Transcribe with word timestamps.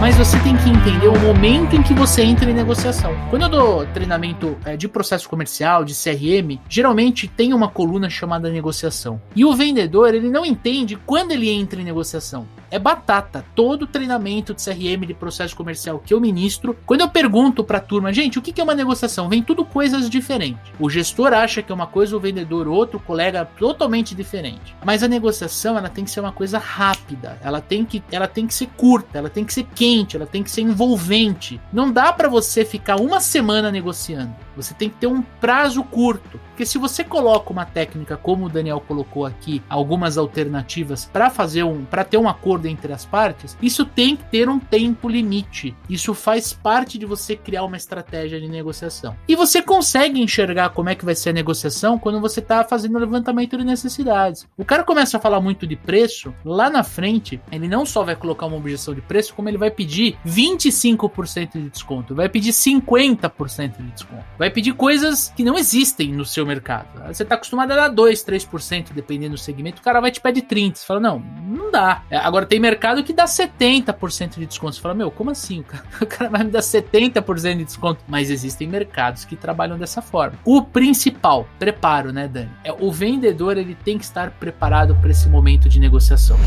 mas 0.00 0.14
você 0.16 0.38
tem 0.40 0.56
que 0.56 0.68
entender 0.68 1.08
o 1.08 1.18
momento 1.18 1.74
em 1.74 1.82
que 1.82 1.94
você 1.94 2.22
entra 2.22 2.50
em 2.50 2.54
negociação. 2.54 3.14
Quando 3.30 3.42
eu 3.42 3.48
dou 3.48 3.86
treinamento 3.86 4.56
é, 4.64 4.76
de 4.76 4.86
processo 4.88 5.28
comercial, 5.28 5.84
de 5.84 5.94
CRM, 5.94 6.60
geralmente 6.68 7.26
tem 7.26 7.54
uma 7.54 7.68
coluna 7.68 8.10
chamada 8.10 8.50
negociação. 8.50 9.20
E 9.34 9.44
o 9.44 9.54
vendedor, 9.54 10.14
ele 10.14 10.28
não 10.28 10.44
entende 10.44 10.96
quando 11.06 11.32
ele 11.32 11.48
entra 11.48 11.80
em 11.80 11.84
negociação 11.84 12.46
é 12.70 12.78
batata. 12.78 13.44
Todo 13.54 13.86
treinamento 13.86 14.54
de 14.54 14.64
CRM 14.64 15.06
de 15.06 15.14
processo 15.14 15.56
comercial 15.56 15.98
que 15.98 16.12
eu 16.12 16.20
ministro, 16.20 16.76
quando 16.86 17.00
eu 17.00 17.08
pergunto 17.08 17.64
para 17.64 17.78
a 17.78 17.80
turma, 17.80 18.12
gente, 18.12 18.38
o 18.38 18.42
que 18.42 18.60
é 18.60 18.64
uma 18.64 18.74
negociação? 18.74 19.28
Vem 19.28 19.42
tudo 19.42 19.64
coisas 19.64 20.08
diferentes. 20.08 20.72
O 20.78 20.90
gestor 20.90 21.32
acha 21.32 21.62
que 21.62 21.72
é 21.72 21.74
uma 21.74 21.86
coisa, 21.86 22.16
o 22.16 22.20
vendedor 22.20 22.66
outro, 22.68 22.98
o 22.98 23.02
colega 23.02 23.44
totalmente 23.44 24.14
diferente. 24.14 24.74
Mas 24.84 25.02
a 25.02 25.08
negociação, 25.08 25.76
ela 25.76 25.88
tem 25.88 26.04
que 26.04 26.10
ser 26.10 26.20
uma 26.20 26.32
coisa 26.32 26.58
rápida, 26.58 27.38
ela 27.42 27.60
tem 27.60 27.84
que, 27.84 28.02
ela 28.10 28.26
tem 28.28 28.46
que 28.46 28.54
ser 28.54 28.68
curta, 28.76 29.18
ela 29.18 29.30
tem 29.30 29.44
que 29.44 29.52
ser 29.52 29.64
quente, 29.74 30.16
ela 30.16 30.26
tem 30.26 30.42
que 30.42 30.50
ser 30.50 30.62
envolvente. 30.62 31.60
Não 31.72 31.90
dá 31.90 32.12
para 32.12 32.28
você 32.28 32.64
ficar 32.64 32.96
uma 32.96 33.20
semana 33.20 33.70
negociando. 33.70 34.34
Você 34.56 34.72
tem 34.72 34.88
que 34.88 34.96
ter 34.96 35.06
um 35.06 35.22
prazo 35.22 35.84
curto. 35.84 36.40
Porque 36.48 36.64
se 36.64 36.78
você 36.78 37.04
coloca 37.04 37.52
uma 37.52 37.66
técnica 37.66 38.16
como 38.16 38.46
o 38.46 38.48
Daniel 38.48 38.80
colocou 38.80 39.26
aqui, 39.26 39.62
algumas 39.68 40.16
alternativas 40.16 41.04
para 41.04 41.28
fazer 41.28 41.62
um, 41.62 41.84
para 41.84 42.02
ter 42.02 42.16
um 42.16 42.26
acordo 42.28 42.65
entre 42.66 42.92
as 42.92 43.04
partes, 43.04 43.56
isso 43.62 43.84
tem 43.84 44.16
que 44.16 44.24
ter 44.24 44.48
um 44.48 44.58
tempo 44.58 45.08
limite. 45.08 45.74
Isso 45.88 46.14
faz 46.14 46.52
parte 46.52 46.98
de 46.98 47.06
você 47.06 47.36
criar 47.36 47.64
uma 47.64 47.76
estratégia 47.76 48.40
de 48.40 48.48
negociação. 48.48 49.16
E 49.28 49.36
você 49.36 49.62
consegue 49.62 50.20
enxergar 50.20 50.70
como 50.70 50.88
é 50.88 50.94
que 50.94 51.04
vai 51.04 51.14
ser 51.14 51.30
a 51.30 51.32
negociação 51.32 51.98
quando 51.98 52.20
você 52.20 52.40
está 52.40 52.64
fazendo 52.64 52.96
o 52.96 53.00
levantamento 53.00 53.56
de 53.56 53.64
necessidades. 53.64 54.46
O 54.56 54.64
cara 54.64 54.84
começa 54.84 55.16
a 55.16 55.20
falar 55.20 55.40
muito 55.40 55.66
de 55.66 55.76
preço, 55.76 56.34
lá 56.44 56.68
na 56.68 56.82
frente, 56.82 57.40
ele 57.50 57.68
não 57.68 57.86
só 57.86 58.02
vai 58.02 58.16
colocar 58.16 58.46
uma 58.46 58.56
objeção 58.56 58.94
de 58.94 59.00
preço, 59.00 59.34
como 59.34 59.48
ele 59.48 59.58
vai 59.58 59.70
pedir 59.70 60.18
25% 60.26 61.52
de 61.52 61.70
desconto, 61.70 62.14
vai 62.14 62.28
pedir 62.28 62.52
50% 62.52 63.76
de 63.78 63.90
desconto. 63.90 64.24
Vai 64.38 64.50
pedir 64.50 64.74
coisas 64.74 65.32
que 65.36 65.44
não 65.44 65.56
existem 65.56 66.12
no 66.12 66.24
seu 66.24 66.44
mercado. 66.44 66.86
Você 67.06 67.22
está 67.22 67.34
acostumado 67.34 67.72
a 67.72 67.76
dar 67.76 67.88
2, 67.88 68.24
3%, 68.24 68.92
dependendo 68.92 69.34
do 69.34 69.38
segmento, 69.38 69.80
o 69.80 69.84
cara 69.84 70.00
vai 70.00 70.10
te 70.10 70.20
pedir 70.20 70.42
30%. 70.42 70.76
Você 70.76 70.86
fala, 70.86 71.00
não, 71.00 71.18
não 71.46 71.70
dá. 71.70 72.02
É, 72.10 72.16
tem 72.46 72.60
mercado 72.60 73.02
que 73.02 73.12
dá 73.12 73.24
70% 73.24 74.38
de 74.38 74.46
desconto. 74.46 74.76
Você 74.76 74.80
fala, 74.80 74.94
meu, 74.94 75.10
como 75.10 75.30
assim? 75.30 75.64
O 76.00 76.06
cara 76.06 76.30
vai 76.30 76.44
me 76.44 76.50
dar 76.50 76.60
70% 76.60 77.56
de 77.56 77.64
desconto. 77.64 78.00
Mas 78.06 78.30
existem 78.30 78.66
mercados 78.66 79.24
que 79.24 79.36
trabalham 79.36 79.78
dessa 79.78 80.00
forma. 80.00 80.38
O 80.44 80.62
principal, 80.62 81.48
preparo, 81.58 82.12
né, 82.12 82.28
Dani? 82.28 82.50
É 82.64 82.72
o 82.72 82.92
vendedor, 82.92 83.56
ele 83.56 83.74
tem 83.74 83.98
que 83.98 84.04
estar 84.04 84.30
preparado 84.30 84.94
para 84.96 85.10
esse 85.10 85.28
momento 85.28 85.68
de 85.68 85.80
negociação. 85.80 86.38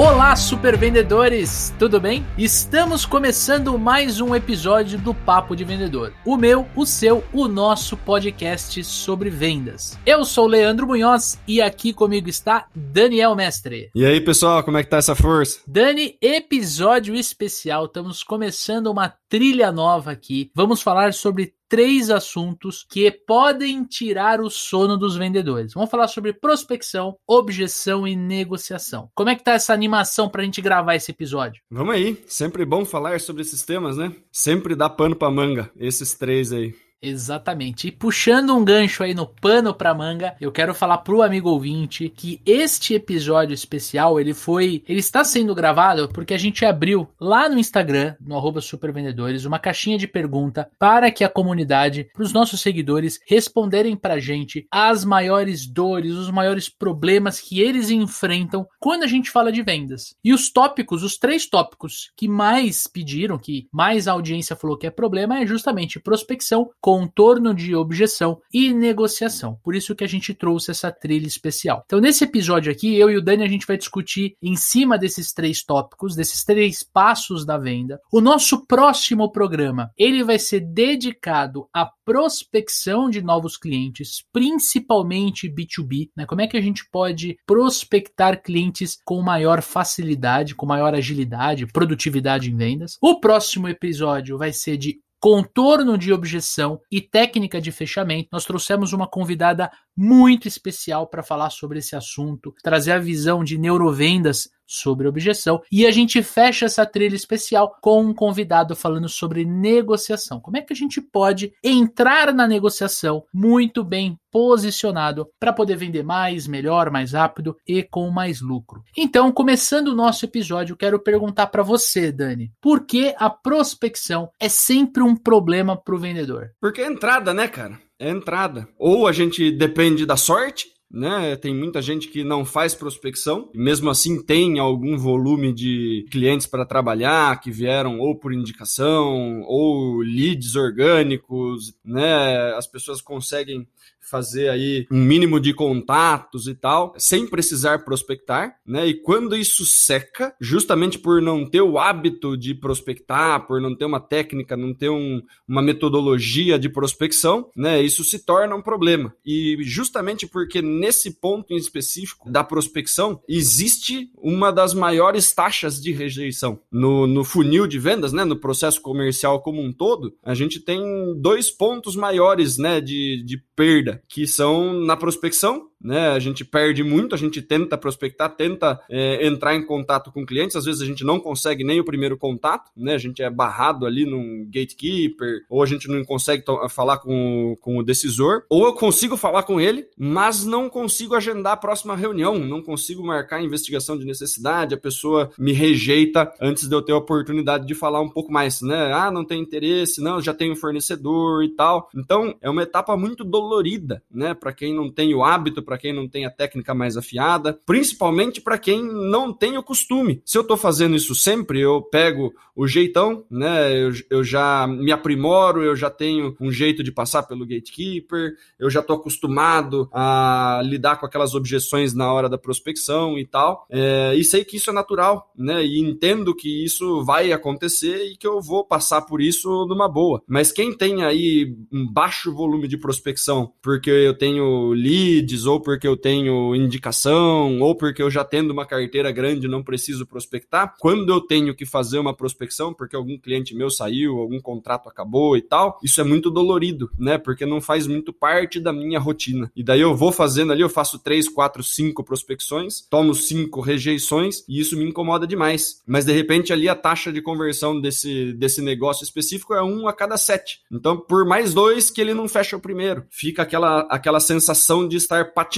Olá, 0.00 0.34
super 0.34 0.78
vendedores, 0.78 1.74
tudo 1.78 2.00
bem? 2.00 2.26
Estamos 2.38 3.04
começando 3.04 3.78
mais 3.78 4.18
um 4.18 4.34
episódio 4.34 4.98
do 4.98 5.12
Papo 5.12 5.54
de 5.54 5.62
Vendedor. 5.62 6.14
O 6.24 6.38
meu, 6.38 6.66
o 6.74 6.86
seu, 6.86 7.22
o 7.34 7.46
nosso 7.46 7.98
podcast 7.98 8.82
sobre 8.82 9.28
vendas. 9.28 9.98
Eu 10.06 10.24
sou 10.24 10.46
Leandro 10.46 10.86
Munhoz 10.86 11.38
e 11.46 11.60
aqui 11.60 11.92
comigo 11.92 12.30
está 12.30 12.66
Daniel 12.74 13.36
Mestre. 13.36 13.90
E 13.94 14.06
aí, 14.06 14.22
pessoal, 14.22 14.64
como 14.64 14.78
é 14.78 14.82
que 14.82 14.88
tá 14.88 14.96
essa 14.96 15.14
força? 15.14 15.60
Dani, 15.66 16.16
episódio 16.22 17.14
especial. 17.14 17.84
Estamos 17.84 18.22
começando 18.22 18.86
uma 18.86 19.19
trilha 19.30 19.70
nova 19.70 20.10
aqui. 20.10 20.50
Vamos 20.54 20.82
falar 20.82 21.14
sobre 21.14 21.54
três 21.68 22.10
assuntos 22.10 22.84
que 22.90 23.10
podem 23.12 23.84
tirar 23.84 24.40
o 24.40 24.50
sono 24.50 24.98
dos 24.98 25.16
vendedores. 25.16 25.72
Vamos 25.72 25.88
falar 25.88 26.08
sobre 26.08 26.32
prospecção, 26.32 27.16
objeção 27.26 28.08
e 28.08 28.16
negociação. 28.16 29.08
Como 29.14 29.30
é 29.30 29.36
que 29.36 29.44
tá 29.44 29.52
essa 29.52 29.72
animação 29.72 30.28
pra 30.28 30.42
gente 30.42 30.60
gravar 30.60 30.96
esse 30.96 31.12
episódio? 31.12 31.62
Vamos 31.70 31.94
aí, 31.94 32.20
sempre 32.26 32.64
bom 32.64 32.84
falar 32.84 33.20
sobre 33.20 33.42
esses 33.42 33.62
temas, 33.62 33.96
né? 33.96 34.12
Sempre 34.32 34.74
dá 34.74 34.90
pano 34.90 35.14
pra 35.14 35.30
manga, 35.30 35.70
esses 35.76 36.12
três 36.12 36.52
aí. 36.52 36.74
Exatamente. 37.02 37.88
E 37.88 37.92
puxando 37.92 38.54
um 38.54 38.64
gancho 38.64 39.02
aí 39.02 39.14
no 39.14 39.26
pano 39.26 39.74
pra 39.74 39.94
manga, 39.94 40.36
eu 40.40 40.52
quero 40.52 40.74
falar 40.74 40.98
pro 40.98 41.22
amigo 41.22 41.48
ouvinte 41.48 42.10
que 42.10 42.40
este 42.44 42.94
episódio 42.94 43.54
especial, 43.54 44.20
ele 44.20 44.34
foi, 44.34 44.84
ele 44.86 45.00
está 45.00 45.24
sendo 45.24 45.54
gravado 45.54 46.08
porque 46.12 46.34
a 46.34 46.38
gente 46.38 46.64
abriu 46.64 47.08
lá 47.18 47.48
no 47.48 47.58
Instagram, 47.58 48.14
no 48.20 48.36
arroba 48.36 48.60
supervendedores, 48.60 49.46
uma 49.46 49.58
caixinha 49.58 49.96
de 49.96 50.06
pergunta 50.06 50.70
para 50.78 51.10
que 51.10 51.24
a 51.24 51.28
comunidade, 51.28 52.10
para 52.12 52.22
os 52.22 52.32
nossos 52.32 52.60
seguidores 52.60 53.18
responderem 53.26 53.96
pra 53.96 54.18
gente 54.18 54.66
as 54.70 55.04
maiores 55.04 55.66
dores, 55.66 56.12
os 56.12 56.30
maiores 56.30 56.68
problemas 56.68 57.40
que 57.40 57.60
eles 57.60 57.88
enfrentam 57.88 58.66
quando 58.78 59.04
a 59.04 59.06
gente 59.06 59.30
fala 59.30 59.50
de 59.50 59.62
vendas. 59.62 60.14
E 60.22 60.34
os 60.34 60.50
tópicos, 60.50 61.02
os 61.02 61.16
três 61.16 61.46
tópicos 61.46 62.10
que 62.14 62.28
mais 62.28 62.86
pediram, 62.86 63.38
que 63.38 63.68
mais 63.72 64.06
a 64.06 64.12
audiência 64.12 64.54
falou 64.54 64.76
que 64.76 64.86
é 64.86 64.90
problema 64.90 65.38
é 65.38 65.46
justamente 65.46 65.98
prospecção, 65.98 66.70
contorno 66.90 67.54
de 67.54 67.72
objeção 67.72 68.40
e 68.52 68.74
negociação. 68.74 69.56
Por 69.62 69.76
isso 69.76 69.94
que 69.94 70.02
a 70.02 70.08
gente 70.08 70.34
trouxe 70.34 70.72
essa 70.72 70.90
trilha 70.90 71.24
especial. 71.24 71.84
Então, 71.86 72.00
nesse 72.00 72.24
episódio 72.24 72.72
aqui, 72.72 72.96
eu 72.96 73.08
e 73.08 73.16
o 73.16 73.22
Dani 73.22 73.44
a 73.44 73.48
gente 73.48 73.64
vai 73.64 73.76
discutir 73.76 74.34
em 74.42 74.56
cima 74.56 74.98
desses 74.98 75.32
três 75.32 75.62
tópicos, 75.62 76.16
desses 76.16 76.42
três 76.44 76.82
passos 76.82 77.46
da 77.46 77.56
venda. 77.56 78.00
O 78.12 78.20
nosso 78.20 78.66
próximo 78.66 79.30
programa, 79.30 79.92
ele 79.96 80.24
vai 80.24 80.36
ser 80.36 80.58
dedicado 80.58 81.68
à 81.72 81.88
prospecção 82.04 83.08
de 83.08 83.22
novos 83.22 83.56
clientes, 83.56 84.24
principalmente 84.32 85.48
B2B, 85.48 86.10
né? 86.16 86.26
Como 86.26 86.40
é 86.40 86.48
que 86.48 86.56
a 86.56 86.60
gente 86.60 86.84
pode 86.90 87.36
prospectar 87.46 88.42
clientes 88.42 88.98
com 89.04 89.22
maior 89.22 89.62
facilidade, 89.62 90.56
com 90.56 90.66
maior 90.66 90.92
agilidade, 90.92 91.68
produtividade 91.68 92.50
em 92.50 92.56
vendas? 92.56 92.98
O 93.00 93.20
próximo 93.20 93.68
episódio 93.68 94.36
vai 94.36 94.52
ser 94.52 94.76
de 94.76 94.98
contorno 95.20 95.98
de 95.98 96.12
objeção 96.12 96.80
e 96.90 97.00
técnica 97.00 97.60
de 97.60 97.70
fechamento, 97.70 98.30
nós 98.32 98.44
trouxemos 98.44 98.94
uma 98.94 99.06
convidada 99.06 99.70
muito 99.96 100.48
especial 100.48 101.06
para 101.06 101.22
falar 101.22 101.50
sobre 101.50 101.78
esse 101.78 101.94
assunto, 101.94 102.54
trazer 102.62 102.92
a 102.92 102.98
visão 102.98 103.44
de 103.44 103.58
neurovendas 103.58 104.48
sobre 104.66 105.08
objeção. 105.08 105.60
E 105.70 105.84
a 105.84 105.90
gente 105.90 106.22
fecha 106.22 106.66
essa 106.66 106.86
trilha 106.86 107.16
especial 107.16 107.76
com 107.82 108.02
um 108.04 108.14
convidado 108.14 108.76
falando 108.76 109.08
sobre 109.08 109.44
negociação. 109.44 110.40
Como 110.40 110.56
é 110.56 110.62
que 110.62 110.72
a 110.72 110.76
gente 110.76 111.00
pode 111.00 111.52
entrar 111.62 112.32
na 112.32 112.46
negociação 112.46 113.24
muito 113.34 113.82
bem 113.82 114.16
posicionado 114.30 115.28
para 115.38 115.52
poder 115.52 115.76
vender 115.76 116.04
mais, 116.04 116.46
melhor, 116.46 116.88
mais 116.88 117.12
rápido 117.12 117.56
e 117.66 117.82
com 117.82 118.08
mais 118.10 118.40
lucro. 118.40 118.84
Então, 118.96 119.32
começando 119.32 119.88
o 119.88 119.94
nosso 119.94 120.24
episódio, 120.24 120.76
quero 120.76 121.00
perguntar 121.00 121.48
para 121.48 121.64
você, 121.64 122.12
Dani, 122.12 122.52
por 122.60 122.86
que 122.86 123.12
a 123.18 123.28
prospecção 123.28 124.30
é 124.38 124.48
sempre 124.48 125.02
um 125.02 125.16
problema 125.16 125.76
para 125.76 125.96
o 125.96 125.98
vendedor? 125.98 126.52
Porque 126.60 126.80
é 126.80 126.86
entrada, 126.86 127.34
né, 127.34 127.48
cara? 127.48 127.76
É 128.00 128.08
entrada. 128.08 128.66
Ou 128.78 129.06
a 129.06 129.12
gente 129.12 129.50
depende 129.50 130.06
da 130.06 130.16
sorte, 130.16 130.66
né? 130.90 131.36
Tem 131.36 131.54
muita 131.54 131.80
gente 131.80 132.08
que 132.08 132.24
não 132.24 132.44
faz 132.44 132.74
prospecção, 132.74 133.48
mesmo 133.54 133.88
assim 133.88 134.22
tem 134.22 134.58
algum 134.58 134.98
volume 134.98 135.52
de 135.52 136.06
clientes 136.10 136.46
para 136.46 136.66
trabalhar 136.66 137.40
que 137.40 137.50
vieram 137.50 138.00
ou 138.00 138.16
por 138.16 138.32
indicação 138.32 139.42
ou 139.42 140.00
leads 140.00 140.56
orgânicos, 140.56 141.74
né? 141.84 142.54
As 142.54 142.66
pessoas 142.66 143.00
conseguem 143.00 143.66
fazer 144.10 144.48
aí 144.48 144.86
um 144.90 145.00
mínimo 145.00 145.38
de 145.38 145.54
contatos 145.54 146.48
e 146.48 146.54
tal, 146.54 146.92
sem 146.98 147.26
precisar 147.26 147.84
prospectar, 147.84 148.56
né? 148.66 148.86
E 148.88 148.94
quando 148.94 149.36
isso 149.36 149.64
seca, 149.64 150.34
justamente 150.40 150.98
por 150.98 151.22
não 151.22 151.48
ter 151.48 151.60
o 151.60 151.78
hábito 151.78 152.36
de 152.36 152.52
prospectar, 152.52 153.46
por 153.46 153.60
não 153.60 153.76
ter 153.76 153.84
uma 153.84 154.00
técnica, 154.00 154.56
não 154.56 154.74
ter 154.74 154.88
um, 154.88 155.22
uma 155.46 155.62
metodologia 155.62 156.58
de 156.58 156.68
prospecção, 156.68 157.48
né? 157.54 157.80
Isso 157.80 158.02
se 158.02 158.24
torna 158.24 158.56
um 158.56 158.62
problema. 158.62 159.14
E 159.24 159.58
justamente 159.60 160.26
porque 160.26 160.60
nesse 160.80 161.10
ponto 161.20 161.52
em 161.52 161.56
específico 161.56 162.30
da 162.30 162.42
prospecção 162.42 163.20
existe 163.28 164.10
uma 164.16 164.50
das 164.50 164.72
maiores 164.72 165.32
taxas 165.32 165.80
de 165.80 165.92
rejeição 165.92 166.58
no, 166.72 167.06
no 167.06 167.22
funil 167.22 167.66
de 167.66 167.78
vendas, 167.78 168.12
né? 168.12 168.24
No 168.24 168.36
processo 168.36 168.80
comercial 168.80 169.42
como 169.42 169.62
um 169.62 169.72
todo, 169.72 170.14
a 170.24 170.34
gente 170.34 170.58
tem 170.58 170.80
dois 171.20 171.50
pontos 171.50 171.94
maiores, 171.94 172.56
né? 172.58 172.80
De, 172.80 173.22
de 173.24 173.38
perda, 173.54 174.02
que 174.08 174.26
são 174.26 174.72
na 174.72 174.96
prospecção 174.96 175.69
né? 175.80 176.10
A 176.10 176.18
gente 176.18 176.44
perde 176.44 176.82
muito, 176.82 177.14
a 177.14 177.18
gente 177.18 177.40
tenta 177.40 177.78
prospectar, 177.78 178.28
tenta 178.30 178.80
é, 178.88 179.26
entrar 179.26 179.54
em 179.54 179.64
contato 179.64 180.12
com 180.12 180.26
clientes, 180.26 180.56
às 180.56 180.64
vezes 180.64 180.82
a 180.82 180.86
gente 180.86 181.04
não 181.04 181.18
consegue 181.18 181.64
nem 181.64 181.80
o 181.80 181.84
primeiro 181.84 182.16
contato, 182.16 182.70
né? 182.76 182.94
A 182.94 182.98
gente 182.98 183.22
é 183.22 183.30
barrado 183.30 183.86
ali 183.86 184.04
num 184.04 184.44
gatekeeper, 184.46 185.44
ou 185.48 185.62
a 185.62 185.66
gente 185.66 185.88
não 185.88 186.04
consegue 186.04 186.44
falar 186.68 186.98
com, 186.98 187.56
com 187.60 187.78
o 187.78 187.82
decisor, 187.82 188.42
ou 188.48 188.66
eu 188.66 188.74
consigo 188.74 189.16
falar 189.16 189.42
com 189.44 189.60
ele, 189.60 189.86
mas 189.96 190.44
não 190.44 190.68
consigo 190.68 191.14
agendar 191.14 191.54
a 191.54 191.56
próxima 191.56 191.96
reunião, 191.96 192.38
não 192.38 192.62
consigo 192.62 193.04
marcar 193.04 193.36
a 193.36 193.42
investigação 193.42 193.98
de 193.98 194.04
necessidade, 194.04 194.74
a 194.74 194.78
pessoa 194.78 195.30
me 195.38 195.52
rejeita 195.52 196.32
antes 196.40 196.68
de 196.68 196.74
eu 196.74 196.82
ter 196.82 196.92
a 196.92 196.96
oportunidade 196.96 197.66
de 197.66 197.74
falar 197.74 198.00
um 198.00 198.08
pouco 198.08 198.32
mais, 198.32 198.60
né? 198.60 198.92
Ah, 198.92 199.10
não 199.10 199.24
tem 199.24 199.40
interesse, 199.40 200.00
não, 200.00 200.20
já 200.20 200.34
tenho 200.34 200.56
fornecedor 200.56 201.42
e 201.44 201.48
tal. 201.48 201.88
Então, 201.94 202.34
é 202.40 202.50
uma 202.50 202.62
etapa 202.62 202.96
muito 202.96 203.24
dolorida, 203.24 204.02
né? 204.10 204.34
Para 204.34 204.52
quem 204.52 204.74
não 204.74 204.90
tem 204.90 205.14
o 205.14 205.24
hábito, 205.24 205.62
para 205.70 205.78
quem 205.78 205.92
não 205.92 206.08
tem 206.08 206.26
a 206.26 206.30
técnica 206.30 206.74
mais 206.74 206.96
afiada, 206.96 207.60
principalmente 207.64 208.40
para 208.40 208.58
quem 208.58 208.82
não 208.82 209.32
tem 209.32 209.56
o 209.56 209.62
costume. 209.62 210.20
Se 210.24 210.36
eu 210.36 210.42
tô 210.42 210.56
fazendo 210.56 210.96
isso 210.96 211.14
sempre, 211.14 211.60
eu 211.60 211.80
pego 211.80 212.34
o 212.56 212.66
jeitão, 212.66 213.24
né? 213.30 213.72
Eu, 213.72 213.92
eu 214.10 214.24
já 214.24 214.66
me 214.66 214.90
aprimoro, 214.90 215.62
eu 215.62 215.76
já 215.76 215.88
tenho 215.88 216.36
um 216.40 216.50
jeito 216.50 216.82
de 216.82 216.90
passar 216.90 217.22
pelo 217.22 217.46
gatekeeper, 217.46 218.32
eu 218.58 218.68
já 218.68 218.82
tô 218.82 218.94
acostumado 218.94 219.88
a 219.92 220.60
lidar 220.64 220.96
com 220.96 221.06
aquelas 221.06 221.36
objeções 221.36 221.94
na 221.94 222.12
hora 222.12 222.28
da 222.28 222.36
prospecção 222.36 223.16
e 223.16 223.24
tal. 223.24 223.64
É, 223.70 224.12
e 224.16 224.24
sei 224.24 224.44
que 224.44 224.56
isso 224.56 224.70
é 224.70 224.72
natural, 224.72 225.30
né? 225.36 225.64
E 225.64 225.78
entendo 225.78 226.34
que 226.34 226.64
isso 226.64 227.04
vai 227.04 227.32
acontecer 227.32 228.10
e 228.10 228.16
que 228.16 228.26
eu 228.26 228.40
vou 228.40 228.64
passar 228.64 229.02
por 229.02 229.20
isso 229.20 229.64
numa 229.66 229.88
boa. 229.88 230.20
Mas 230.26 230.50
quem 230.50 230.76
tem 230.76 231.04
aí 231.04 231.56
um 231.72 231.86
baixo 231.86 232.34
volume 232.34 232.66
de 232.66 232.76
prospecção, 232.76 233.52
porque 233.62 233.90
eu 233.90 234.18
tenho 234.18 234.72
leads, 234.72 235.46
ou 235.46 235.59
porque 235.60 235.86
eu 235.86 235.96
tenho 235.96 236.54
indicação, 236.54 237.60
ou 237.60 237.74
porque 237.74 238.02
eu 238.02 238.10
já 238.10 238.24
tendo 238.24 238.50
uma 238.50 238.66
carteira 238.66 239.10
grande 239.12 239.48
não 239.48 239.62
preciso 239.62 240.06
prospectar, 240.06 240.74
quando 240.78 241.12
eu 241.12 241.20
tenho 241.20 241.54
que 241.54 241.66
fazer 241.66 241.98
uma 241.98 242.14
prospecção, 242.14 242.72
porque 242.72 242.96
algum 242.96 243.18
cliente 243.18 243.54
meu 243.54 243.70
saiu, 243.70 244.18
algum 244.18 244.40
contrato 244.40 244.88
acabou 244.88 245.36
e 245.36 245.42
tal, 245.42 245.78
isso 245.82 246.00
é 246.00 246.04
muito 246.04 246.30
dolorido, 246.30 246.90
né? 246.98 247.18
Porque 247.18 247.44
não 247.44 247.60
faz 247.60 247.86
muito 247.86 248.12
parte 248.12 248.60
da 248.60 248.72
minha 248.72 248.98
rotina. 248.98 249.50
E 249.54 249.62
daí 249.62 249.80
eu 249.80 249.94
vou 249.94 250.12
fazendo 250.12 250.52
ali, 250.52 250.62
eu 250.62 250.68
faço 250.68 250.98
três, 250.98 251.28
quatro, 251.28 251.62
cinco 251.62 252.02
prospecções, 252.02 252.80
tomo 252.88 253.14
cinco 253.14 253.60
rejeições 253.60 254.44
e 254.48 254.60
isso 254.60 254.76
me 254.76 254.84
incomoda 254.84 255.26
demais. 255.26 255.82
Mas 255.86 256.04
de 256.04 256.12
repente 256.12 256.52
ali 256.52 256.68
a 256.68 256.74
taxa 256.74 257.12
de 257.12 257.22
conversão 257.22 257.80
desse, 257.80 258.32
desse 258.34 258.62
negócio 258.62 259.04
específico 259.04 259.54
é 259.54 259.62
um 259.62 259.88
a 259.88 259.92
cada 259.92 260.16
sete. 260.16 260.60
Então, 260.70 260.96
por 260.96 261.26
mais 261.26 261.54
dois 261.54 261.90
que 261.90 262.00
ele 262.00 262.14
não 262.14 262.28
fecha 262.28 262.56
o 262.56 262.60
primeiro, 262.60 263.04
fica 263.10 263.42
aquela, 263.42 263.80
aquela 263.90 264.20
sensação 264.20 264.86
de 264.86 264.96
estar 264.96 265.32
patinando 265.32 265.49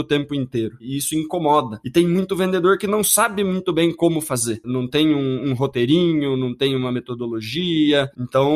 o 0.00 0.04
tempo 0.04 0.34
inteiro. 0.34 0.76
E 0.80 0.96
isso 0.96 1.14
incomoda. 1.14 1.80
E 1.84 1.90
tem 1.90 2.06
muito 2.06 2.36
vendedor 2.36 2.76
que 2.76 2.86
não 2.86 3.02
sabe 3.02 3.42
muito 3.42 3.72
bem 3.72 3.94
como 3.94 4.20
fazer. 4.20 4.60
Não 4.64 4.86
tem 4.86 5.14
um, 5.14 5.48
um 5.48 5.54
roteirinho, 5.54 6.36
não 6.36 6.54
tem 6.54 6.76
uma 6.76 6.92
metodologia. 6.92 8.10
Então, 8.18 8.54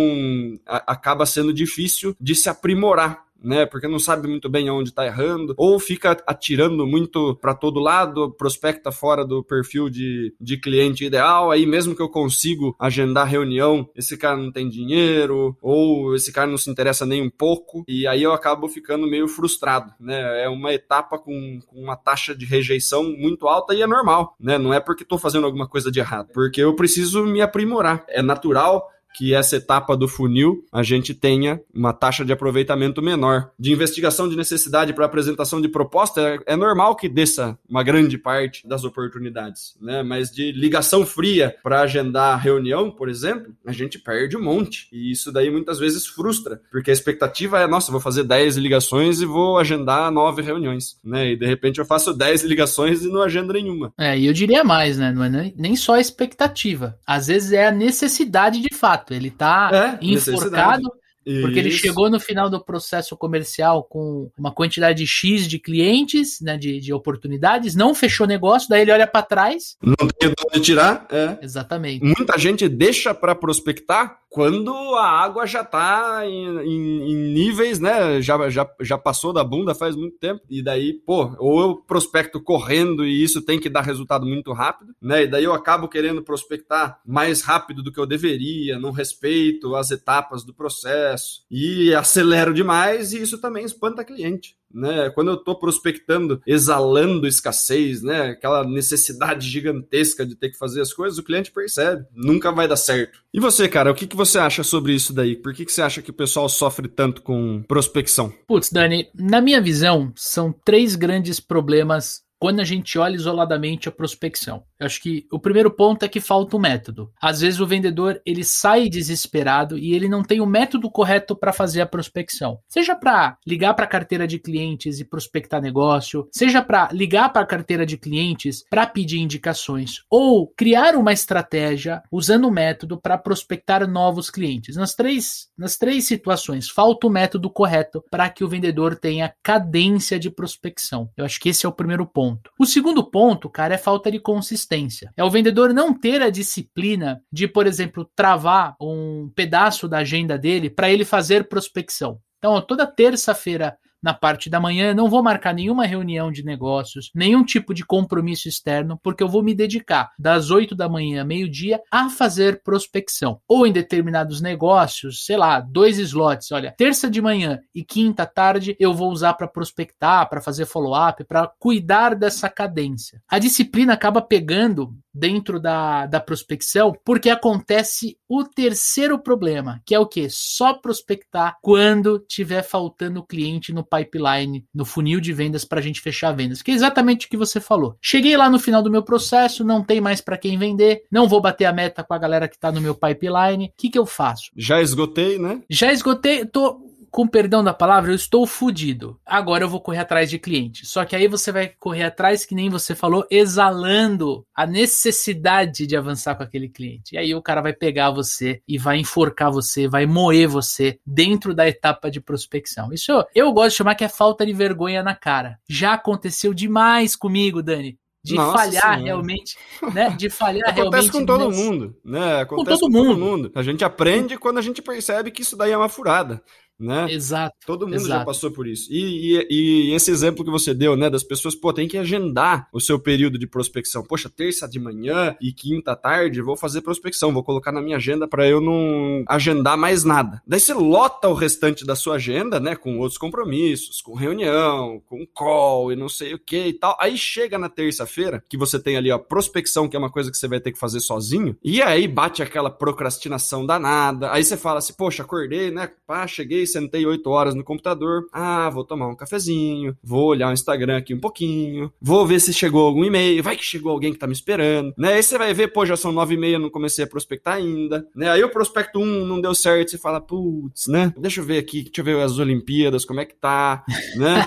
a, 0.66 0.92
acaba 0.92 1.24
sendo 1.24 1.52
difícil 1.52 2.14
de 2.20 2.34
se 2.34 2.48
aprimorar 2.48 3.24
né? 3.42 3.66
Porque 3.66 3.88
não 3.88 3.98
sabe 3.98 4.28
muito 4.28 4.48
bem 4.48 4.68
aonde 4.68 4.90
está 4.90 5.06
errando, 5.06 5.54
ou 5.56 5.78
fica 5.78 6.16
atirando 6.26 6.86
muito 6.86 7.36
para 7.36 7.54
todo 7.54 7.80
lado, 7.80 8.30
prospecta 8.32 8.90
fora 8.92 9.24
do 9.24 9.42
perfil 9.42 9.88
de, 9.88 10.34
de 10.40 10.56
cliente 10.56 11.04
ideal, 11.04 11.50
aí 11.50 11.66
mesmo 11.66 11.94
que 11.94 12.02
eu 12.02 12.08
consigo 12.08 12.74
agendar 12.78 13.26
reunião, 13.26 13.88
esse 13.94 14.16
cara 14.16 14.36
não 14.36 14.52
tem 14.52 14.68
dinheiro, 14.68 15.56
ou 15.60 16.14
esse 16.14 16.32
cara 16.32 16.46
não 16.46 16.58
se 16.58 16.70
interessa 16.70 17.04
nem 17.06 17.22
um 17.22 17.30
pouco, 17.30 17.84
e 17.88 18.06
aí 18.06 18.22
eu 18.22 18.32
acabo 18.32 18.68
ficando 18.68 19.06
meio 19.06 19.28
frustrado, 19.28 19.92
né? 19.98 20.44
É 20.44 20.48
uma 20.48 20.72
etapa 20.72 21.18
com, 21.18 21.60
com 21.66 21.80
uma 21.80 21.96
taxa 21.96 22.34
de 22.34 22.44
rejeição 22.44 23.04
muito 23.04 23.46
alta 23.46 23.74
e 23.74 23.82
é 23.82 23.86
normal, 23.86 24.34
né? 24.38 24.58
Não 24.58 24.72
é 24.72 24.80
porque 24.80 25.02
estou 25.02 25.18
fazendo 25.18 25.46
alguma 25.46 25.68
coisa 25.68 25.90
de 25.90 26.00
errado, 26.00 26.28
porque 26.32 26.60
eu 26.60 26.74
preciso 26.74 27.24
me 27.24 27.40
aprimorar. 27.40 28.04
É 28.08 28.22
natural 28.22 28.91
que 29.14 29.34
essa 29.34 29.56
etapa 29.56 29.96
do 29.96 30.08
funil 30.08 30.64
a 30.72 30.82
gente 30.82 31.14
tenha 31.14 31.60
uma 31.74 31.92
taxa 31.92 32.24
de 32.24 32.32
aproveitamento 32.32 33.02
menor. 33.02 33.50
De 33.58 33.72
investigação 33.72 34.28
de 34.28 34.36
necessidade 34.36 34.92
para 34.92 35.04
apresentação 35.04 35.60
de 35.60 35.68
proposta, 35.68 36.40
é, 36.46 36.56
normal 36.56 36.96
que 36.96 37.08
desça 37.08 37.58
uma 37.68 37.82
grande 37.82 38.16
parte 38.18 38.66
das 38.66 38.84
oportunidades, 38.84 39.76
né? 39.80 40.02
Mas 40.02 40.30
de 40.30 40.52
ligação 40.52 41.04
fria 41.04 41.54
para 41.62 41.80
agendar 41.80 42.40
reunião, 42.40 42.90
por 42.90 43.08
exemplo, 43.08 43.52
a 43.66 43.72
gente 43.72 43.98
perde 43.98 44.36
um 44.36 44.42
monte. 44.42 44.88
E 44.92 45.10
isso 45.10 45.32
daí 45.32 45.50
muitas 45.50 45.78
vezes 45.78 46.06
frustra, 46.06 46.60
porque 46.70 46.90
a 46.90 46.94
expectativa 46.94 47.60
é, 47.60 47.66
nossa, 47.66 47.92
vou 47.92 48.00
fazer 48.00 48.24
10 48.24 48.56
ligações 48.56 49.20
e 49.20 49.26
vou 49.26 49.58
agendar 49.58 50.10
9 50.10 50.42
reuniões, 50.42 50.98
né? 51.04 51.32
E 51.32 51.36
de 51.36 51.46
repente 51.46 51.78
eu 51.78 51.84
faço 51.84 52.12
10 52.12 52.44
ligações 52.44 53.04
e 53.04 53.08
não 53.08 53.22
agendo 53.22 53.52
nenhuma. 53.52 53.92
É, 53.98 54.18
e 54.18 54.26
eu 54.26 54.32
diria 54.32 54.64
mais, 54.64 54.98
né? 54.98 55.12
Não 55.12 55.24
é 55.24 55.52
nem 55.56 55.76
só 55.76 55.94
a 55.94 56.00
expectativa. 56.00 56.98
Às 57.06 57.26
vezes 57.26 57.52
é 57.52 57.66
a 57.66 57.72
necessidade 57.72 58.60
de 58.60 58.74
fato 58.74 59.01
fato. 59.02 59.14
Ele 59.14 59.28
está 59.28 59.70
é, 59.72 60.04
enforcado 60.04 61.01
porque 61.24 61.58
ele 61.58 61.70
chegou 61.70 62.10
no 62.10 62.18
final 62.18 62.50
do 62.50 62.62
processo 62.62 63.16
comercial 63.16 63.84
com 63.84 64.30
uma 64.36 64.52
quantidade 64.52 65.06
X 65.06 65.46
de 65.46 65.58
clientes, 65.58 66.40
né, 66.40 66.56
de, 66.56 66.80
de 66.80 66.92
oportunidades, 66.92 67.74
não 67.74 67.94
fechou 67.94 68.26
negócio, 68.26 68.68
daí 68.68 68.82
ele 68.82 68.92
olha 68.92 69.06
para 69.06 69.22
trás. 69.22 69.76
Não 69.82 70.08
tem 70.18 70.32
onde 70.50 70.60
tirar. 70.60 71.06
É. 71.10 71.38
Exatamente. 71.42 72.04
Muita 72.04 72.38
gente 72.38 72.68
deixa 72.68 73.14
para 73.14 73.34
prospectar 73.34 74.18
quando 74.28 74.72
a 74.94 75.06
água 75.06 75.46
já 75.46 75.60
está 75.60 76.22
em, 76.24 76.58
em, 76.60 77.10
em, 77.10 77.32
níveis, 77.34 77.78
né? 77.78 78.20
Já, 78.22 78.48
já, 78.48 78.66
já 78.80 78.96
passou 78.96 79.30
da 79.30 79.44
bunda 79.44 79.74
faz 79.74 79.94
muito 79.94 80.16
tempo. 80.18 80.40
E 80.48 80.62
daí, 80.62 80.94
pô, 80.94 81.36
ou 81.38 81.60
eu 81.60 81.76
prospecto 81.76 82.40
correndo 82.40 83.04
e 83.04 83.22
isso 83.22 83.42
tem 83.42 83.60
que 83.60 83.68
dar 83.68 83.82
resultado 83.82 84.24
muito 84.24 84.52
rápido, 84.52 84.94
né? 85.00 85.24
E 85.24 85.26
daí 85.26 85.44
eu 85.44 85.52
acabo 85.52 85.86
querendo 85.86 86.22
prospectar 86.22 86.98
mais 87.06 87.42
rápido 87.42 87.82
do 87.82 87.92
que 87.92 88.00
eu 88.00 88.06
deveria, 88.06 88.78
não 88.78 88.90
respeito 88.90 89.76
as 89.76 89.90
etapas 89.90 90.44
do 90.44 90.54
processo 90.54 91.11
e 91.50 91.94
acelero 91.94 92.52
demais 92.52 93.12
e 93.12 93.22
isso 93.22 93.38
também 93.38 93.64
espanta 93.64 94.04
cliente 94.04 94.56
né? 94.72 95.10
Quando 95.10 95.28
eu 95.28 95.34
estou 95.34 95.54
prospectando, 95.54 96.40
exalando 96.46 97.26
escassez, 97.26 98.02
né? 98.02 98.30
Aquela 98.30 98.64
necessidade 98.64 99.48
gigantesca 99.48 100.24
de 100.24 100.34
ter 100.34 100.50
que 100.50 100.58
fazer 100.58 100.80
as 100.80 100.92
coisas, 100.92 101.18
o 101.18 101.22
cliente 101.22 101.52
percebe, 101.52 102.06
nunca 102.14 102.50
vai 102.50 102.66
dar 102.66 102.76
certo. 102.76 103.20
E 103.32 103.40
você, 103.40 103.68
cara, 103.68 103.90
o 103.90 103.94
que, 103.94 104.06
que 104.06 104.16
você 104.16 104.38
acha 104.38 104.62
sobre 104.62 104.94
isso 104.94 105.12
daí? 105.12 105.36
Por 105.36 105.52
que, 105.52 105.64
que 105.64 105.72
você 105.72 105.82
acha 105.82 106.02
que 106.02 106.10
o 106.10 106.14
pessoal 106.14 106.48
sofre 106.48 106.88
tanto 106.88 107.22
com 107.22 107.62
prospecção? 107.68 108.32
Putz, 108.46 108.70
Dani, 108.70 109.08
na 109.14 109.40
minha 109.40 109.60
visão, 109.60 110.12
são 110.16 110.54
três 110.64 110.96
grandes 110.96 111.38
problemas 111.38 112.22
quando 112.38 112.58
a 112.58 112.64
gente 112.64 112.98
olha 112.98 113.14
isoladamente 113.14 113.88
a 113.88 113.92
prospecção. 113.92 114.64
Eu 114.82 114.86
acho 114.86 115.00
que 115.00 115.26
o 115.30 115.38
primeiro 115.38 115.70
ponto 115.70 116.04
é 116.04 116.08
que 116.08 116.20
falta 116.20 116.56
o 116.56 116.58
um 116.58 116.62
método. 116.62 117.12
Às 117.22 117.40
vezes 117.40 117.60
o 117.60 117.66
vendedor 117.66 118.20
ele 118.26 118.42
sai 118.42 118.88
desesperado 118.88 119.78
e 119.78 119.94
ele 119.94 120.08
não 120.08 120.24
tem 120.24 120.40
o 120.40 120.46
método 120.46 120.90
correto 120.90 121.36
para 121.36 121.52
fazer 121.52 121.80
a 121.82 121.86
prospecção. 121.86 122.58
Seja 122.68 122.96
para 122.96 123.38
ligar 123.46 123.74
para 123.74 123.84
a 123.84 123.88
carteira 123.88 124.26
de 124.26 124.40
clientes 124.40 124.98
e 124.98 125.04
prospectar 125.04 125.62
negócio, 125.62 126.26
seja 126.32 126.60
para 126.60 126.88
ligar 126.90 127.32
para 127.32 127.42
a 127.42 127.46
carteira 127.46 127.86
de 127.86 127.96
clientes 127.96 128.64
para 128.68 128.84
pedir 128.84 129.20
indicações, 129.20 130.02
ou 130.10 130.48
criar 130.48 130.96
uma 130.96 131.12
estratégia 131.12 132.02
usando 132.10 132.48
o 132.48 132.50
método 132.50 133.00
para 133.00 133.16
prospectar 133.16 133.88
novos 133.88 134.30
clientes. 134.30 134.74
Nas 134.74 134.96
três, 134.96 135.46
nas 135.56 135.76
três 135.76 136.08
situações, 136.08 136.68
falta 136.68 137.06
o 137.06 137.10
método 137.10 137.48
correto 137.48 138.02
para 138.10 138.28
que 138.28 138.42
o 138.42 138.48
vendedor 138.48 138.96
tenha 138.96 139.32
cadência 139.44 140.18
de 140.18 140.28
prospecção. 140.28 141.08
Eu 141.16 141.24
acho 141.24 141.38
que 141.38 141.50
esse 141.50 141.64
é 141.64 141.68
o 141.68 141.72
primeiro 141.72 142.04
ponto. 142.04 142.50
O 142.58 142.66
segundo 142.66 143.08
ponto, 143.08 143.48
cara, 143.48 143.74
é 143.74 143.78
falta 143.78 144.10
de 144.10 144.18
consistência 144.18 144.71
consistência. 144.72 145.12
É 145.16 145.22
o 145.22 145.30
vendedor 145.30 145.72
não 145.74 145.92
ter 145.92 146.22
a 146.22 146.30
disciplina 146.30 147.20
de, 147.30 147.46
por 147.46 147.66
exemplo, 147.66 148.08
travar 148.16 148.74
um 148.80 149.30
pedaço 149.34 149.86
da 149.86 149.98
agenda 149.98 150.38
dele 150.38 150.70
para 150.70 150.90
ele 150.90 151.04
fazer 151.04 151.48
prospecção. 151.48 152.18
Então, 152.38 152.60
toda 152.60 152.86
terça-feira 152.86 153.76
na 154.02 154.12
parte 154.12 154.50
da 154.50 154.58
manhã, 154.58 154.92
não 154.92 155.08
vou 155.08 155.22
marcar 155.22 155.54
nenhuma 155.54 155.86
reunião 155.86 156.32
de 156.32 156.44
negócios, 156.44 157.10
nenhum 157.14 157.44
tipo 157.44 157.72
de 157.72 157.84
compromisso 157.84 158.48
externo, 158.48 158.98
porque 159.02 159.22
eu 159.22 159.28
vou 159.28 159.42
me 159.42 159.54
dedicar 159.54 160.10
das 160.18 160.50
8 160.50 160.74
da 160.74 160.88
manhã, 160.88 161.24
meio-dia, 161.24 161.80
a 161.90 162.08
fazer 162.08 162.62
prospecção. 162.62 163.40
Ou 163.46 163.66
em 163.66 163.72
determinados 163.72 164.40
negócios, 164.40 165.24
sei 165.24 165.36
lá, 165.36 165.60
dois 165.60 165.98
slots, 165.98 166.50
olha, 166.50 166.74
terça 166.76 167.08
de 167.08 167.22
manhã 167.22 167.60
e 167.74 167.84
quinta 167.84 168.26
tarde 168.26 168.76
eu 168.78 168.92
vou 168.92 169.10
usar 169.10 169.34
para 169.34 169.46
prospectar, 169.46 170.28
para 170.28 170.40
fazer 170.40 170.66
follow-up, 170.66 171.24
para 171.24 171.46
cuidar 171.58 172.14
dessa 172.14 172.48
cadência. 172.48 173.22
A 173.28 173.38
disciplina 173.38 173.92
acaba 173.92 174.20
pegando 174.20 174.94
dentro 175.14 175.60
da, 175.60 176.06
da 176.06 176.20
prospecção, 176.20 176.92
porque 177.04 177.28
acontece 177.28 178.16
o 178.28 178.44
terceiro 178.44 179.18
problema, 179.18 179.80
que 179.84 179.94
é 179.94 179.98
o 179.98 180.06
que? 180.06 180.28
Só 180.30 180.74
prospectar 180.74 181.58
quando 181.60 182.18
tiver 182.18 182.62
faltando 182.62 183.22
cliente 183.22 183.72
no 183.72 183.84
pipeline, 183.92 184.64
no 184.74 184.84
funil 184.84 185.20
de 185.20 185.32
vendas 185.32 185.64
para 185.64 185.80
a 185.80 185.82
gente 185.82 186.00
fechar 186.00 186.32
vendas, 186.32 186.62
que 186.62 186.70
é 186.70 186.74
exatamente 186.74 187.26
o 187.26 187.30
que 187.30 187.36
você 187.36 187.60
falou. 187.60 187.96
Cheguei 188.00 188.36
lá 188.36 188.48
no 188.48 188.58
final 188.58 188.82
do 188.82 188.90
meu 188.90 189.02
processo, 189.02 189.64
não 189.64 189.82
tem 189.82 190.00
mais 190.00 190.20
para 190.20 190.38
quem 190.38 190.58
vender, 190.58 191.02
não 191.10 191.28
vou 191.28 191.40
bater 191.40 191.66
a 191.66 191.72
meta 191.72 192.02
com 192.02 192.14
a 192.14 192.18
galera 192.18 192.48
que 192.48 192.56
está 192.56 192.72
no 192.72 192.80
meu 192.80 192.94
pipeline. 192.94 193.66
O 193.66 193.72
que, 193.76 193.90
que 193.90 193.98
eu 193.98 194.06
faço? 194.06 194.50
Já 194.56 194.80
esgotei, 194.80 195.38
né? 195.38 195.60
Já 195.68 195.92
esgotei, 195.92 196.44
tô 196.46 196.91
com 197.12 197.28
perdão 197.28 197.62
da 197.62 197.74
palavra, 197.74 198.10
eu 198.10 198.16
estou 198.16 198.46
fudido. 198.46 199.20
Agora 199.24 199.62
eu 199.62 199.68
vou 199.68 199.82
correr 199.82 199.98
atrás 199.98 200.30
de 200.30 200.38
cliente. 200.38 200.86
Só 200.86 201.04
que 201.04 201.14
aí 201.14 201.28
você 201.28 201.52
vai 201.52 201.68
correr 201.68 202.04
atrás, 202.04 202.46
que 202.46 202.54
nem 202.54 202.70
você 202.70 202.94
falou, 202.94 203.26
exalando 203.30 204.46
a 204.54 204.66
necessidade 204.66 205.86
de 205.86 205.94
avançar 205.94 206.34
com 206.34 206.42
aquele 206.42 206.70
cliente. 206.70 207.14
E 207.14 207.18
aí 207.18 207.34
o 207.34 207.42
cara 207.42 207.60
vai 207.60 207.74
pegar 207.74 208.10
você 208.10 208.62
e 208.66 208.78
vai 208.78 208.96
enforcar 208.96 209.52
você, 209.52 209.86
vai 209.86 210.06
moer 210.06 210.48
você 210.48 210.98
dentro 211.06 211.54
da 211.54 211.68
etapa 211.68 212.10
de 212.10 212.18
prospecção. 212.18 212.90
Isso 212.94 213.12
eu, 213.12 213.24
eu 213.34 213.52
gosto 213.52 213.72
de 213.72 213.76
chamar 213.76 213.94
que 213.94 214.04
é 214.04 214.08
falta 214.08 214.46
de 214.46 214.54
vergonha 214.54 215.02
na 215.02 215.14
cara. 215.14 215.58
Já 215.68 215.92
aconteceu 215.92 216.54
demais 216.54 217.14
comigo, 217.14 217.62
Dani 217.62 217.98
de 218.24 218.36
Nossa 218.36 218.58
falhar 218.58 218.82
senhora. 218.82 219.02
realmente, 219.02 219.56
né? 219.92 220.10
De 220.10 220.30
falhar 220.30 220.70
Acontece 220.70 221.08
realmente. 221.08 221.12
com 221.12 221.26
todo 221.26 221.50
mundo, 221.50 221.96
né? 222.04 222.40
Acontece 222.42 222.80
com 222.80 222.86
todo, 222.86 222.92
com 222.92 223.10
todo 223.10 223.18
mundo. 223.18 223.52
A 223.54 223.62
gente 223.62 223.84
aprende 223.84 224.38
quando 224.38 224.58
a 224.58 224.62
gente 224.62 224.80
percebe 224.80 225.30
que 225.30 225.42
isso 225.42 225.56
daí 225.56 225.72
é 225.72 225.76
uma 225.76 225.88
furada, 225.88 226.42
né? 226.78 227.12
Exato. 227.12 227.56
Todo 227.66 227.86
mundo 227.86 227.96
exato. 227.96 228.20
já 228.20 228.24
passou 228.24 228.50
por 228.50 228.66
isso. 228.66 228.92
E, 228.92 229.36
e, 229.38 229.46
e, 229.50 229.94
esse 229.94 230.10
exemplo 230.10 230.44
que 230.44 230.50
você 230.50 230.74
deu, 230.74 230.96
né, 230.96 231.08
das 231.08 231.22
pessoas, 231.22 231.54
pô, 231.54 231.72
tem 231.72 231.88
que 231.88 231.96
agendar 231.96 232.68
o 232.72 232.80
seu 232.80 232.98
período 232.98 233.38
de 233.38 233.46
prospecção. 233.46 234.02
Poxa, 234.02 234.28
terça 234.28 234.68
de 234.68 234.80
manhã 234.80 235.36
e 235.40 235.52
quinta 235.52 235.94
tarde 235.94 236.42
vou 236.42 236.56
fazer 236.56 236.82
prospecção, 236.82 237.32
vou 237.32 237.44
colocar 237.44 237.72
na 237.72 237.80
minha 237.80 237.96
agenda 237.96 238.26
para 238.26 238.46
eu 238.48 238.60
não 238.60 239.24
agendar 239.28 239.76
mais 239.76 240.04
nada. 240.04 240.42
Daí 240.46 240.60
você 240.60 240.74
lota 240.74 241.28
o 241.28 241.34
restante 241.34 241.84
da 241.84 241.94
sua 241.94 242.16
agenda, 242.16 242.58
né, 242.58 242.74
com 242.74 242.98
outros 242.98 243.18
compromissos, 243.18 244.00
com 244.00 244.14
reunião, 244.14 245.00
com 245.06 245.26
call 245.26 245.92
e 245.92 245.96
não 245.96 246.08
sei 246.08 246.34
o 246.34 246.38
que 246.38 246.66
e 246.66 246.72
tal. 246.72 246.96
Aí 247.00 247.16
chega 247.16 247.58
na 247.58 247.68
terça-feira, 247.68 248.42
que 248.48 248.56
você 248.56 248.78
tem 248.78 248.96
ali 248.96 249.10
a 249.10 249.18
prospecção, 249.18 249.88
que 249.88 249.96
é 249.96 249.98
uma 249.98 250.10
coisa 250.10 250.30
que 250.30 250.36
você 250.36 250.48
vai 250.48 250.60
ter 250.60 250.72
que 250.72 250.78
fazer 250.78 251.00
sozinho, 251.00 251.56
e 251.62 251.80
aí 251.80 252.08
bate 252.08 252.42
aquela 252.42 252.70
procrastinação 252.70 253.64
danada. 253.64 254.32
Aí 254.32 254.44
você 254.44 254.56
fala 254.56 254.78
assim, 254.78 254.94
poxa, 254.94 255.22
acordei, 255.22 255.70
né, 255.70 255.90
pá, 256.06 256.26
cheguei, 256.26 256.61
sentei 256.66 257.06
oito 257.06 257.30
horas 257.30 257.54
no 257.54 257.64
computador. 257.64 258.26
Ah, 258.32 258.70
vou 258.70 258.84
tomar 258.84 259.08
um 259.08 259.16
cafezinho, 259.16 259.96
vou 260.02 260.26
olhar 260.26 260.48
o 260.48 260.52
Instagram 260.52 260.98
aqui 260.98 261.14
um 261.14 261.20
pouquinho, 261.20 261.92
vou 262.00 262.26
ver 262.26 262.40
se 262.40 262.52
chegou 262.52 262.86
algum 262.86 263.04
e-mail, 263.04 263.42
vai 263.42 263.56
que 263.56 263.64
chegou 263.64 263.92
alguém 263.92 264.12
que 264.12 264.18
tá 264.18 264.26
me 264.26 264.32
esperando, 264.32 264.94
né? 264.96 265.14
Aí 265.14 265.22
você 265.22 265.38
vai 265.38 265.52
ver, 265.54 265.68
pô, 265.68 265.84
já 265.84 265.96
são 265.96 266.12
nove 266.12 266.34
e 266.34 266.38
meia, 266.38 266.58
não 266.58 266.70
comecei 266.70 267.04
a 267.04 267.08
prospectar 267.08 267.56
ainda, 267.56 268.06
né? 268.14 268.30
Aí 268.30 268.42
o 268.42 268.50
prospecto 268.50 268.98
um 268.98 269.24
não 269.24 269.40
deu 269.40 269.54
certo, 269.54 269.90
você 269.90 269.98
fala, 269.98 270.20
putz, 270.20 270.86
né? 270.86 271.12
Deixa 271.18 271.40
eu 271.40 271.44
ver 271.44 271.58
aqui, 271.58 271.82
deixa 271.82 272.00
eu 272.00 272.04
ver 272.04 272.20
as 272.20 272.38
Olimpíadas, 272.38 273.04
como 273.04 273.20
é 273.20 273.24
que 273.24 273.34
tá, 273.34 273.84
né? 274.16 274.46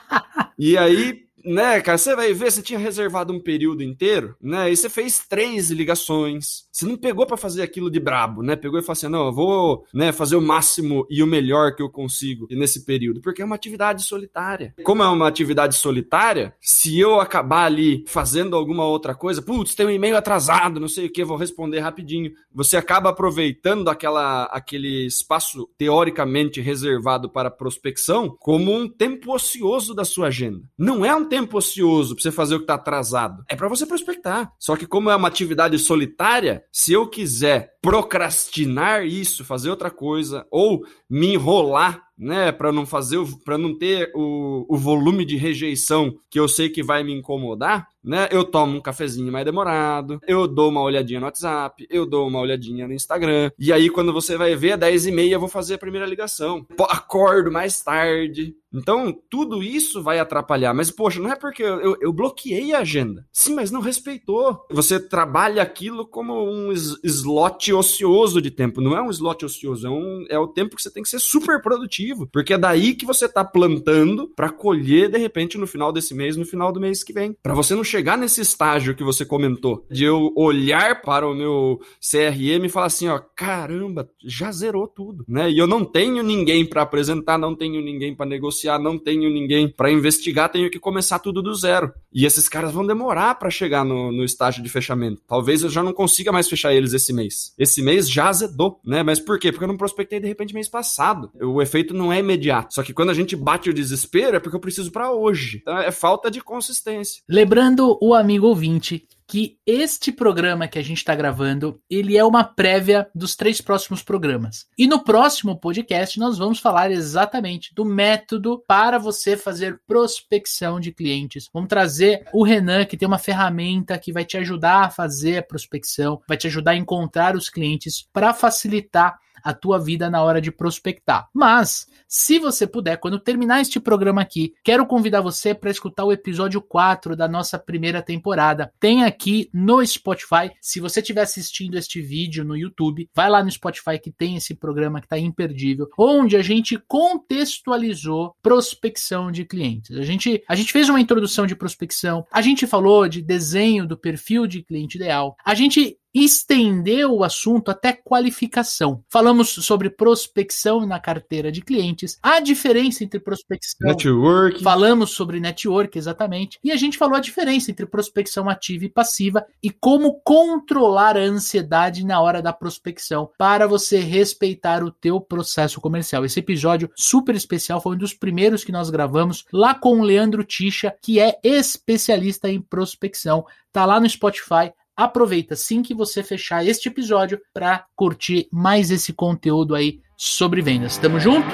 e 0.58 0.76
aí 0.76 1.23
né, 1.44 1.80
cara, 1.80 1.98
você 1.98 2.16
vai 2.16 2.32
ver, 2.32 2.50
você 2.50 2.62
tinha 2.62 2.78
reservado 2.78 3.32
um 3.32 3.40
período 3.40 3.82
inteiro, 3.82 4.34
né, 4.40 4.70
e 4.70 4.76
você 4.76 4.88
fez 4.88 5.24
três 5.28 5.70
ligações, 5.70 6.64
você 6.72 6.86
não 6.86 6.96
pegou 6.96 7.26
para 7.26 7.36
fazer 7.36 7.62
aquilo 7.62 7.90
de 7.90 8.00
brabo, 8.00 8.42
né, 8.42 8.56
pegou 8.56 8.78
e 8.78 8.82
falou 8.82 8.92
assim, 8.92 9.08
não, 9.08 9.26
eu 9.26 9.32
vou, 9.32 9.84
né, 9.92 10.12
fazer 10.12 10.36
o 10.36 10.40
máximo 10.40 11.06
e 11.10 11.22
o 11.22 11.26
melhor 11.26 11.74
que 11.74 11.82
eu 11.82 11.90
consigo 11.90 12.46
nesse 12.50 12.84
período, 12.84 13.20
porque 13.20 13.42
é 13.42 13.44
uma 13.44 13.54
atividade 13.54 14.02
solitária. 14.02 14.74
Como 14.82 15.02
é 15.02 15.08
uma 15.08 15.28
atividade 15.28 15.76
solitária, 15.76 16.54
se 16.60 16.98
eu 16.98 17.20
acabar 17.20 17.66
ali 17.66 18.04
fazendo 18.06 18.56
alguma 18.56 18.86
outra 18.86 19.14
coisa, 19.14 19.42
putz, 19.42 19.74
tem 19.74 19.86
um 19.86 19.90
e-mail 19.90 20.16
atrasado, 20.16 20.80
não 20.80 20.88
sei 20.88 21.06
o 21.06 21.12
que, 21.12 21.24
vou 21.24 21.36
responder 21.36 21.80
rapidinho, 21.80 22.32
você 22.52 22.76
acaba 22.76 23.10
aproveitando 23.10 23.88
aquela, 23.88 24.44
aquele 24.44 25.06
espaço 25.06 25.68
teoricamente 25.76 26.60
reservado 26.60 27.28
para 27.28 27.50
prospecção 27.50 28.36
como 28.40 28.72
um 28.72 28.88
tempo 28.88 29.34
ocioso 29.34 29.94
da 29.94 30.04
sua 30.04 30.28
agenda. 30.28 30.62
Não 30.78 31.04
é 31.04 31.14
um 31.14 31.24
tempo 31.34 31.58
ocioso 31.58 32.14
para 32.14 32.22
você 32.22 32.30
fazer 32.30 32.54
o 32.54 32.58
que 32.58 32.64
está 32.64 32.74
atrasado. 32.74 33.42
É 33.48 33.56
para 33.56 33.66
você 33.66 33.84
prospectar. 33.84 34.52
Só 34.56 34.76
que 34.76 34.86
como 34.86 35.10
é 35.10 35.16
uma 35.16 35.26
atividade 35.26 35.76
solitária, 35.80 36.62
se 36.70 36.92
eu 36.92 37.08
quiser 37.08 37.72
procrastinar 37.82 39.04
isso, 39.04 39.44
fazer 39.44 39.68
outra 39.68 39.90
coisa 39.90 40.46
ou 40.48 40.84
me 41.10 41.34
enrolar 41.34 42.04
né, 42.16 42.52
para 42.52 42.70
não 42.70 42.86
fazer, 42.86 43.18
para 43.44 43.58
não 43.58 43.76
ter 43.76 44.12
o, 44.14 44.64
o 44.68 44.76
volume 44.76 45.24
de 45.24 45.36
rejeição 45.36 46.14
que 46.30 46.38
eu 46.38 46.46
sei 46.46 46.68
que 46.68 46.84
vai 46.84 47.02
me 47.02 47.12
incomodar, 47.12 47.88
né? 48.04 48.28
Eu 48.30 48.44
tomo 48.44 48.76
um 48.76 48.80
cafezinho 48.80 49.32
mais 49.32 49.44
demorado, 49.44 50.20
eu 50.26 50.46
dou 50.46 50.68
uma 50.68 50.82
olhadinha 50.82 51.20
no 51.20 51.26
WhatsApp, 51.26 51.86
eu 51.90 52.06
dou 52.06 52.28
uma 52.28 52.40
olhadinha 52.40 52.86
no 52.86 52.94
Instagram, 52.94 53.50
e 53.58 53.72
aí 53.72 53.88
quando 53.88 54.12
você 54.12 54.36
vai 54.36 54.54
ver, 54.54 54.72
às 54.72 54.80
10 54.80 55.06
e 55.06 55.12
meia 55.12 55.34
eu 55.34 55.40
vou 55.40 55.48
fazer 55.48 55.74
a 55.74 55.78
primeira 55.78 56.06
ligação. 56.06 56.66
Acordo 56.88 57.50
mais 57.50 57.82
tarde. 57.82 58.54
Então, 58.74 59.16
tudo 59.30 59.62
isso 59.62 60.02
vai 60.02 60.18
atrapalhar. 60.18 60.74
Mas, 60.74 60.90
poxa, 60.90 61.20
não 61.20 61.30
é 61.30 61.36
porque 61.36 61.62
eu, 61.62 61.96
eu, 62.00 62.12
bloqueei 62.12 62.74
a 62.74 62.80
agenda. 62.80 63.24
Sim, 63.32 63.54
mas 63.54 63.70
não 63.70 63.80
respeitou. 63.80 64.66
Você 64.70 64.98
trabalha 64.98 65.62
aquilo 65.62 66.04
como 66.04 66.44
um 66.44 66.72
slot 66.72 67.72
ocioso 67.72 68.42
de 68.42 68.50
tempo. 68.50 68.80
Não 68.80 68.96
é 68.96 69.00
um 69.00 69.10
slot 69.10 69.44
ocioso, 69.44 69.86
é, 69.86 69.90
um, 69.90 70.26
é 70.28 70.38
o 70.38 70.48
tempo 70.48 70.74
que 70.74 70.82
você 70.82 70.90
tem 70.90 71.04
que 71.04 71.08
ser 71.08 71.20
super 71.20 71.62
produtivo. 71.62 72.28
Porque 72.32 72.54
é 72.54 72.58
daí 72.58 72.94
que 72.94 73.06
você 73.06 73.28
tá 73.28 73.44
plantando 73.44 74.28
para 74.34 74.50
colher, 74.50 75.08
de 75.08 75.18
repente, 75.18 75.56
no 75.56 75.68
final 75.68 75.92
desse 75.92 76.12
mês, 76.12 76.36
no 76.36 76.44
final 76.44 76.72
do 76.72 76.80
mês 76.80 77.04
que 77.04 77.12
vem. 77.12 77.36
Para 77.42 77.54
você 77.54 77.76
não 77.76 77.84
chegar 77.94 78.18
nesse 78.18 78.40
estágio 78.40 78.96
que 78.96 79.04
você 79.04 79.24
comentou, 79.24 79.86
de 79.88 80.02
eu 80.02 80.32
olhar 80.34 81.00
para 81.00 81.28
o 81.28 81.32
meu 81.32 81.80
CRM 82.00 82.64
e 82.64 82.68
falar 82.68 82.86
assim, 82.86 83.06
ó, 83.06 83.20
caramba, 83.36 84.10
já 84.24 84.50
zerou 84.50 84.88
tudo, 84.88 85.24
né? 85.28 85.48
E 85.48 85.56
eu 85.56 85.68
não 85.68 85.84
tenho 85.84 86.20
ninguém 86.24 86.66
para 86.66 86.82
apresentar, 86.82 87.38
não 87.38 87.54
tenho 87.54 87.80
ninguém 87.80 88.12
para 88.12 88.26
negociar, 88.26 88.80
não 88.80 88.98
tenho 88.98 89.30
ninguém 89.30 89.68
para 89.68 89.92
investigar, 89.92 90.48
tenho 90.48 90.68
que 90.68 90.80
começar 90.80 91.20
tudo 91.20 91.40
do 91.40 91.54
zero. 91.54 91.92
E 92.12 92.26
esses 92.26 92.48
caras 92.48 92.72
vão 92.72 92.84
demorar 92.84 93.36
para 93.36 93.48
chegar 93.48 93.84
no, 93.84 94.10
no 94.10 94.24
estágio 94.24 94.60
de 94.60 94.68
fechamento. 94.68 95.22
Talvez 95.28 95.62
eu 95.62 95.70
já 95.70 95.82
não 95.82 95.92
consiga 95.92 96.32
mais 96.32 96.48
fechar 96.48 96.74
eles 96.74 96.92
esse 96.92 97.12
mês. 97.12 97.54
Esse 97.56 97.80
mês 97.80 98.10
já 98.10 98.28
azedou, 98.28 98.80
né? 98.84 99.04
Mas 99.04 99.20
por 99.20 99.38
quê? 99.38 99.52
Porque 99.52 99.64
eu 99.64 99.68
não 99.68 99.76
prospectei 99.76 100.18
de 100.18 100.26
repente 100.26 100.52
mês 100.52 100.68
passado. 100.68 101.30
O 101.40 101.62
efeito 101.62 101.94
não 101.94 102.12
é 102.12 102.18
imediato. 102.18 102.74
Só 102.74 102.82
que 102.82 102.92
quando 102.92 103.10
a 103.10 103.14
gente 103.14 103.36
bate 103.36 103.70
o 103.70 103.74
desespero 103.74 104.36
é 104.36 104.40
porque 104.40 104.56
eu 104.56 104.60
preciso 104.60 104.90
para 104.90 105.12
hoje. 105.12 105.58
Então 105.62 105.78
é 105.78 105.92
falta 105.92 106.28
de 106.28 106.40
consistência. 106.40 107.22
Lembrando 107.28 107.83
o 108.00 108.14
amigo 108.14 108.46
ouvinte 108.46 109.06
que 109.26 109.56
este 109.66 110.12
programa 110.12 110.68
que 110.68 110.78
a 110.78 110.82
gente 110.82 110.98
está 110.98 111.14
gravando, 111.14 111.80
ele 111.88 112.16
é 112.16 112.24
uma 112.24 112.44
prévia 112.44 113.08
dos 113.14 113.34
três 113.34 113.60
próximos 113.60 114.02
programas. 114.02 114.66
E 114.76 114.86
no 114.86 115.02
próximo 115.02 115.58
podcast 115.58 116.18
nós 116.18 116.38
vamos 116.38 116.58
falar 116.58 116.90
exatamente 116.90 117.74
do 117.74 117.84
método 117.84 118.62
para 118.66 118.98
você 118.98 119.36
fazer 119.36 119.80
prospecção 119.86 120.78
de 120.78 120.92
clientes. 120.92 121.48
Vamos 121.52 121.68
trazer 121.68 122.26
o 122.32 122.44
Renan, 122.44 122.84
que 122.84 122.96
tem 122.96 123.08
uma 123.08 123.18
ferramenta 123.18 123.98
que 123.98 124.12
vai 124.12 124.24
te 124.24 124.36
ajudar 124.36 124.84
a 124.84 124.90
fazer 124.90 125.38
a 125.38 125.42
prospecção, 125.42 126.20
vai 126.28 126.36
te 126.36 126.46
ajudar 126.46 126.72
a 126.72 126.76
encontrar 126.76 127.34
os 127.34 127.48
clientes 127.48 128.06
para 128.12 128.34
facilitar 128.34 129.18
a 129.44 129.52
tua 129.52 129.78
vida 129.78 130.08
na 130.08 130.22
hora 130.22 130.40
de 130.40 130.50
prospectar. 130.50 131.28
Mas, 131.32 131.86
se 132.08 132.38
você 132.38 132.66
puder, 132.66 132.96
quando 132.96 133.20
terminar 133.20 133.60
este 133.60 133.78
programa 133.78 134.22
aqui, 134.22 134.54
quero 134.64 134.86
convidar 134.86 135.20
você 135.20 135.54
para 135.54 135.70
escutar 135.70 136.04
o 136.04 136.12
episódio 136.12 136.62
4 136.62 137.14
da 137.14 137.28
nossa 137.28 137.58
primeira 137.58 138.00
temporada. 138.00 138.72
Tem 138.80 139.04
aqui 139.04 139.50
no 139.52 139.84
Spotify. 139.84 140.50
Se 140.60 140.80
você 140.80 141.00
estiver 141.00 141.22
assistindo 141.22 141.76
este 141.76 142.00
vídeo 142.00 142.44
no 142.44 142.56
YouTube, 142.56 143.08
vai 143.14 143.28
lá 143.28 143.42
no 143.44 143.50
Spotify 143.50 143.98
que 144.02 144.10
tem 144.10 144.36
esse 144.36 144.54
programa 144.54 145.00
que 145.00 145.06
está 145.06 145.18
imperdível, 145.18 145.88
onde 145.98 146.36
a 146.36 146.42
gente 146.42 146.78
contextualizou 146.88 148.34
prospecção 148.42 149.30
de 149.30 149.44
clientes. 149.44 149.96
A 149.96 150.02
gente, 150.02 150.42
a 150.48 150.54
gente 150.54 150.72
fez 150.72 150.88
uma 150.88 151.00
introdução 151.00 151.46
de 151.46 151.56
prospecção, 151.56 152.24
a 152.32 152.40
gente 152.40 152.66
falou 152.66 153.08
de 153.08 153.20
desenho 153.20 153.86
do 153.86 153.98
perfil 153.98 154.46
de 154.46 154.62
cliente 154.62 154.96
ideal, 154.96 155.36
a 155.44 155.54
gente 155.54 155.98
estendeu 156.14 157.12
o 157.12 157.24
assunto 157.24 157.70
até 157.70 157.92
qualificação. 157.92 159.02
Falamos 159.08 159.50
sobre 159.50 159.90
prospecção 159.90 160.86
na 160.86 161.00
carteira 161.00 161.50
de 161.50 161.60
clientes, 161.60 162.18
a 162.22 162.38
diferença 162.38 163.02
entre 163.02 163.18
prospecção. 163.18 163.88
Network. 163.88 164.62
Falamos 164.62 165.10
sobre 165.10 165.40
network, 165.40 165.98
exatamente. 165.98 166.58
E 166.62 166.70
a 166.70 166.76
gente 166.76 166.96
falou 166.96 167.16
a 167.16 167.20
diferença 167.20 167.70
entre 167.70 167.86
prospecção 167.86 168.48
ativa 168.48 168.84
e 168.84 168.88
passiva 168.88 169.44
e 169.62 169.70
como 169.70 170.20
controlar 170.22 171.16
a 171.16 171.22
ansiedade 171.22 172.06
na 172.06 172.20
hora 172.20 172.40
da 172.40 172.52
prospecção 172.52 173.30
para 173.36 173.66
você 173.66 173.98
respeitar 173.98 174.84
o 174.84 174.90
teu 174.90 175.20
processo 175.20 175.80
comercial. 175.80 176.24
Esse 176.24 176.38
episódio 176.38 176.90
super 176.94 177.34
especial 177.34 177.80
foi 177.80 177.96
um 177.96 177.98
dos 177.98 178.14
primeiros 178.14 178.62
que 178.62 178.72
nós 178.72 178.90
gravamos 178.90 179.44
lá 179.52 179.74
com 179.74 180.00
o 180.00 180.04
Leandro 180.04 180.44
Ticha, 180.44 180.94
que 181.02 181.18
é 181.18 181.38
especialista 181.42 182.48
em 182.48 182.60
prospecção. 182.60 183.44
Tá 183.72 183.84
lá 183.84 183.98
no 183.98 184.08
Spotify 184.08 184.72
aproveita 184.96 185.54
assim 185.54 185.82
que 185.82 185.94
você 185.94 186.22
fechar 186.22 186.66
este 186.66 186.88
episódio 186.88 187.40
para 187.52 187.86
curtir 187.96 188.48
mais 188.50 188.90
esse 188.90 189.12
conteúdo 189.12 189.74
aí 189.74 190.00
sobre 190.16 190.62
vendas. 190.62 190.96
Tamo 190.98 191.18
junto? 191.18 191.48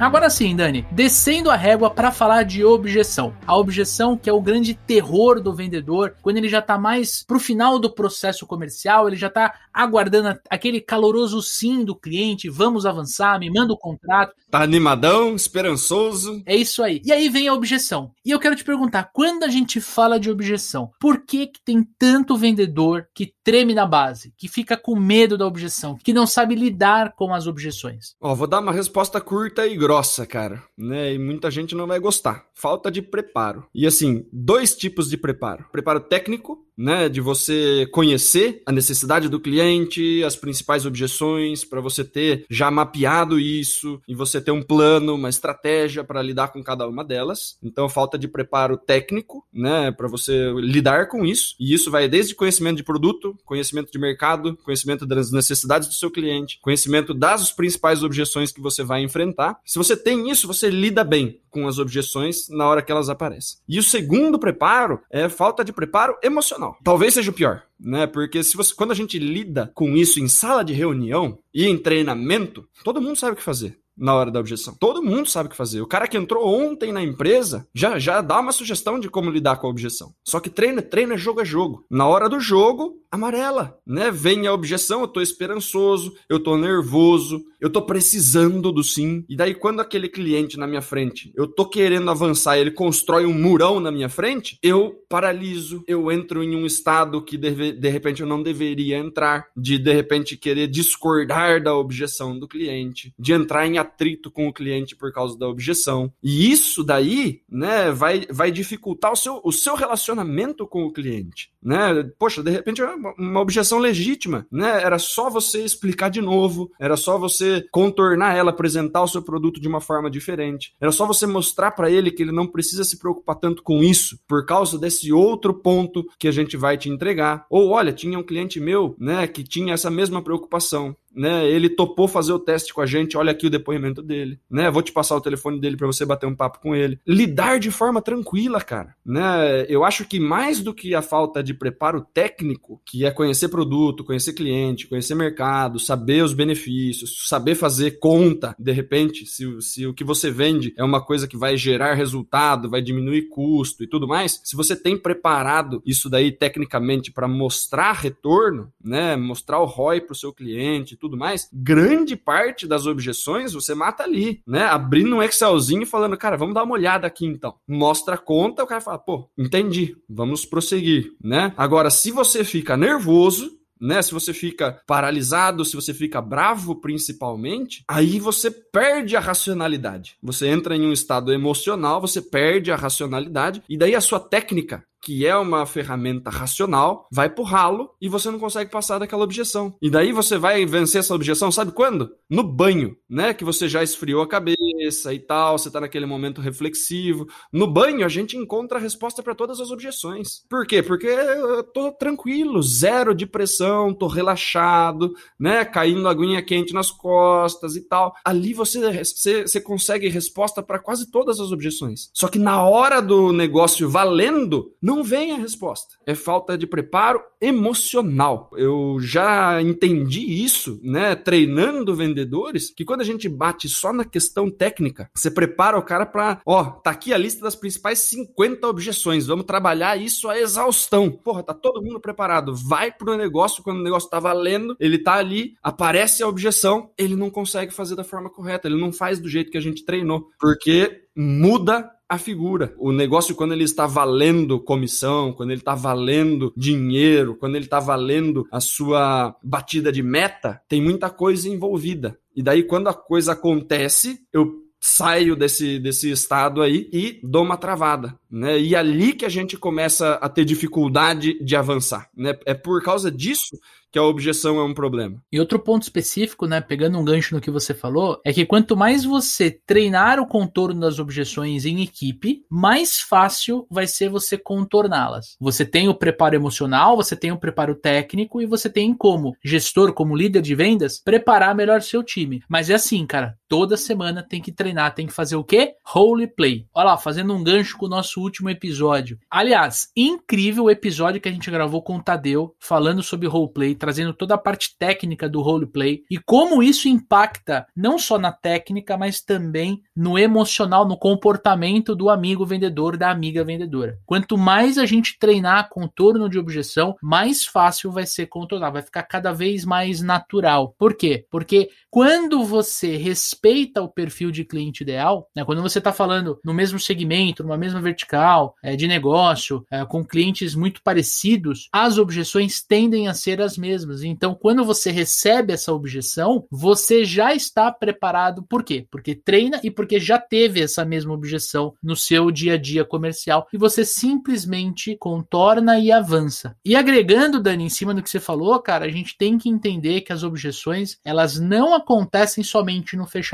Agora 0.00 0.28
sim, 0.28 0.56
Dani, 0.56 0.84
descendo 0.90 1.50
a 1.50 1.56
régua 1.56 1.88
para 1.88 2.10
falar 2.10 2.42
de 2.42 2.64
objeção. 2.64 3.34
A 3.46 3.56
objeção 3.56 4.18
que 4.18 4.28
é 4.28 4.32
o 4.32 4.42
grande 4.42 4.74
terror 4.74 5.40
do 5.40 5.54
vendedor, 5.54 6.16
quando 6.20 6.36
ele 6.36 6.48
já 6.48 6.60
tá 6.60 6.76
mais 6.76 7.22
pro 7.22 7.38
final 7.38 7.78
do 7.78 7.88
processo 7.88 8.44
comercial, 8.44 9.06
ele 9.06 9.16
já 9.16 9.30
tá 9.30 9.54
aguardando 9.72 10.38
aquele 10.50 10.80
caloroso 10.80 11.40
sim 11.40 11.84
do 11.84 11.94
cliente, 11.94 12.50
vamos 12.50 12.84
avançar, 12.84 13.38
me 13.38 13.50
manda 13.50 13.72
o 13.72 13.78
contrato. 13.78 14.34
Tá 14.50 14.62
animadão, 14.62 15.34
esperançoso. 15.34 16.42
É 16.44 16.56
isso 16.56 16.82
aí. 16.82 17.00
E 17.04 17.12
aí 17.12 17.28
vem 17.28 17.48
a 17.48 17.54
objeção. 17.54 18.10
E 18.24 18.30
eu 18.30 18.40
quero 18.40 18.56
te 18.56 18.64
perguntar, 18.64 19.10
quando 19.12 19.44
a 19.44 19.48
gente 19.48 19.80
fala 19.80 20.18
de 20.18 20.30
objeção, 20.30 20.90
por 21.00 21.24
que 21.24 21.46
que 21.46 21.60
tem 21.64 21.86
tanto 21.98 22.36
vendedor 22.36 23.06
que 23.14 23.32
treme 23.42 23.74
na 23.74 23.86
base, 23.86 24.32
que 24.36 24.48
fica 24.48 24.76
com 24.76 24.96
medo 24.96 25.38
da 25.38 25.46
objeção, 25.46 25.96
que 26.02 26.12
não 26.12 26.26
sabe 26.26 26.54
lidar 26.54 27.14
com 27.14 27.32
as 27.32 27.46
objeções? 27.46 28.14
Ó, 28.20 28.34
vou 28.34 28.46
dar 28.46 28.60
uma 28.60 28.72
resposta 28.72 29.20
curta 29.20 29.66
e 29.66 29.76
grossa, 29.84 30.26
cara, 30.26 30.62
né? 30.78 31.12
E 31.12 31.18
muita 31.18 31.50
gente 31.50 31.74
não 31.74 31.86
vai 31.86 32.00
gostar. 32.00 32.46
Falta 32.54 32.90
de 32.90 33.02
preparo. 33.02 33.66
E 33.74 33.86
assim, 33.86 34.26
dois 34.32 34.74
tipos 34.74 35.10
de 35.10 35.18
preparo: 35.18 35.66
preparo 35.70 36.00
técnico 36.00 36.63
né? 36.76 37.08
De 37.08 37.20
você 37.20 37.86
conhecer 37.92 38.62
a 38.66 38.72
necessidade 38.72 39.28
do 39.28 39.40
cliente, 39.40 40.22
as 40.24 40.36
principais 40.36 40.86
objeções, 40.86 41.64
para 41.64 41.80
você 41.80 42.04
ter 42.04 42.44
já 42.50 42.70
mapeado 42.70 43.38
isso 43.38 44.00
e 44.08 44.14
você 44.14 44.40
ter 44.40 44.50
um 44.50 44.62
plano, 44.62 45.14
uma 45.14 45.28
estratégia 45.28 46.04
para 46.04 46.22
lidar 46.22 46.48
com 46.48 46.62
cada 46.62 46.88
uma 46.88 47.04
delas. 47.04 47.56
Então, 47.62 47.88
falta 47.88 48.18
de 48.18 48.28
preparo 48.28 48.76
técnico, 48.76 49.46
né? 49.52 49.90
Para 49.92 50.08
você 50.08 50.52
lidar 50.56 51.08
com 51.08 51.24
isso. 51.24 51.54
E 51.58 51.72
isso 51.72 51.90
vai 51.90 52.08
desde 52.08 52.34
conhecimento 52.34 52.76
de 52.76 52.84
produto, 52.84 53.36
conhecimento 53.44 53.90
de 53.90 53.98
mercado, 53.98 54.56
conhecimento 54.64 55.06
das 55.06 55.30
necessidades 55.30 55.88
do 55.88 55.94
seu 55.94 56.10
cliente, 56.10 56.58
conhecimento 56.60 57.14
das 57.14 57.52
principais 57.52 58.02
objeções 58.02 58.52
que 58.52 58.60
você 58.60 58.82
vai 58.82 59.02
enfrentar. 59.02 59.58
Se 59.64 59.78
você 59.78 59.96
tem 59.96 60.30
isso, 60.30 60.46
você 60.46 60.68
lida 60.70 61.04
bem 61.04 61.40
com 61.50 61.68
as 61.68 61.78
objeções 61.78 62.48
na 62.48 62.66
hora 62.66 62.82
que 62.82 62.90
elas 62.90 63.08
aparecem. 63.08 63.58
E 63.68 63.78
o 63.78 63.82
segundo 63.82 64.38
preparo 64.40 65.00
é 65.08 65.28
falta 65.28 65.64
de 65.64 65.72
preparo 65.72 66.16
emocional. 66.22 66.63
Talvez 66.82 67.14
seja 67.14 67.30
o 67.30 67.34
pior, 67.34 67.62
né? 67.78 68.06
Porque 68.06 68.42
se 68.42 68.56
você, 68.56 68.74
quando 68.74 68.92
a 68.92 68.94
gente 68.94 69.18
lida 69.18 69.70
com 69.74 69.96
isso 69.96 70.20
em 70.20 70.28
sala 70.28 70.64
de 70.64 70.72
reunião 70.72 71.38
e 71.52 71.66
em 71.66 71.76
treinamento, 71.76 72.66
todo 72.82 73.00
mundo 73.00 73.16
sabe 73.16 73.32
o 73.32 73.36
que 73.36 73.42
fazer 73.42 73.78
na 73.96 74.14
hora 74.14 74.30
da 74.30 74.40
objeção. 74.40 74.74
Todo 74.78 75.02
mundo 75.02 75.28
sabe 75.28 75.46
o 75.46 75.50
que 75.50 75.56
fazer. 75.56 75.80
O 75.80 75.86
cara 75.86 76.08
que 76.08 76.16
entrou 76.16 76.46
ontem 76.46 76.92
na 76.92 77.02
empresa 77.02 77.66
já, 77.74 77.98
já 77.98 78.20
dá 78.20 78.40
uma 78.40 78.52
sugestão 78.52 78.98
de 78.98 79.08
como 79.08 79.30
lidar 79.30 79.56
com 79.56 79.66
a 79.66 79.70
objeção. 79.70 80.12
Só 80.24 80.40
que 80.40 80.50
treina, 80.50 80.82
treina 80.82 81.16
jogo 81.16 81.40
a 81.40 81.44
jogo. 81.44 81.84
Na 81.90 82.06
hora 82.06 82.28
do 82.28 82.40
jogo, 82.40 82.98
amarela, 83.14 83.78
né? 83.86 84.10
Vem 84.10 84.46
a 84.46 84.52
objeção, 84.52 85.02
eu 85.02 85.08
tô 85.08 85.20
esperançoso, 85.20 86.14
eu 86.28 86.40
tô 86.40 86.56
nervoso, 86.56 87.44
eu 87.60 87.70
tô 87.70 87.82
precisando 87.82 88.72
do 88.72 88.82
sim. 88.82 89.24
E 89.28 89.36
daí 89.36 89.54
quando 89.54 89.80
aquele 89.80 90.08
cliente 90.08 90.58
na 90.58 90.66
minha 90.66 90.82
frente, 90.82 91.32
eu 91.34 91.46
tô 91.46 91.64
querendo 91.64 92.10
avançar, 92.10 92.58
ele 92.58 92.70
constrói 92.70 93.24
um 93.24 93.32
murão 93.32 93.78
na 93.78 93.90
minha 93.90 94.08
frente, 94.08 94.58
eu 94.62 95.02
paraliso, 95.08 95.82
eu 95.86 96.10
entro 96.10 96.42
em 96.42 96.56
um 96.56 96.66
estado 96.66 97.22
que 97.22 97.36
de, 97.36 97.72
de 97.72 97.88
repente 97.88 98.20
eu 98.20 98.26
não 98.26 98.42
deveria 98.42 98.98
entrar, 98.98 99.46
de 99.56 99.78
de 99.78 99.92
repente 99.92 100.36
querer 100.36 100.66
discordar 100.66 101.62
da 101.62 101.74
objeção 101.74 102.38
do 102.38 102.48
cliente, 102.48 103.14
de 103.18 103.32
entrar 103.32 103.66
em 103.66 103.78
atrito 103.84 104.30
com 104.30 104.48
o 104.48 104.52
cliente 104.52 104.96
por 104.96 105.12
causa 105.12 105.38
da 105.38 105.48
objeção. 105.48 106.12
E 106.22 106.50
isso 106.50 106.82
daí, 106.82 107.42
né, 107.48 107.90
vai, 107.92 108.26
vai 108.30 108.50
dificultar 108.50 109.12
o 109.12 109.16
seu, 109.16 109.40
o 109.44 109.52
seu 109.52 109.74
relacionamento 109.74 110.66
com 110.66 110.84
o 110.84 110.92
cliente, 110.92 111.50
né? 111.62 112.02
Poxa, 112.18 112.42
de 112.42 112.50
repente 112.50 112.82
é 112.82 112.86
uma 113.18 113.40
objeção 113.40 113.78
legítima, 113.78 114.46
né? 114.50 114.82
Era 114.82 114.98
só 114.98 115.30
você 115.30 115.64
explicar 115.64 116.08
de 116.08 116.20
novo, 116.20 116.70
era 116.80 116.96
só 116.96 117.18
você 117.18 117.66
contornar 117.70 118.36
ela, 118.36 118.50
apresentar 118.50 119.02
o 119.02 119.08
seu 119.08 119.22
produto 119.22 119.60
de 119.60 119.68
uma 119.68 119.80
forma 119.80 120.10
diferente. 120.10 120.74
Era 120.80 120.92
só 120.92 121.06
você 121.06 121.26
mostrar 121.26 121.70
para 121.72 121.90
ele 121.90 122.10
que 122.10 122.22
ele 122.22 122.32
não 122.32 122.46
precisa 122.46 122.84
se 122.84 122.98
preocupar 122.98 123.36
tanto 123.36 123.62
com 123.62 123.82
isso, 123.82 124.18
por 124.26 124.44
causa 124.44 124.78
desse 124.78 125.12
outro 125.12 125.54
ponto 125.54 126.06
que 126.18 126.28
a 126.28 126.32
gente 126.32 126.56
vai 126.56 126.76
te 126.76 126.88
entregar. 126.88 127.46
Ou 127.50 127.70
olha, 127.70 127.92
tinha 127.92 128.18
um 128.18 128.22
cliente 128.22 128.60
meu, 128.60 128.96
né, 128.98 129.26
que 129.26 129.42
tinha 129.42 129.74
essa 129.74 129.90
mesma 129.90 130.22
preocupação 130.22 130.96
né? 131.14 131.48
Ele 131.48 131.68
topou 131.68 132.08
fazer 132.08 132.32
o 132.32 132.38
teste 132.38 132.74
com 132.74 132.80
a 132.80 132.86
gente, 132.86 133.16
olha 133.16 133.32
aqui 133.32 133.46
o 133.46 133.50
depoimento 133.50 134.02
dele, 134.02 134.38
né? 134.50 134.70
Vou 134.70 134.82
te 134.82 134.92
passar 134.92 135.16
o 135.16 135.20
telefone 135.20 135.60
dele 135.60 135.76
para 135.76 135.86
você 135.86 136.04
bater 136.04 136.26
um 136.26 136.34
papo 136.34 136.60
com 136.60 136.74
ele. 136.74 136.98
Lidar 137.06 137.58
de 137.58 137.70
forma 137.70 138.02
tranquila, 138.02 138.60
cara, 138.60 138.94
né? 139.04 139.64
Eu 139.68 139.84
acho 139.84 140.04
que 140.04 140.18
mais 140.18 140.60
do 140.60 140.74
que 140.74 140.94
a 140.94 141.02
falta 141.02 141.42
de 141.42 141.54
preparo 141.54 142.04
técnico, 142.12 142.80
que 142.84 143.04
é 143.04 143.10
conhecer 143.10 143.48
produto, 143.48 144.04
conhecer 144.04 144.32
cliente, 144.32 144.86
conhecer 144.86 145.14
mercado, 145.14 145.78
saber 145.78 146.24
os 146.24 146.32
benefícios, 146.32 147.28
saber 147.28 147.54
fazer 147.54 147.92
conta, 147.98 148.54
de 148.58 148.72
repente, 148.72 149.26
se, 149.26 149.60
se 149.60 149.86
o 149.86 149.94
que 149.94 150.04
você 150.04 150.30
vende 150.30 150.74
é 150.76 150.82
uma 150.84 151.00
coisa 151.00 151.28
que 151.28 151.36
vai 151.36 151.56
gerar 151.56 151.94
resultado, 151.94 152.68
vai 152.70 152.82
diminuir 152.82 153.28
custo 153.28 153.84
e 153.84 153.86
tudo 153.86 154.08
mais, 154.08 154.40
se 154.42 154.56
você 154.56 154.74
tem 154.74 154.96
preparado 154.96 155.82
isso 155.86 156.08
daí 156.08 156.32
tecnicamente 156.32 157.12
para 157.12 157.28
mostrar 157.28 157.92
retorno, 157.92 158.72
né? 158.82 159.16
Mostrar 159.16 159.60
o 159.60 159.66
ROI 159.66 160.00
para 160.00 160.12
o 160.12 160.16
seu 160.16 160.32
cliente 160.32 160.96
tudo 161.04 161.18
mais, 161.18 161.50
grande 161.52 162.16
parte 162.16 162.66
das 162.66 162.86
objeções 162.86 163.52
você 163.52 163.74
mata 163.74 164.02
ali, 164.02 164.40
né? 164.46 164.64
Abrindo 164.64 165.16
um 165.16 165.22
Excelzinho 165.22 165.82
e 165.82 165.86
falando, 165.86 166.16
cara, 166.16 166.34
vamos 166.34 166.54
dar 166.54 166.64
uma 166.64 166.72
olhada 166.72 167.06
aqui 167.06 167.26
então. 167.26 167.54
Mostra 167.68 168.14
a 168.14 168.18
conta, 168.18 168.64
o 168.64 168.66
cara 168.66 168.80
fala, 168.80 168.98
pô, 168.98 169.28
entendi, 169.36 169.94
vamos 170.08 170.46
prosseguir, 170.46 171.12
né? 171.22 171.52
Agora, 171.58 171.90
se 171.90 172.10
você 172.10 172.42
fica 172.42 172.74
nervoso, 172.74 173.50
né? 173.78 174.00
Se 174.00 174.12
você 174.12 174.32
fica 174.32 174.80
paralisado, 174.86 175.62
se 175.62 175.76
você 175.76 175.92
fica 175.92 176.22
bravo, 176.22 176.76
principalmente, 176.76 177.84
aí 177.86 178.18
você 178.18 178.50
perde 178.50 179.14
a 179.14 179.20
racionalidade. 179.20 180.16
Você 180.22 180.46
entra 180.46 180.74
em 180.74 180.86
um 180.86 180.92
estado 180.92 181.30
emocional, 181.30 182.00
você 182.00 182.22
perde 182.22 182.72
a 182.72 182.76
racionalidade 182.76 183.62
e 183.68 183.76
daí 183.76 183.94
a 183.94 184.00
sua 184.00 184.18
técnica 184.18 184.82
que 185.04 185.26
é 185.26 185.36
uma 185.36 185.66
ferramenta 185.66 186.30
racional, 186.30 187.06
vai 187.12 187.28
pro 187.28 187.44
ralo 187.44 187.90
e 188.00 188.08
você 188.08 188.30
não 188.30 188.38
consegue 188.38 188.70
passar 188.70 188.98
daquela 188.98 189.22
objeção. 189.22 189.76
E 189.82 189.90
daí 189.90 190.12
você 190.12 190.38
vai 190.38 190.64
vencer 190.64 191.00
essa 191.00 191.14
objeção, 191.14 191.52
sabe 191.52 191.72
quando? 191.72 192.10
No 192.28 192.42
banho, 192.42 192.96
né? 193.08 193.34
Que 193.34 193.44
você 193.44 193.68
já 193.68 193.82
esfriou 193.82 194.22
a 194.22 194.28
cabeça 194.28 195.12
e 195.12 195.18
tal, 195.18 195.58
você 195.58 195.70
tá 195.70 195.80
naquele 195.80 196.06
momento 196.06 196.40
reflexivo. 196.40 197.26
No 197.52 197.66
banho 197.66 198.04
a 198.04 198.08
gente 198.08 198.36
encontra 198.36 198.78
a 198.78 198.80
resposta 198.80 199.22
para 199.22 199.34
todas 199.34 199.60
as 199.60 199.70
objeções. 199.70 200.42
Por 200.48 200.66
quê? 200.66 200.82
Porque 200.82 201.06
eu 201.06 201.62
tô 201.62 201.92
tranquilo, 201.92 202.62
zero 202.62 203.14
de 203.14 203.26
pressão, 203.26 203.92
tô 203.92 204.06
relaxado, 204.06 205.12
né? 205.38 205.64
Caindo 205.64 206.08
aguinha 206.08 206.42
quente 206.42 206.72
nas 206.72 206.90
costas 206.90 207.76
e 207.76 207.82
tal. 207.82 208.14
Ali 208.24 208.54
você, 208.54 209.04
você, 209.04 209.42
você 209.42 209.60
consegue 209.60 210.08
resposta 210.08 210.62
para 210.62 210.78
quase 210.78 211.10
todas 211.10 211.38
as 211.40 211.52
objeções. 211.52 212.10
Só 212.14 212.28
que 212.28 212.38
na 212.38 212.62
hora 212.62 213.02
do 213.02 213.32
negócio 213.32 213.88
valendo, 213.88 214.72
não 214.80 214.93
não 214.94 215.02
vem 215.02 215.32
a 215.32 215.36
resposta. 215.36 215.96
É 216.06 216.14
falta 216.14 216.56
de 216.56 216.68
preparo 216.68 217.20
emocional. 217.40 218.48
Eu 218.56 218.98
já 219.00 219.60
entendi 219.60 220.20
isso, 220.44 220.80
né, 220.84 221.16
treinando 221.16 221.94
vendedores, 221.94 222.70
que 222.70 222.84
quando 222.84 223.00
a 223.00 223.04
gente 223.04 223.28
bate 223.28 223.68
só 223.68 223.92
na 223.92 224.04
questão 224.04 224.48
técnica, 224.48 225.10
você 225.12 225.30
prepara 225.30 225.76
o 225.76 225.82
cara 225.82 226.06
para, 226.06 226.40
ó, 226.46 226.64
tá 226.64 226.90
aqui 226.90 227.12
a 227.12 227.18
lista 227.18 227.42
das 227.42 227.56
principais 227.56 227.98
50 227.98 228.68
objeções, 228.68 229.26
vamos 229.26 229.46
trabalhar 229.46 230.00
isso 230.00 230.28
a 230.28 230.38
exaustão. 230.38 231.10
Porra, 231.10 231.42
tá 231.42 231.52
todo 231.52 231.82
mundo 231.82 232.00
preparado. 232.00 232.54
Vai 232.54 232.92
pro 232.92 233.16
negócio 233.16 233.62
quando 233.62 233.80
o 233.80 233.84
negócio 233.84 234.08
tá 234.08 234.20
valendo, 234.20 234.76
ele 234.78 234.98
tá 234.98 235.14
ali, 235.14 235.56
aparece 235.62 236.22
a 236.22 236.28
objeção, 236.28 236.90
ele 236.96 237.16
não 237.16 237.30
consegue 237.30 237.74
fazer 237.74 237.96
da 237.96 238.04
forma 238.04 238.30
correta, 238.30 238.68
ele 238.68 238.80
não 238.80 238.92
faz 238.92 239.18
do 239.18 239.28
jeito 239.28 239.50
que 239.50 239.58
a 239.58 239.62
gente 239.62 239.84
treinou, 239.84 240.30
porque 240.38 241.02
muda 241.16 241.90
a 242.14 242.18
figura. 242.18 242.74
O 242.78 242.92
negócio, 242.92 243.34
quando 243.34 243.52
ele 243.52 243.64
está 243.64 243.86
valendo 243.86 244.60
comissão, 244.60 245.32
quando 245.32 245.50
ele 245.50 245.60
está 245.60 245.74
valendo 245.74 246.52
dinheiro, 246.56 247.36
quando 247.36 247.56
ele 247.56 247.64
está 247.64 247.80
valendo 247.80 248.46
a 248.50 248.60
sua 248.60 249.36
batida 249.42 249.92
de 249.92 250.02
meta, 250.02 250.60
tem 250.68 250.80
muita 250.80 251.10
coisa 251.10 251.48
envolvida. 251.48 252.18
E 252.34 252.42
daí, 252.42 252.62
quando 252.62 252.88
a 252.88 252.94
coisa 252.94 253.32
acontece, 253.32 254.20
eu 254.32 254.64
saio 254.86 255.34
desse, 255.34 255.78
desse 255.78 256.10
estado 256.10 256.60
aí 256.60 256.90
e 256.92 257.18
dou 257.22 257.42
uma 257.42 257.56
travada, 257.56 258.18
né? 258.30 258.60
E 258.60 258.74
é 258.74 258.78
ali 258.78 259.14
que 259.14 259.24
a 259.24 259.30
gente 259.30 259.56
começa 259.56 260.14
a 260.16 260.28
ter 260.28 260.44
dificuldade 260.44 261.42
de 261.42 261.56
avançar, 261.56 262.10
né? 262.14 262.38
É 262.44 262.52
por 262.52 262.82
causa 262.82 263.10
disso 263.10 263.56
que 263.94 263.98
a 264.00 264.02
objeção 264.02 264.58
é 264.58 264.64
um 264.64 264.74
problema. 264.74 265.22
E 265.30 265.38
outro 265.38 265.56
ponto 265.56 265.84
específico, 265.84 266.48
né, 266.48 266.60
pegando 266.60 266.98
um 266.98 267.04
gancho 267.04 267.32
no 267.32 267.40
que 267.40 267.48
você 267.48 267.72
falou, 267.72 268.20
é 268.24 268.32
que 268.32 268.44
quanto 268.44 268.76
mais 268.76 269.04
você 269.04 269.56
treinar 269.64 270.18
o 270.18 270.26
contorno 270.26 270.80
das 270.80 270.98
objeções 270.98 271.64
em 271.64 271.80
equipe, 271.80 272.42
mais 272.50 272.98
fácil 272.98 273.64
vai 273.70 273.86
ser 273.86 274.08
você 274.08 274.36
contorná-las. 274.36 275.36
Você 275.40 275.64
tem 275.64 275.88
o 275.88 275.94
preparo 275.94 276.34
emocional, 276.34 276.96
você 276.96 277.14
tem 277.14 277.30
o 277.30 277.38
preparo 277.38 277.76
técnico 277.76 278.42
e 278.42 278.46
você 278.46 278.68
tem 278.68 278.92
como 278.92 279.36
gestor, 279.44 279.92
como 279.92 280.16
líder 280.16 280.42
de 280.42 280.56
vendas, 280.56 281.00
preparar 281.00 281.54
melhor 281.54 281.80
seu 281.80 282.02
time. 282.02 282.42
Mas 282.48 282.70
é 282.70 282.74
assim, 282.74 283.06
cara, 283.06 283.36
toda 283.54 283.76
semana 283.76 284.20
tem 284.20 284.42
que 284.42 284.50
treinar, 284.50 284.96
tem 284.96 285.06
que 285.06 285.12
fazer 285.12 285.36
o 285.36 285.44
quê? 285.44 285.76
Role 285.86 286.26
play. 286.26 286.66
Olha 286.74 286.86
lá, 286.86 286.96
fazendo 286.98 287.32
um 287.32 287.44
gancho 287.44 287.78
com 287.78 287.86
o 287.86 287.88
nosso 287.88 288.20
último 288.20 288.50
episódio. 288.50 289.16
Aliás, 289.30 289.92
incrível 289.96 290.64
o 290.64 290.70
episódio 290.72 291.20
que 291.20 291.28
a 291.28 291.32
gente 291.32 291.52
gravou 291.52 291.80
com 291.80 291.96
o 291.96 292.02
Tadeu 292.02 292.52
falando 292.58 293.00
sobre 293.00 293.28
roleplay 293.28 293.76
trazendo 293.76 294.12
toda 294.12 294.34
a 294.34 294.38
parte 294.38 294.76
técnica 294.76 295.28
do 295.28 295.40
roleplay 295.40 296.02
e 296.10 296.18
como 296.18 296.64
isso 296.64 296.88
impacta 296.88 297.64
não 297.76 297.96
só 297.96 298.18
na 298.18 298.32
técnica, 298.32 298.96
mas 298.96 299.20
também 299.20 299.80
no 299.94 300.18
emocional, 300.18 300.84
no 300.84 300.98
comportamento 300.98 301.94
do 301.94 302.10
amigo 302.10 302.44
vendedor, 302.44 302.96
da 302.96 303.08
amiga 303.08 303.44
vendedora. 303.44 304.00
Quanto 304.04 304.36
mais 304.36 304.78
a 304.78 304.84
gente 304.84 305.16
treinar 305.16 305.68
contorno 305.68 306.28
de 306.28 306.40
objeção, 306.40 306.96
mais 307.00 307.44
fácil 307.44 307.92
vai 307.92 308.04
ser 308.04 308.26
contornar, 308.26 308.70
vai 308.70 308.82
ficar 308.82 309.04
cada 309.04 309.32
vez 309.32 309.64
mais 309.64 310.00
natural. 310.00 310.74
Por 310.76 310.96
quê? 310.96 311.24
Porque 311.30 311.68
quando 311.88 312.42
você 312.42 312.96
respeita 312.96 313.43
o 313.80 313.88
perfil 313.88 314.30
de 314.30 314.44
cliente 314.44 314.82
ideal, 314.82 315.28
né, 315.34 315.44
quando 315.44 315.62
você 315.62 315.78
está 315.78 315.92
falando 315.92 316.38
no 316.44 316.54
mesmo 316.54 316.78
segmento, 316.78 317.42
numa 317.42 317.56
mesma 317.56 317.80
vertical 317.80 318.54
é, 318.62 318.76
de 318.76 318.86
negócio, 318.86 319.64
é, 319.70 319.84
com 319.84 320.04
clientes 320.04 320.54
muito 320.54 320.82
parecidos, 320.82 321.68
as 321.72 321.98
objeções 321.98 322.62
tendem 322.62 323.08
a 323.08 323.14
ser 323.14 323.40
as 323.40 323.58
mesmas. 323.58 324.02
Então, 324.02 324.34
quando 324.34 324.64
você 324.64 324.90
recebe 324.90 325.52
essa 325.52 325.72
objeção, 325.72 326.46
você 326.50 327.04
já 327.04 327.34
está 327.34 327.70
preparado. 327.70 328.42
Por 328.42 328.62
quê? 328.62 328.86
Porque 328.90 329.14
treina 329.14 329.60
e 329.62 329.70
porque 329.70 329.98
já 330.00 330.18
teve 330.18 330.62
essa 330.62 330.84
mesma 330.84 331.12
objeção 331.12 331.74
no 331.82 331.96
seu 331.96 332.30
dia 332.30 332.54
a 332.54 332.58
dia 332.58 332.84
comercial 332.84 333.46
e 333.52 333.58
você 333.58 333.84
simplesmente 333.84 334.96
contorna 334.96 335.78
e 335.78 335.92
avança. 335.92 336.56
E 336.64 336.74
agregando, 336.76 337.40
Dani, 337.40 337.64
em 337.64 337.68
cima 337.68 337.94
do 337.94 338.02
que 338.02 338.10
você 338.10 338.20
falou, 338.20 338.58
cara, 338.60 338.86
a 338.86 338.90
gente 338.90 339.16
tem 339.16 339.36
que 339.38 339.48
entender 339.48 340.00
que 340.00 340.12
as 340.12 340.22
objeções, 340.22 340.98
elas 341.04 341.38
não 341.38 341.74
acontecem 341.74 342.42
somente 342.42 342.96
no 342.96 343.06
fechamento. 343.06 343.33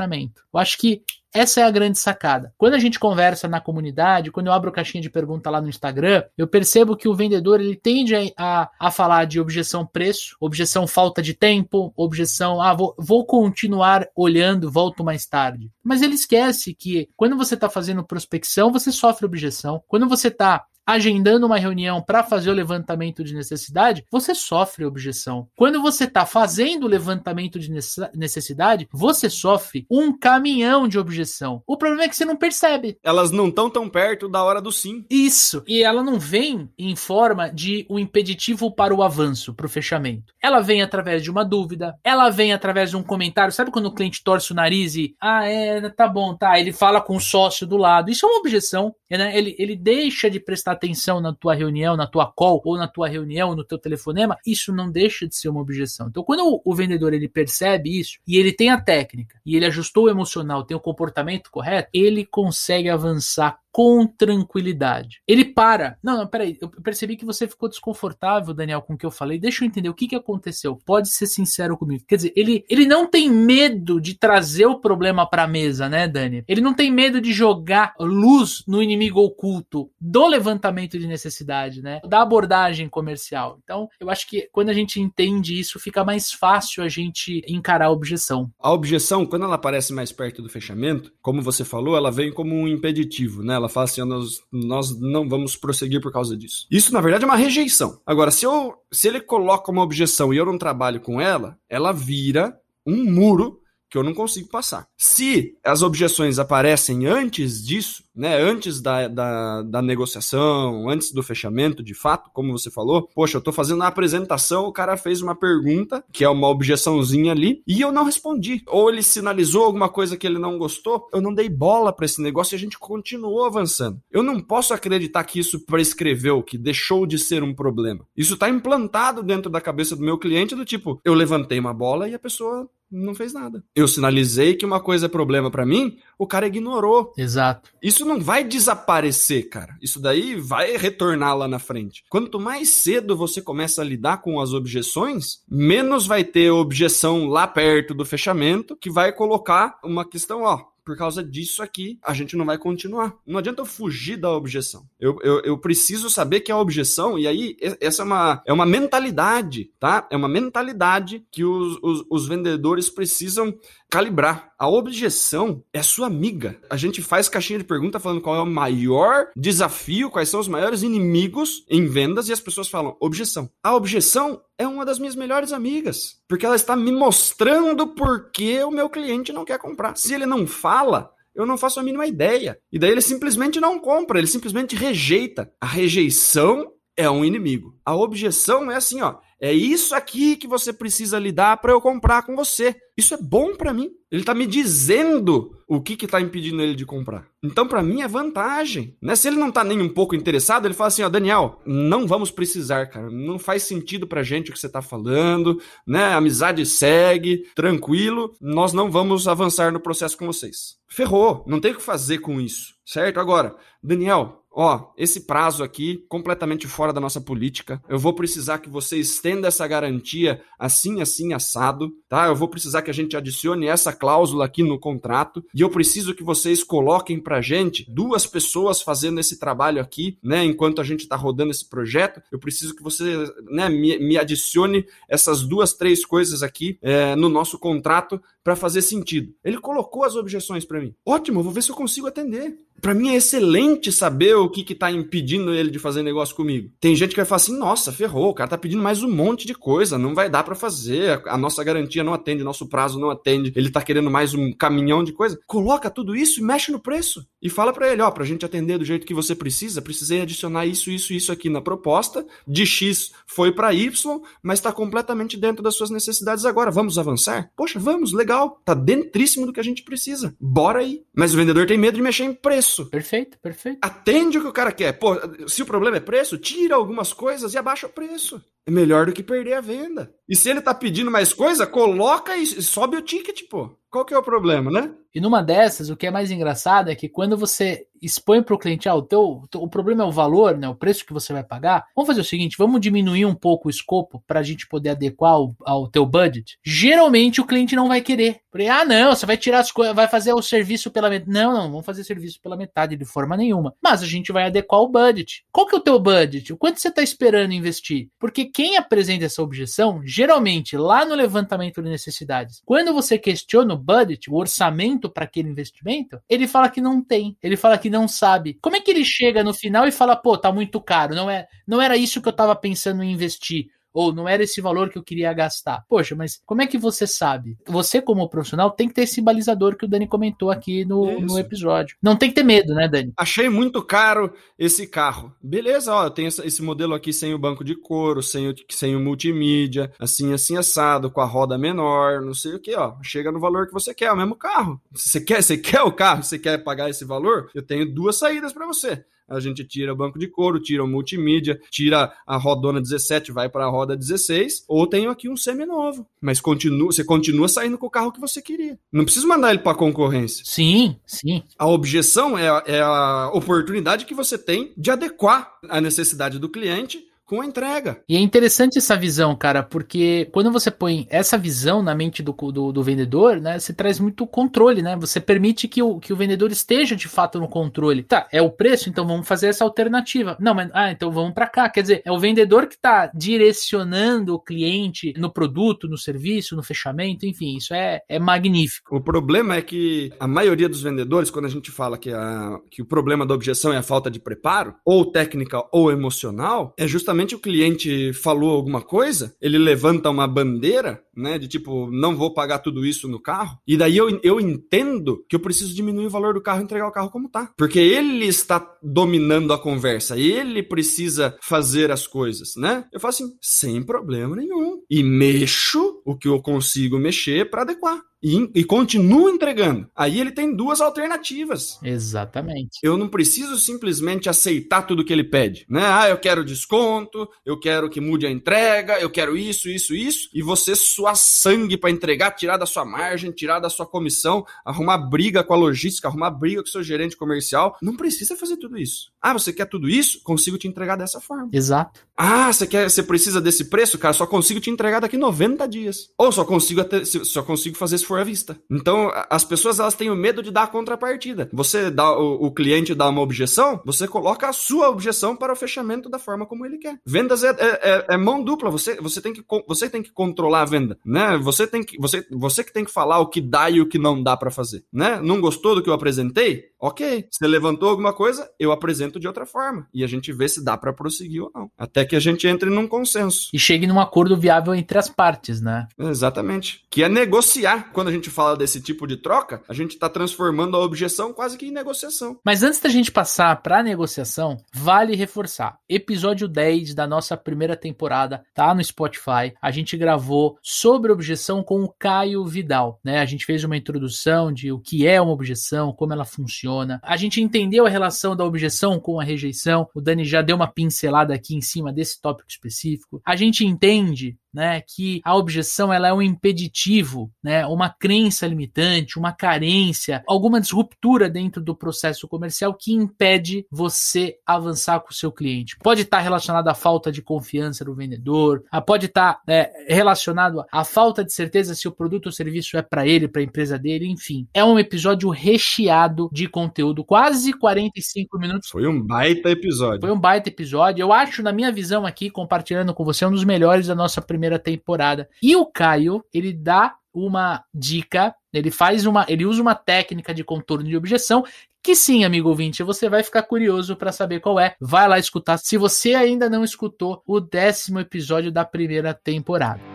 Eu 0.53 0.59
acho 0.59 0.77
que 0.77 1.03
essa 1.33 1.61
é 1.61 1.63
a 1.63 1.71
grande 1.71 1.97
sacada. 1.97 2.53
Quando 2.57 2.73
a 2.73 2.79
gente 2.79 2.99
conversa 2.99 3.47
na 3.47 3.61
comunidade, 3.61 4.31
quando 4.31 4.47
eu 4.47 4.53
abro 4.53 4.71
caixinha 4.71 5.01
de 5.01 5.09
pergunta 5.09 5.49
lá 5.49 5.61
no 5.61 5.69
Instagram, 5.69 6.23
eu 6.37 6.45
percebo 6.45 6.95
que 6.95 7.07
o 7.07 7.15
vendedor 7.15 7.61
ele 7.61 7.75
tende 7.75 8.13
a, 8.37 8.69
a 8.77 8.91
falar 8.91 9.25
de 9.25 9.39
objeção 9.39 9.85
preço, 9.85 10.35
objeção 10.41 10.85
falta 10.85 11.21
de 11.21 11.33
tempo, 11.33 11.93
objeção, 11.95 12.61
ah, 12.61 12.73
vou, 12.73 12.93
vou 12.97 13.25
continuar 13.25 14.07
olhando, 14.13 14.69
volto 14.69 15.05
mais 15.05 15.25
tarde. 15.25 15.71
Mas 15.81 16.01
ele 16.01 16.15
esquece 16.15 16.73
que 16.73 17.07
quando 17.15 17.37
você 17.37 17.55
está 17.55 17.69
fazendo 17.69 18.03
prospecção, 18.03 18.71
você 18.71 18.91
sofre 18.91 19.25
objeção. 19.25 19.81
Quando 19.87 20.09
você 20.09 20.27
está 20.27 20.65
agendando 20.85 21.45
uma 21.45 21.57
reunião 21.57 22.01
para 22.01 22.23
fazer 22.23 22.49
o 22.49 22.53
levantamento 22.53 23.23
de 23.23 23.33
necessidade, 23.33 24.05
você 24.11 24.33
sofre 24.33 24.85
objeção. 24.85 25.47
Quando 25.55 25.81
você 25.81 26.05
está 26.05 26.25
fazendo 26.25 26.83
o 26.83 26.89
levantamento 26.89 27.59
de 27.59 27.71
necessidade, 28.15 28.87
você 28.91 29.29
sofre 29.29 29.85
um 29.89 30.17
caminhão 30.17 30.87
de 30.87 30.99
objeção. 30.99 31.61
O 31.65 31.77
problema 31.77 32.03
é 32.03 32.09
que 32.09 32.15
você 32.15 32.25
não 32.25 32.35
percebe. 32.35 32.97
Elas 33.03 33.31
não 33.31 33.47
estão 33.47 33.69
tão 33.69 33.89
perto 33.89 34.27
da 34.27 34.43
hora 34.43 34.61
do 34.61 34.71
sim. 34.71 35.05
Isso. 35.09 35.63
E 35.67 35.83
ela 35.83 36.03
não 36.03 36.19
vem 36.19 36.69
em 36.77 36.95
forma 36.95 37.49
de 37.49 37.85
um 37.89 37.99
impeditivo 37.99 38.73
para 38.73 38.93
o 38.93 39.03
avanço, 39.03 39.53
para 39.53 39.65
o 39.65 39.69
fechamento. 39.69 40.33
Ela 40.41 40.59
vem 40.59 40.81
através 40.81 41.23
de 41.23 41.31
uma 41.31 41.43
dúvida, 41.43 41.95
ela 42.03 42.29
vem 42.29 42.53
através 42.53 42.89
de 42.89 42.97
um 42.97 43.03
comentário. 43.03 43.53
Sabe 43.53 43.71
quando 43.71 43.87
o 43.87 43.93
cliente 43.93 44.23
torce 44.23 44.51
o 44.51 44.55
nariz 44.55 44.95
e, 44.95 45.15
ah, 45.21 45.47
é, 45.47 45.89
tá 45.89 46.07
bom, 46.07 46.35
tá. 46.35 46.59
Ele 46.59 46.71
fala 46.71 47.01
com 47.01 47.15
o 47.15 47.21
sócio 47.21 47.65
do 47.67 47.77
lado. 47.77 48.09
Isso 48.09 48.25
é 48.25 48.29
uma 48.29 48.39
objeção. 48.39 48.93
Né? 49.17 49.37
Ele, 49.37 49.55
ele 49.59 49.75
deixa 49.75 50.29
de 50.29 50.39
prestar 50.39 50.73
atenção 50.73 51.19
na 51.19 51.33
tua 51.33 51.53
reunião, 51.53 51.97
na 51.97 52.07
tua 52.07 52.31
call, 52.31 52.61
ou 52.63 52.77
na 52.77 52.87
tua 52.87 53.07
reunião, 53.07 53.55
no 53.55 53.63
teu 53.63 53.77
telefonema, 53.77 54.37
isso 54.45 54.73
não 54.73 54.89
deixa 54.89 55.27
de 55.27 55.35
ser 55.35 55.49
uma 55.49 55.61
objeção. 55.61 56.07
Então, 56.07 56.23
quando 56.23 56.45
o, 56.45 56.61
o 56.63 56.75
vendedor 56.75 57.13
ele 57.13 57.27
percebe 57.27 57.99
isso 57.99 58.19
e 58.27 58.37
ele 58.37 58.53
tem 58.53 58.69
a 58.69 58.79
técnica 58.79 59.39
e 59.45 59.55
ele 59.55 59.65
ajustou 59.65 60.05
o 60.05 60.09
emocional, 60.09 60.63
tem 60.63 60.75
o 60.75 60.79
comportamento 60.79 61.51
correto, 61.51 61.89
ele 61.93 62.25
consegue 62.25 62.89
avançar 62.89 63.59
com 63.71 64.05
tranquilidade. 64.05 65.21
Ele 65.27 65.45
para. 65.45 65.97
Não, 66.03 66.17
não, 66.17 66.27
peraí. 66.27 66.57
Eu 66.61 66.69
percebi 66.69 67.15
que 67.15 67.25
você 67.25 67.47
ficou 67.47 67.69
desconfortável, 67.69 68.53
Daniel, 68.53 68.81
com 68.81 68.93
o 68.93 68.97
que 68.97 69.05
eu 69.05 69.11
falei. 69.11 69.39
Deixa 69.39 69.63
eu 69.63 69.67
entender 69.67 69.89
o 69.89 69.93
que, 69.93 70.07
que 70.07 70.15
aconteceu. 70.15 70.75
Pode 70.85 71.13
ser 71.13 71.27
sincero 71.27 71.77
comigo. 71.77 72.03
Quer 72.07 72.17
dizer, 72.17 72.33
ele, 72.35 72.65
ele 72.69 72.85
não 72.85 73.07
tem 73.07 73.29
medo 73.29 74.01
de 74.01 74.17
trazer 74.17 74.65
o 74.65 74.79
problema 74.79 75.27
pra 75.27 75.47
mesa, 75.47 75.87
né, 75.87 76.07
Dani? 76.07 76.43
Ele 76.47 76.61
não 76.61 76.73
tem 76.73 76.91
medo 76.91 77.21
de 77.21 77.31
jogar 77.31 77.93
luz 77.99 78.63
no 78.67 78.83
inimigo 78.83 79.21
oculto 79.21 79.89
do 79.99 80.27
levantamento 80.27 80.99
de 80.99 81.07
necessidade, 81.07 81.81
né? 81.81 82.01
Da 82.07 82.21
abordagem 82.21 82.89
comercial. 82.89 83.59
Então, 83.63 83.87
eu 83.99 84.09
acho 84.09 84.27
que 84.27 84.49
quando 84.51 84.69
a 84.69 84.73
gente 84.73 84.99
entende 84.99 85.57
isso, 85.57 85.79
fica 85.79 86.03
mais 86.03 86.31
fácil 86.31 86.83
a 86.83 86.89
gente 86.89 87.41
encarar 87.47 87.85
a 87.85 87.91
objeção. 87.91 88.51
A 88.59 88.71
objeção, 88.71 89.25
quando 89.25 89.45
ela 89.45 89.55
aparece 89.55 89.93
mais 89.93 90.11
perto 90.11 90.41
do 90.41 90.49
fechamento, 90.49 91.13
como 91.21 91.41
você 91.41 91.63
falou, 91.63 91.95
ela 91.95 92.11
vem 92.11 92.31
como 92.33 92.53
um 92.55 92.67
impeditivo, 92.67 93.43
né? 93.43 93.60
Ela 93.61 93.69
fala 93.69 93.85
assim, 93.85 94.03
nós, 94.03 94.41
nós 94.51 94.99
não 94.99 95.27
vamos 95.27 95.55
prosseguir 95.55 96.01
por 96.01 96.11
causa 96.11 96.35
disso. 96.35 96.67
Isso, 96.69 96.93
na 96.93 97.01
verdade, 97.01 97.23
é 97.23 97.27
uma 97.27 97.35
rejeição. 97.35 97.99
Agora, 98.05 98.31
se, 98.31 98.45
eu, 98.45 98.73
se 98.91 99.07
ele 99.07 99.21
coloca 99.21 99.71
uma 99.71 99.83
objeção 99.83 100.33
e 100.33 100.37
eu 100.37 100.45
não 100.45 100.57
trabalho 100.57 100.99
com 100.99 101.19
ela, 101.21 101.57
ela 101.69 101.91
vira 101.91 102.57
um 102.85 103.03
muro 103.05 103.60
que 103.91 103.97
eu 103.97 104.03
não 104.03 104.13
consigo 104.13 104.47
passar. 104.47 104.87
Se 104.97 105.53
as 105.63 105.81
objeções 105.81 106.39
aparecem 106.39 107.05
antes 107.05 107.61
disso, 107.61 108.03
né, 108.15 108.41
antes 108.41 108.81
da, 108.81 109.09
da, 109.09 109.61
da, 109.63 109.81
negociação, 109.81 110.89
antes 110.89 111.11
do 111.11 111.21
fechamento, 111.21 111.83
de 111.83 111.93
fato, 111.93 112.29
como 112.33 112.57
você 112.57 112.71
falou, 112.71 113.09
poxa, 113.13 113.37
eu 113.37 113.41
tô 113.41 113.51
fazendo 113.51 113.83
a 113.83 113.87
apresentação, 113.87 114.65
o 114.65 114.71
cara 114.71 114.95
fez 114.95 115.21
uma 115.21 115.35
pergunta, 115.35 116.03
que 116.11 116.23
é 116.23 116.29
uma 116.29 116.47
objeçãozinha 116.47 117.33
ali, 117.33 117.61
e 117.67 117.81
eu 117.81 117.91
não 117.91 118.05
respondi. 118.05 118.63
Ou 118.67 118.89
ele 118.89 119.03
sinalizou 119.03 119.65
alguma 119.65 119.89
coisa 119.89 120.15
que 120.15 120.25
ele 120.25 120.39
não 120.39 120.57
gostou, 120.57 121.09
eu 121.13 121.21
não 121.21 121.33
dei 121.33 121.49
bola 121.49 121.91
para 121.91 122.05
esse 122.05 122.21
negócio 122.21 122.55
e 122.55 122.57
a 122.57 122.59
gente 122.59 122.79
continuou 122.79 123.45
avançando. 123.45 123.99
Eu 124.09 124.23
não 124.23 124.39
posso 124.39 124.73
acreditar 124.73 125.23
que 125.25 125.39
isso 125.39 125.65
prescreveu, 125.65 126.41
que 126.41 126.57
deixou 126.57 127.05
de 127.05 127.19
ser 127.19 127.43
um 127.43 127.53
problema. 127.53 128.05
Isso 128.15 128.37
tá 128.37 128.49
implantado 128.49 129.21
dentro 129.21 129.49
da 129.49 129.59
cabeça 129.59 129.95
do 129.95 130.03
meu 130.03 130.17
cliente 130.17 130.55
do 130.55 130.63
tipo, 130.63 130.99
eu 131.03 131.13
levantei 131.13 131.59
uma 131.59 131.73
bola 131.73 132.07
e 132.07 132.15
a 132.15 132.19
pessoa 132.19 132.69
não 132.91 133.15
fez 133.15 133.33
nada. 133.33 133.63
Eu 133.75 133.87
sinalizei 133.87 134.55
que 134.55 134.65
uma 134.65 134.79
coisa 134.79 135.05
é 135.05 135.09
problema 135.09 135.49
para 135.49 135.65
mim, 135.65 135.97
o 136.17 136.27
cara 136.27 136.47
ignorou. 136.47 137.13
Exato. 137.17 137.71
Isso 137.81 138.05
não 138.05 138.19
vai 138.19 138.43
desaparecer, 138.43 139.49
cara. 139.49 139.77
Isso 139.81 139.99
daí 139.99 140.35
vai 140.35 140.75
retornar 140.75 141.37
lá 141.37 141.47
na 141.47 141.59
frente. 141.59 142.03
Quanto 142.09 142.39
mais 142.39 142.69
cedo 142.69 143.15
você 143.15 143.41
começa 143.41 143.81
a 143.81 143.85
lidar 143.85 144.17
com 144.21 144.39
as 144.39 144.53
objeções, 144.53 145.41
menos 145.49 146.05
vai 146.05 146.23
ter 146.23 146.51
objeção 146.51 147.27
lá 147.27 147.47
perto 147.47 147.93
do 147.93 148.05
fechamento 148.05 148.75
que 148.75 148.89
vai 148.89 149.11
colocar 149.11 149.79
uma 149.83 150.03
questão, 150.03 150.43
ó, 150.43 150.65
por 150.83 150.97
causa 150.97 151.23
disso 151.23 151.61
aqui, 151.61 151.99
a 152.03 152.13
gente 152.13 152.35
não 152.35 152.45
vai 152.45 152.57
continuar. 152.57 153.15
Não 153.25 153.37
adianta 153.37 153.61
eu 153.61 153.65
fugir 153.65 154.17
da 154.17 154.31
objeção. 154.31 154.87
Eu, 154.99 155.17
eu, 155.23 155.41
eu, 155.41 155.57
preciso 155.57 156.09
saber 156.09 156.41
que 156.41 156.51
a 156.51 156.57
objeção, 156.57 157.17
e 157.17 157.27
aí, 157.27 157.55
essa 157.79 158.01
é 158.01 158.05
uma, 158.05 158.43
é 158.45 158.53
uma 158.53 158.65
mentalidade, 158.65 159.71
tá? 159.79 160.07
É 160.11 160.17
uma 160.17 160.27
mentalidade 160.27 161.23
que 161.31 161.43
os, 161.43 161.77
os, 161.81 162.05
os 162.09 162.27
vendedores 162.27 162.89
precisam 162.89 163.55
calibrar. 163.91 164.53
A 164.57 164.69
objeção 164.69 165.61
é 165.73 165.83
sua 165.83 166.07
amiga. 166.07 166.57
A 166.69 166.77
gente 166.77 167.01
faz 167.01 167.27
caixinha 167.27 167.59
de 167.59 167.65
pergunta 167.65 167.99
falando 167.99 168.21
qual 168.21 168.37
é 168.37 168.41
o 168.41 168.45
maior 168.45 169.27
desafio, 169.35 170.09
quais 170.09 170.29
são 170.29 170.39
os 170.39 170.47
maiores 170.47 170.81
inimigos 170.81 171.65
em 171.69 171.85
vendas, 171.85 172.29
e 172.29 172.33
as 172.33 172.39
pessoas 172.39 172.69
falam 172.69 172.95
objeção. 173.01 173.49
A 173.61 173.75
objeção 173.75 174.41
é 174.57 174.65
uma 174.65 174.85
das 174.85 174.97
minhas 174.97 175.15
melhores 175.15 175.51
amigas, 175.51 176.21
porque 176.25 176.45
ela 176.45 176.55
está 176.55 176.73
me 176.73 176.91
mostrando 176.91 177.85
por 177.87 178.31
que 178.31 178.63
o 178.63 178.71
meu 178.71 178.89
cliente 178.89 179.33
não 179.33 179.43
quer 179.43 179.59
comprar. 179.59 179.97
Se 179.97 180.13
ele 180.13 180.25
não 180.25 180.47
fala, 180.47 181.11
eu 181.35 181.45
não 181.45 181.57
faço 181.57 181.79
a 181.79 181.83
mínima 181.83 182.07
ideia. 182.07 182.57
E 182.71 182.79
daí 182.79 182.91
ele 182.91 183.01
simplesmente 183.01 183.59
não 183.59 183.77
compra, 183.77 184.19
ele 184.19 184.27
simplesmente 184.27 184.73
rejeita. 184.73 185.51
A 185.59 185.65
rejeição 185.65 186.71
é 186.95 187.09
um 187.09 187.25
inimigo. 187.25 187.75
A 187.85 187.95
objeção 187.95 188.71
é 188.71 188.75
assim, 188.75 189.01
ó. 189.01 189.17
É 189.41 189.51
isso 189.51 189.95
aqui 189.95 190.35
que 190.35 190.47
você 190.47 190.71
precisa 190.71 191.17
lidar 191.17 191.57
para 191.57 191.71
eu 191.71 191.81
comprar 191.81 192.21
com 192.21 192.35
você. 192.35 192.75
Isso 192.95 193.15
é 193.15 193.17
bom 193.17 193.55
para 193.55 193.73
mim. 193.73 193.89
Ele 194.11 194.23
tá 194.23 194.35
me 194.35 194.45
dizendo 194.45 195.57
o 195.67 195.81
que 195.81 195.95
que 195.95 196.05
tá 196.05 196.21
impedindo 196.21 196.61
ele 196.61 196.75
de 196.75 196.85
comprar. 196.85 197.25
Então 197.41 197.67
para 197.67 197.81
mim 197.81 198.01
é 198.01 198.07
vantagem, 198.07 198.95
né? 199.01 199.15
Se 199.15 199.27
ele 199.27 199.37
não 199.37 199.51
tá 199.51 199.63
nem 199.63 199.81
um 199.81 199.89
pouco 199.89 200.13
interessado, 200.13 200.67
ele 200.67 200.75
fala 200.75 200.89
assim, 200.89 201.01
ó, 201.01 201.09
Daniel, 201.09 201.59
não 201.65 202.05
vamos 202.05 202.29
precisar, 202.29 202.85
cara. 202.85 203.09
Não 203.09 203.39
faz 203.39 203.63
sentido 203.63 204.05
pra 204.05 204.21
gente 204.21 204.51
o 204.51 204.53
que 204.53 204.59
você 204.59 204.69
tá 204.69 204.81
falando, 204.81 205.59
né? 205.87 206.03
A 206.03 206.17
amizade 206.17 206.63
segue, 206.63 207.47
tranquilo. 207.55 208.35
Nós 208.39 208.73
não 208.73 208.91
vamos 208.91 209.27
avançar 209.27 209.71
no 209.71 209.79
processo 209.79 210.15
com 210.15 210.27
vocês. 210.27 210.75
Ferrou, 210.87 211.43
não 211.47 211.59
tem 211.59 211.71
o 211.71 211.77
que 211.77 211.81
fazer 211.81 212.19
com 212.19 212.39
isso, 212.39 212.75
certo? 212.85 213.19
Agora, 213.19 213.55
Daniel, 213.81 214.40
ó, 214.51 214.87
esse 214.97 215.21
prazo 215.21 215.63
aqui 215.63 216.03
completamente 216.09 216.67
fora 216.67 216.91
da 216.91 216.99
nossa 216.99 217.21
política. 217.21 217.81
Eu 217.87 217.97
vou 217.97 218.13
precisar 218.13 218.59
que 218.59 218.69
você 218.69 218.97
estenda 218.97 219.47
essa 219.47 219.65
garantia 219.67 220.41
assim, 220.59 221.01
assim, 221.01 221.33
assado, 221.33 221.91
tá? 222.09 222.27
Eu 222.27 222.35
vou 222.35 222.47
precisar 222.47 222.81
que 222.81 222.91
a 222.91 222.93
gente 222.93 223.15
adicione 223.15 223.67
essa 223.67 223.93
cláusula 223.93 224.45
aqui 224.45 224.61
no 224.61 224.79
contrato 224.79 225.43
e 225.53 225.61
eu 225.61 225.69
preciso 225.69 226.13
que 226.13 226.23
vocês 226.23 226.63
coloquem 226.63 227.19
pra 227.19 227.41
gente 227.41 227.85
duas 227.89 228.27
pessoas 228.27 228.81
fazendo 228.81 229.19
esse 229.19 229.39
trabalho 229.39 229.81
aqui, 229.81 230.17
né? 230.21 230.43
Enquanto 230.43 230.81
a 230.81 230.83
gente 230.83 231.07
tá 231.07 231.15
rodando 231.15 231.51
esse 231.51 231.67
projeto, 231.67 232.21
eu 232.31 232.39
preciso 232.39 232.75
que 232.75 232.83
você, 232.83 233.31
né, 233.49 233.69
me, 233.69 233.97
me 233.99 234.17
adicione 234.17 234.85
essas 235.07 235.41
duas, 235.41 235.73
três 235.73 236.05
coisas 236.05 236.43
aqui 236.43 236.77
é, 236.81 237.15
no 237.15 237.29
nosso 237.29 237.57
contrato 237.57 238.21
para 238.43 238.55
fazer 238.55 238.81
sentido. 238.81 239.33
Ele 239.43 239.57
colocou 239.59 240.03
as 240.03 240.15
objeções 240.15 240.65
para 240.65 240.79
mim. 240.79 240.93
Ótimo, 241.05 241.43
vou 241.43 241.51
ver 241.51 241.61
se 241.61 241.69
eu 241.69 241.75
consigo 241.75 242.07
atender. 242.07 242.57
Para 242.81 242.95
mim 242.95 243.09
é 243.09 243.15
excelente 243.15 243.91
saber 243.91 244.35
o 244.35 244.49
que 244.49 244.63
que 244.63 244.73
tá 244.73 244.91
impedindo 244.91 245.53
ele 245.53 245.69
de 245.69 245.77
fazer 245.77 246.01
negócio 246.01 246.35
comigo. 246.35 246.71
Tem 246.79 246.95
gente 246.95 247.11
que 247.11 247.17
vai 247.17 247.25
falar 247.25 247.37
assim: 247.37 247.57
"Nossa, 247.57 247.91
ferrou, 247.91 248.29
o 248.29 248.33
cara 248.33 248.49
tá 248.49 248.57
pedindo 248.57 248.81
mais 248.81 249.03
um 249.03 249.11
monte 249.11 249.45
de 249.45 249.53
coisa, 249.53 249.97
não 249.99 250.15
vai 250.15 250.29
dar 250.29 250.43
para 250.43 250.55
fazer, 250.55 251.21
a 251.27 251.37
nossa 251.37 251.63
garantia 251.63 252.03
não 252.03 252.13
atende, 252.13 252.43
nosso 252.43 252.67
prazo 252.67 252.99
não 252.99 253.11
atende, 253.11 253.53
ele 253.55 253.69
tá 253.69 253.81
querendo 253.83 254.09
mais 254.09 254.33
um 254.33 254.51
caminhão 254.51 255.03
de 255.03 255.13
coisa". 255.13 255.39
Coloca 255.45 255.91
tudo 255.91 256.15
isso 256.15 256.39
e 256.39 256.43
mexe 256.43 256.71
no 256.71 256.79
preço 256.79 257.23
e 257.41 257.49
fala 257.49 257.73
para 257.73 257.91
ele, 257.91 258.01
ó, 258.01 258.11
pra 258.11 258.23
gente 258.23 258.45
atender 258.45 258.77
do 258.77 258.85
jeito 258.85 259.05
que 259.05 259.13
você 259.13 259.33
precisa, 259.33 259.81
precisei 259.81 260.21
adicionar 260.21 260.65
isso, 260.65 260.91
isso, 260.91 261.13
isso 261.13 261.31
aqui 261.31 261.49
na 261.49 261.61
proposta, 261.61 262.25
de 262.47 262.65
X 262.65 263.11
foi 263.25 263.51
para 263.51 263.73
Y, 263.73 264.21
mas 264.43 264.59
tá 264.59 264.71
completamente 264.71 265.37
dentro 265.37 265.63
das 265.63 265.75
suas 265.75 265.89
necessidades 265.89 266.45
agora. 266.45 266.69
Vamos 266.69 266.97
avançar? 266.97 267.51
Poxa, 267.55 267.79
vamos, 267.79 268.13
legal. 268.13 268.61
Tá 268.63 268.73
dentríssimo 268.73 269.45
do 269.45 269.53
que 269.53 269.59
a 269.59 269.63
gente 269.63 269.83
precisa. 269.83 270.35
Bora 270.39 270.79
aí. 270.79 271.03
Mas 271.15 271.33
o 271.33 271.37
vendedor 271.37 271.65
tem 271.65 271.77
medo 271.77 271.95
de 271.95 272.01
mexer 272.01 272.23
em 272.23 272.33
preço. 272.33 272.85
Perfeito, 272.87 273.37
perfeito. 273.39 273.79
Atende 273.81 274.37
o 274.37 274.41
que 274.41 274.47
o 274.47 274.53
cara 274.53 274.71
quer. 274.71 274.93
Pô, 274.93 275.15
se 275.47 275.61
o 275.63 275.65
problema 275.65 275.97
é 275.97 276.01
preço, 276.01 276.37
tira 276.37 276.75
algumas 276.75 277.13
coisas 277.13 277.53
e 277.53 277.57
abaixa 277.57 277.87
o 277.87 277.89
preço. 277.89 278.41
É 278.65 278.71
melhor 278.71 279.05
do 279.05 279.13
que 279.13 279.23
perder 279.23 279.53
a 279.53 279.61
venda. 279.61 280.13
E 280.27 280.35
se 280.35 280.49
ele 280.49 280.61
tá 280.61 280.73
pedindo 280.73 281.09
mais 281.09 281.33
coisa, 281.33 281.65
coloca 281.65 282.35
e 282.37 282.45
sobe 282.45 282.97
o 282.97 283.01
ticket, 283.01 283.43
pô. 283.49 283.75
Qual 283.89 284.05
que 284.05 284.13
é 284.13 284.17
o 284.17 284.23
problema, 284.23 284.71
né? 284.71 284.93
E 285.13 285.19
numa 285.19 285.41
dessas, 285.41 285.89
o 285.89 285.97
que 285.97 286.07
é 286.07 286.11
mais 286.11 286.31
engraçado 286.31 286.89
é 286.89 286.95
que 286.95 287.09
quando 287.09 287.35
você 287.35 287.87
expõe 288.01 288.41
para 288.41 288.55
o 288.55 288.59
cliente, 288.59 288.89
ah, 288.89 288.95
o, 288.95 289.01
teu, 289.01 289.43
o 289.55 289.67
problema 289.67 290.03
é 290.03 290.07
o 290.07 290.11
valor, 290.11 290.57
né, 290.57 290.67
o 290.67 290.75
preço 290.75 291.05
que 291.05 291.13
você 291.13 291.31
vai 291.33 291.43
pagar, 291.43 291.85
vamos 291.95 292.07
fazer 292.07 292.21
o 292.21 292.25
seguinte, 292.25 292.57
vamos 292.57 292.81
diminuir 292.81 293.25
um 293.25 293.35
pouco 293.35 293.67
o 293.67 293.71
escopo 293.71 294.23
para 294.25 294.39
a 294.39 294.43
gente 294.43 294.67
poder 294.67 294.89
adequar 294.89 295.33
ao, 295.33 295.55
ao 295.65 295.87
teu 295.87 296.05
budget. 296.05 296.57
Geralmente 296.63 297.41
o 297.41 297.45
cliente 297.45 297.75
não 297.75 297.87
vai 297.87 298.01
querer. 298.01 298.41
Porque, 298.51 298.67
ah, 298.67 298.83
não, 298.83 299.15
você 299.15 299.25
vai 299.25 299.37
tirar 299.37 299.59
as 299.59 299.71
coisas, 299.71 299.95
vai 299.95 300.09
fazer 300.09 300.33
o 300.33 300.41
serviço 300.41 300.91
pela 300.91 301.09
metade. 301.09 301.31
Não, 301.31 301.53
não, 301.53 301.69
vamos 301.69 301.85
fazer 301.85 302.03
serviço 302.03 302.39
pela 302.41 302.57
metade 302.57 302.97
de 302.97 303.05
forma 303.05 303.37
nenhuma. 303.37 303.73
Mas 303.81 304.03
a 304.03 304.05
gente 304.05 304.33
vai 304.33 304.43
adequar 304.43 304.81
o 304.81 304.89
budget. 304.89 305.45
Qual 305.53 305.65
que 305.65 305.73
é 305.73 305.77
o 305.77 305.81
teu 305.81 305.97
budget? 305.97 306.51
O 306.51 306.57
quanto 306.57 306.79
você 306.79 306.89
está 306.89 307.01
esperando 307.01 307.53
investir? 307.53 308.09
Porque 308.19 308.43
quem 308.43 308.75
apresenta 308.75 309.23
essa 309.23 309.41
objeção, 309.41 310.01
geralmente, 310.03 310.75
lá 310.75 311.05
no 311.05 311.15
levantamento 311.15 311.81
de 311.81 311.89
necessidades, 311.89 312.61
quando 312.65 312.93
você 312.93 313.17
questiona 313.17 313.73
o 313.73 313.77
budget, 313.77 314.29
o 314.29 314.35
orçamento 314.35 315.09
para 315.09 315.23
aquele 315.23 315.49
investimento, 315.49 316.19
ele 316.27 316.45
fala 316.45 316.67
que 316.67 316.81
não 316.81 317.01
tem. 317.01 317.37
Ele 317.41 317.55
fala 317.55 317.77
que 317.77 317.89
não 317.91 318.07
sabe. 318.07 318.57
Como 318.61 318.75
é 318.75 318.81
que 318.81 318.89
ele 318.91 319.05
chega 319.05 319.43
no 319.43 319.53
final 319.53 319.87
e 319.87 319.91
fala, 319.91 320.15
pô, 320.15 320.37
tá 320.37 320.51
muito 320.51 320.81
caro, 320.81 321.13
não 321.13 321.29
é, 321.29 321.47
não 321.67 321.81
era 321.81 321.95
isso 321.97 322.21
que 322.21 322.27
eu 322.27 322.33
tava 322.33 322.55
pensando 322.55 323.03
em 323.03 323.11
investir? 323.11 323.67
Ou 323.93 324.13
não 324.13 324.27
era 324.27 324.43
esse 324.43 324.61
valor 324.61 324.89
que 324.89 324.97
eu 324.97 325.03
queria 325.03 325.33
gastar. 325.33 325.83
Poxa, 325.87 326.15
mas 326.15 326.41
como 326.45 326.61
é 326.61 326.67
que 326.67 326.77
você 326.77 327.05
sabe? 327.05 327.57
Você, 327.67 328.01
como 328.01 328.29
profissional, 328.29 328.71
tem 328.71 328.87
que 328.87 328.93
ter 328.93 329.03
esse 329.03 329.21
balizador 329.21 329.75
que 329.75 329.85
o 329.85 329.87
Dani 329.87 330.07
comentou 330.07 330.51
aqui 330.51 330.85
no, 330.85 331.19
no 331.19 331.39
episódio. 331.39 331.95
Não 332.01 332.15
tem 332.15 332.29
que 332.29 332.35
ter 332.35 332.43
medo, 332.43 332.73
né, 332.73 332.87
Dani? 332.87 333.13
Achei 333.17 333.49
muito 333.49 333.81
caro 333.81 334.33
esse 334.57 334.87
carro. 334.87 335.33
Beleza, 335.41 335.93
ó, 335.93 336.05
eu 336.05 336.11
tenho 336.11 336.27
esse 336.27 336.61
modelo 336.61 336.93
aqui 336.93 337.11
sem 337.11 337.33
o 337.33 337.39
banco 337.39 337.63
de 337.63 337.75
couro, 337.75 338.21
sem 338.21 338.49
o, 338.49 338.55
sem 338.69 338.95
o 338.95 338.99
multimídia, 338.99 339.91
assim, 339.99 340.33
assim, 340.33 340.57
assado, 340.57 341.11
com 341.11 341.21
a 341.21 341.25
roda 341.25 341.57
menor, 341.57 342.21
não 342.21 342.33
sei 342.33 342.55
o 342.55 342.59
que, 342.59 342.75
ó. 342.75 342.95
Chega 343.03 343.31
no 343.31 343.39
valor 343.39 343.67
que 343.67 343.73
você 343.73 343.93
quer, 343.93 344.05
é 344.05 344.11
o 344.11 344.17
mesmo 344.17 344.35
carro. 344.35 344.81
Você 344.91 345.19
quer, 345.21 345.41
você 345.41 345.57
quer 345.57 345.81
o 345.81 345.91
carro, 345.91 346.23
você 346.23 346.39
quer 346.39 346.57
pagar 346.63 346.89
esse 346.89 347.05
valor? 347.05 347.49
Eu 347.53 347.61
tenho 347.61 347.91
duas 347.91 348.17
saídas 348.17 348.53
para 348.53 348.65
você 348.65 349.03
a 349.31 349.39
gente 349.39 349.63
tira 349.63 349.93
o 349.93 349.95
banco 349.95 350.19
de 350.19 350.27
couro, 350.27 350.59
tira 350.59 350.83
o 350.83 350.87
multimídia, 350.87 351.59
tira 351.69 352.13
a 352.25 352.37
rodona 352.37 352.81
17, 352.81 353.31
vai 353.31 353.49
para 353.49 353.65
a 353.65 353.69
roda 353.69 353.97
16, 353.97 354.65
ou 354.67 354.85
tenho 354.85 355.09
aqui 355.09 355.27
um 355.27 355.37
semi-novo. 355.37 356.05
Mas 356.21 356.39
continua, 356.39 356.91
você 356.91 357.03
continua 357.03 357.47
saindo 357.47 357.77
com 357.77 357.87
o 357.87 357.91
carro 357.91 358.11
que 358.11 358.21
você 358.21 358.41
queria. 358.41 358.77
Não 358.91 359.03
precisa 359.03 359.27
mandar 359.27 359.49
ele 359.49 359.59
para 359.59 359.77
concorrência. 359.77 360.43
Sim, 360.45 360.95
sim. 361.05 361.43
A 361.57 361.67
objeção 361.67 362.37
é 362.37 362.51
é 362.65 362.81
a 362.81 363.31
oportunidade 363.33 364.05
que 364.05 364.13
você 364.13 364.37
tem 364.37 364.73
de 364.77 364.91
adequar 364.91 365.53
a 365.69 365.79
necessidade 365.79 366.39
do 366.39 366.49
cliente 366.49 367.05
com 367.31 367.39
a 367.39 367.45
entrega. 367.45 368.01
E 368.09 368.17
é 368.17 368.19
interessante 368.19 368.77
essa 368.77 368.97
visão, 368.97 369.33
cara, 369.37 369.63
porque 369.63 370.27
quando 370.33 370.51
você 370.51 370.69
põe 370.69 371.07
essa 371.09 371.37
visão 371.37 371.81
na 371.81 371.95
mente 371.95 372.21
do, 372.21 372.33
do, 372.33 372.73
do, 372.73 372.83
vendedor, 372.83 373.39
né, 373.39 373.57
você 373.57 373.71
traz 373.71 374.01
muito 374.01 374.27
controle, 374.27 374.81
né? 374.81 374.97
Você 374.97 375.17
permite 375.21 375.65
que 375.65 375.81
o, 375.81 375.97
que 375.97 376.11
o 376.11 376.15
vendedor 376.17 376.51
esteja 376.51 376.93
de 376.93 377.07
fato 377.07 377.39
no 377.39 377.47
controle. 377.47 378.03
Tá, 378.03 378.27
é 378.33 378.41
o 378.41 378.49
preço, 378.49 378.89
então 378.89 379.07
vamos 379.07 379.25
fazer 379.25 379.47
essa 379.47 379.63
alternativa. 379.63 380.35
Não, 380.41 380.53
mas, 380.53 380.69
ah, 380.73 380.91
então 380.91 381.09
vamos 381.09 381.33
para 381.33 381.47
cá. 381.47 381.69
Quer 381.69 381.83
dizer, 381.83 382.01
é 382.03 382.11
o 382.11 382.19
vendedor 382.19 382.67
que 382.67 382.75
está 382.75 383.09
direcionando 383.15 384.35
o 384.35 384.39
cliente 384.39 385.13
no 385.17 385.31
produto, 385.31 385.87
no 385.87 385.97
serviço, 385.97 386.57
no 386.57 386.63
fechamento, 386.63 387.25
enfim, 387.25 387.55
isso 387.55 387.73
é, 387.73 388.01
é 388.09 388.19
magnífico. 388.19 388.93
O 388.93 388.99
problema 388.99 389.55
é 389.55 389.61
que 389.61 390.11
a 390.19 390.27
maioria 390.27 390.67
dos 390.67 390.81
vendedores, 390.81 391.29
quando 391.29 391.45
a 391.45 391.49
gente 391.49 391.71
fala 391.71 391.97
que, 391.97 392.11
a, 392.11 392.59
que 392.69 392.81
o 392.81 392.85
problema 392.85 393.25
da 393.25 393.33
objeção 393.33 393.71
é 393.71 393.77
a 393.77 393.83
falta 393.83 394.11
de 394.11 394.19
preparo, 394.19 394.75
ou 394.83 395.05
técnica 395.05 395.63
ou 395.71 395.89
emocional, 395.89 396.73
é 396.77 396.85
justamente 396.85 397.20
o 397.35 397.39
cliente 397.39 398.13
falou 398.13 398.51
alguma 398.51 398.81
coisa, 398.81 399.35
ele 399.41 399.57
levanta 399.57 400.09
uma 400.09 400.27
bandeira, 400.27 401.03
né, 401.15 401.37
de 401.37 401.47
tipo, 401.47 401.89
não 401.91 402.15
vou 402.15 402.33
pagar 402.33 402.59
tudo 402.59 402.85
isso 402.85 403.07
no 403.07 403.21
carro, 403.21 403.59
e 403.67 403.77
daí 403.77 403.97
eu, 403.97 404.19
eu 404.23 404.39
entendo 404.39 405.23
que 405.29 405.35
eu 405.35 405.39
preciso 405.39 405.75
diminuir 405.75 406.07
o 406.07 406.09
valor 406.09 406.33
do 406.33 406.41
carro 406.41 406.61
e 406.61 406.63
entregar 406.63 406.87
o 406.87 406.91
carro 406.91 407.09
como 407.09 407.29
tá. 407.29 407.51
Porque 407.57 407.79
ele 407.79 408.25
está 408.25 408.65
dominando 408.81 409.53
a 409.53 409.59
conversa, 409.59 410.17
ele 410.17 410.63
precisa 410.63 411.37
fazer 411.41 411.91
as 411.91 412.07
coisas, 412.07 412.55
né? 412.55 412.85
Eu 412.91 412.99
falo 412.99 413.13
assim, 413.13 413.33
sem 413.41 413.83
problema 413.83 414.35
nenhum. 414.35 414.81
E 414.89 415.03
mexo 415.03 416.01
o 416.05 416.17
que 416.17 416.27
eu 416.27 416.41
consigo 416.41 416.97
mexer 416.97 417.49
para 417.49 417.61
adequar 417.61 418.01
e, 418.21 418.49
e 418.53 418.63
continua 418.63 419.31
entregando. 419.31 419.89
Aí 419.95 420.19
ele 420.19 420.31
tem 420.31 420.55
duas 420.55 420.79
alternativas. 420.79 421.79
Exatamente. 421.83 422.79
Eu 422.83 422.97
não 422.97 423.07
preciso 423.07 423.57
simplesmente 423.57 424.29
aceitar 424.29 424.83
tudo 424.83 425.03
que 425.03 425.11
ele 425.11 425.23
pede, 425.23 425.65
né? 425.69 425.81
Ah, 425.83 426.09
eu 426.09 426.17
quero 426.17 426.45
desconto, 426.45 427.27
eu 427.45 427.59
quero 427.59 427.89
que 427.89 427.99
mude 427.99 428.25
a 428.25 428.31
entrega, 428.31 428.99
eu 428.99 429.09
quero 429.09 429.35
isso, 429.35 429.69
isso, 429.69 429.95
isso, 429.95 430.29
e 430.33 430.41
você 430.41 430.75
suar 430.75 431.15
sangue 431.15 431.77
para 431.77 431.89
entregar, 431.89 432.31
tirar 432.31 432.57
da 432.57 432.65
sua 432.65 432.85
margem, 432.85 433.31
tirar 433.31 433.59
da 433.59 433.69
sua 433.69 433.85
comissão, 433.85 434.45
arrumar 434.65 434.97
briga 434.97 435.43
com 435.43 435.53
a 435.53 435.57
logística, 435.57 436.07
arrumar 436.07 436.31
briga 436.31 436.61
com 436.61 436.67
o 436.67 436.71
seu 436.71 436.83
gerente 436.83 437.17
comercial. 437.17 437.77
Não 437.81 437.95
precisa 437.95 438.35
fazer 438.35 438.57
tudo 438.57 438.77
isso. 438.77 439.11
Ah, 439.21 439.33
você 439.33 439.51
quer 439.51 439.65
tudo 439.65 439.89
isso? 439.89 440.21
Consigo 440.23 440.57
te 440.57 440.67
entregar 440.67 440.95
dessa 440.95 441.19
forma. 441.19 441.49
Exato. 441.51 442.01
Ah, 442.15 442.51
você 442.51 442.67
quer, 442.67 442.89
você 442.89 443.01
precisa 443.01 443.41
desse 443.41 443.65
preço, 443.65 443.97
cara? 443.97 444.13
Só 444.13 444.27
consigo 444.27 444.59
te 444.59 444.69
entregar 444.69 444.99
daqui 444.99 445.17
90 445.17 445.67
dias. 445.67 446.09
Ou 446.17 446.31
só 446.31 446.45
consigo 446.45 446.81
até, 446.81 447.03
só 447.03 447.41
consigo 447.41 447.77
fazer 447.77 447.95
esse 447.95 448.05
for 448.11 448.19
à 448.19 448.23
vista. 448.25 448.59
Então, 448.69 449.09
as 449.29 449.45
pessoas 449.45 449.79
elas 449.79 449.95
têm 449.95 450.09
o 450.09 450.15
medo 450.15 450.43
de 450.43 450.51
dar 450.51 450.63
a 450.63 450.67
contrapartida. 450.67 451.49
Você 451.53 451.89
dá 451.89 452.11
o, 452.17 452.45
o, 452.45 452.51
cliente 452.51 452.93
dá 452.93 453.07
uma 453.07 453.21
objeção, 453.21 453.81
você 453.85 454.05
coloca 454.05 454.49
a 454.49 454.53
sua 454.53 454.89
objeção 454.89 455.35
para 455.35 455.53
o 455.53 455.55
fechamento 455.55 456.09
da 456.09 456.19
forma 456.19 456.45
como 456.45 456.65
ele 456.65 456.77
quer. 456.77 456.99
Vendas 457.05 457.43
é, 457.43 457.51
é, 457.51 457.55
é, 457.59 458.05
é 458.09 458.17
mão 458.17 458.43
dupla. 458.43 458.69
Você, 458.69 458.95
você, 458.99 459.21
tem 459.21 459.31
que, 459.31 459.43
você 459.65 459.89
tem 459.89 460.03
que 460.03 460.11
controlar 460.11 460.63
a 460.63 460.65
venda, 460.65 460.97
né? 461.05 461.37
Você 461.37 461.65
tem 461.65 461.83
que 461.83 461.97
você, 461.97 462.25
você 462.29 462.63
que 462.63 462.73
tem 462.73 462.83
que 462.83 462.91
falar 462.91 463.19
o 463.19 463.29
que 463.29 463.39
dá 463.39 463.69
e 463.69 463.79
o 463.79 463.87
que 463.87 463.97
não 463.97 464.21
dá 464.21 464.35
para 464.35 464.51
fazer, 464.51 464.83
né? 464.91 465.21
Não 465.23 465.39
gostou 465.39 465.75
do 465.75 465.81
que 465.81 465.89
eu 465.89 465.93
apresentei? 465.93 466.65
Ok. 466.79 467.27
Você 467.31 467.47
levantou 467.47 467.89
alguma 467.89 468.11
coisa, 468.11 468.49
eu 468.59 468.71
apresento 468.71 469.19
de 469.19 469.27
outra 469.27 469.45
forma 469.45 469.87
e 469.93 470.03
a 470.03 470.07
gente 470.07 470.33
vê 470.33 470.49
se 470.49 470.63
dá 470.63 470.75
para 470.75 470.91
prosseguir 470.91 471.43
ou 471.43 471.51
não. 471.53 471.71
Até 471.77 472.03
que 472.03 472.15
a 472.15 472.19
gente 472.19 472.47
entre 472.47 472.69
num 472.69 472.87
consenso 472.87 473.49
e 473.53 473.59
chegue 473.59 473.87
num 473.87 473.99
acordo 473.99 474.35
viável 474.35 474.73
entre 474.73 474.97
as 474.97 475.07
partes, 475.07 475.61
né? 475.61 475.87
Exatamente. 475.97 476.81
Que 476.89 477.03
é 477.03 477.09
negociar. 477.09 477.91
Quando 478.01 478.07
a 478.07 478.13
gente 478.13 478.31
fala 478.31 478.57
desse 478.57 478.81
tipo 478.81 479.05
de 479.05 479.15
troca, 479.15 479.61
a 479.69 479.75
gente 479.75 479.91
está 479.91 480.09
transformando 480.09 480.75
a 480.75 480.79
objeção 480.79 481.31
quase 481.31 481.55
que 481.55 481.67
em 481.67 481.71
negociação. 481.71 482.39
Mas 482.43 482.63
antes 482.63 482.79
da 482.79 482.89
gente 482.89 483.11
passar 483.11 483.61
para 483.61 483.83
negociação, 483.83 484.57
vale 484.73 485.15
reforçar. 485.15 485.77
Episódio 485.87 486.47
10 486.47 486.95
da 486.95 487.05
nossa 487.05 487.37
primeira 487.37 487.77
temporada 487.77 488.43
tá 488.55 488.73
no 488.73 488.83
Spotify. 488.83 489.53
A 489.61 489.69
gente 489.69 489.95
gravou 489.95 490.57
sobre 490.63 491.11
objeção 491.11 491.61
com 491.61 491.83
o 491.83 491.93
Caio 491.93 492.43
Vidal, 492.43 492.99
né? 493.03 493.19
A 493.19 493.25
gente 493.25 493.45
fez 493.45 493.63
uma 493.63 493.77
introdução 493.77 494.51
de 494.51 494.71
o 494.71 494.79
que 494.79 495.05
é 495.05 495.21
uma 495.21 495.33
objeção, 495.33 495.93
como 495.93 496.11
ela 496.11 496.25
funciona. 496.25 496.99
A 497.03 497.15
gente 497.15 497.39
entendeu 497.39 497.85
a 497.85 497.89
relação 497.89 498.35
da 498.35 498.43
objeção 498.43 498.99
com 498.99 499.19
a 499.19 499.23
rejeição. 499.23 499.87
O 499.93 500.01
Dani 500.01 500.25
já 500.25 500.41
deu 500.41 500.55
uma 500.55 500.65
pincelada 500.65 501.35
aqui 501.35 501.53
em 501.53 501.61
cima 501.61 501.93
desse 501.93 502.19
tópico 502.19 502.49
específico. 502.49 503.21
A 503.23 503.35
gente 503.35 503.63
entende 503.63 504.39
né, 504.53 504.81
que 504.81 505.21
a 505.23 505.35
objeção 505.35 505.91
ela 505.91 506.07
é 506.07 506.13
um 506.13 506.21
impeditivo, 506.21 507.31
né, 507.43 507.65
uma 507.65 507.89
crença 507.89 508.47
limitante, 508.47 509.17
uma 509.17 509.31
carência, 509.31 510.23
alguma 510.27 510.59
disruptura 510.59 511.29
dentro 511.29 511.61
do 511.61 511.75
processo 511.75 512.27
comercial 512.27 512.73
que 512.73 512.93
impede 512.93 513.65
você 513.71 514.37
avançar 514.45 514.99
com 514.99 515.11
o 515.11 515.13
seu 515.13 515.31
cliente. 515.31 515.77
Pode 515.77 516.01
estar 516.01 516.19
relacionado 516.19 516.67
à 516.67 516.73
falta 516.73 517.11
de 517.11 517.21
confiança 517.21 517.85
do 517.85 517.95
vendedor, 517.95 518.63
pode 518.85 519.05
estar 519.05 519.41
é, 519.47 519.71
relacionado 519.87 520.63
à 520.71 520.83
falta 520.83 521.23
de 521.23 521.33
certeza 521.33 521.75
se 521.75 521.87
o 521.87 521.91
produto 521.91 522.27
ou 522.27 522.31
serviço 522.31 522.77
é 522.77 522.81
para 522.81 523.07
ele, 523.07 523.27
para 523.27 523.41
a 523.41 523.45
empresa 523.45 523.77
dele, 523.77 524.07
enfim. 524.07 524.47
É 524.53 524.63
um 524.63 524.77
episódio 524.77 525.29
recheado 525.29 526.29
de 526.31 526.47
conteúdo, 526.47 527.03
quase 527.03 527.53
45 527.53 528.37
minutos. 528.37 528.69
Foi 528.69 528.87
um 528.87 529.01
baita 529.01 529.49
episódio. 529.49 530.01
Foi 530.01 530.11
um 530.11 530.19
baita 530.19 530.49
episódio. 530.49 531.01
Eu 531.01 531.13
acho, 531.13 531.41
na 531.41 531.51
minha 531.51 531.71
visão 531.71 532.05
aqui, 532.05 532.29
compartilhando 532.29 532.93
com 532.93 533.05
você, 533.05 533.25
um 533.25 533.31
dos 533.31 533.43
melhores 533.43 533.87
da 533.87 533.95
nossa 533.95 534.21
primeira 534.21 534.40
primeira 534.41 534.57
temporada. 534.57 535.29
E 535.41 535.55
o 535.55 535.65
Caio, 535.67 536.25
ele 536.33 536.51
dá 536.51 536.95
uma 537.13 537.63
dica, 537.73 538.33
ele 538.51 538.71
faz 538.71 539.05
uma, 539.05 539.25
ele 539.27 539.45
usa 539.45 539.61
uma 539.61 539.75
técnica 539.75 540.33
de 540.33 540.43
contorno 540.43 540.87
de 540.87 540.97
objeção 540.97 541.43
que 541.83 541.95
sim, 541.95 542.23
amigo 542.23 542.47
ouvinte, 542.47 542.83
você 542.83 543.09
vai 543.09 543.23
ficar 543.23 543.41
curioso 543.43 543.95
para 543.95 544.11
saber 544.11 544.39
qual 544.39 544.59
é. 544.59 544.75
Vai 544.79 545.07
lá 545.07 545.17
escutar 545.17 545.57
se 545.57 545.77
você 545.77 546.13
ainda 546.13 546.47
não 546.49 546.63
escutou 546.63 547.23
o 547.25 547.39
décimo 547.39 547.99
episódio 547.99 548.51
da 548.51 548.63
primeira 548.63 549.15
temporada. 549.15 549.90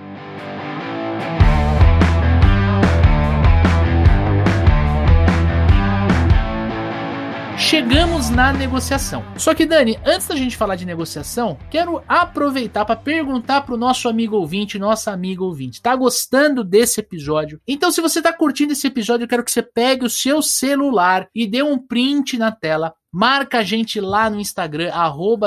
Chegamos 7.66 8.30
na 8.30 8.52
negociação. 8.52 9.24
Só 9.36 9.52
que, 9.52 9.66
Dani, 9.66 9.98
antes 10.04 10.28
da 10.28 10.36
gente 10.36 10.56
falar 10.56 10.76
de 10.76 10.86
negociação, 10.86 11.58
quero 11.68 12.00
aproveitar 12.06 12.84
para 12.84 12.94
perguntar 12.94 13.62
pro 13.62 13.76
nosso 13.76 14.08
amigo 14.08 14.36
ouvinte, 14.36 14.78
nossa 14.78 15.10
amiga 15.10 15.42
ouvinte, 15.42 15.82
tá 15.82 15.96
gostando 15.96 16.62
desse 16.62 17.00
episódio? 17.00 17.60
Então, 17.66 17.90
se 17.90 18.00
você 18.00 18.22
tá 18.22 18.32
curtindo 18.32 18.72
esse 18.72 18.86
episódio, 18.86 19.24
eu 19.24 19.28
quero 19.28 19.42
que 19.42 19.50
você 19.50 19.62
pegue 19.62 20.04
o 20.04 20.10
seu 20.10 20.40
celular 20.42 21.28
e 21.34 21.44
dê 21.44 21.60
um 21.60 21.76
print 21.76 22.38
na 22.38 22.52
tela 22.52 22.94
marca 23.16 23.60
a 23.60 23.62
gente 23.62 23.98
lá 23.98 24.28
no 24.28 24.38
Instagram, 24.38 24.92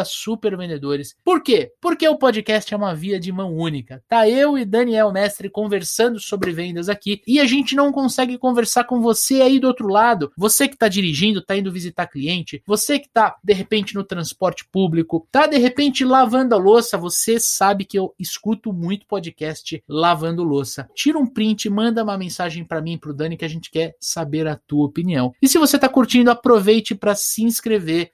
supervendedores. 0.04 1.16
Por 1.24 1.44
quê? 1.44 1.72
Porque 1.80 2.08
o 2.10 2.18
podcast 2.18 2.74
é 2.74 2.76
uma 2.76 2.96
via 2.96 3.20
de 3.20 3.32
mão 3.32 3.56
única. 3.56 4.04
Tá 4.10 4.28
eu 4.28 4.58
e 4.58 4.66
Daniel 4.66 5.12
Mestre 5.12 5.52
conversando 5.52 6.20
sobre 6.20 6.52
vendas 6.52 6.90
aqui 6.90 7.22
e 7.28 7.40
a 7.40 7.46
gente 7.46 7.76
não 7.76 7.92
consegue 7.92 8.40
conversar 8.40 8.86
com 8.86 9.00
você 9.00 9.44
aí 9.44 9.60
do 9.60 9.68
outro 9.68 9.88
lado. 9.88 10.32
Você 10.36 10.68
que 10.68 10.76
tá 10.76 10.88
dirigindo, 10.88 11.46
tá 11.46 11.56
indo 11.56 11.72
visitar 11.72 12.08
cliente, 12.08 12.64
você 12.66 12.98
que 12.98 13.08
tá 13.08 13.36
de 13.44 13.54
repente 13.54 13.94
no 13.94 14.04
transporte 14.04 14.66
público, 14.66 15.28
tá 15.32 15.46
de 15.46 15.60
repente 15.60 16.04
lavando 16.04 16.56
a 16.56 16.58
louça, 16.58 16.98
você 16.98 17.40
sabe 17.40 17.86
que 17.86 18.00
eu 18.00 18.16
escuto 18.18 18.74
muito 18.74 19.06
podcast 19.06 19.84
lavando 19.88 20.44
louça. 20.44 20.90
Tira 20.96 21.20
um 21.20 21.28
print, 21.28 21.70
manda 21.70 22.04
uma 22.04 22.18
mensagem 22.18 22.66
para 22.66 22.82
mim, 22.82 22.98
pro 22.98 23.14
Dani 23.14 23.38
que 23.38 23.46
a 23.46 23.50
gente 23.50 23.70
quer 23.70 23.96
saber 24.00 24.48
a 24.48 24.56
tua 24.56 24.88
opinião. 24.88 25.36
E 25.40 25.48
se 25.48 25.60
você 25.60 25.78
tá 25.78 25.88
curtindo, 25.88 26.32
aproveite 26.32 26.96
para 26.96 27.14
se 27.14 27.44
inscrever 27.44 27.59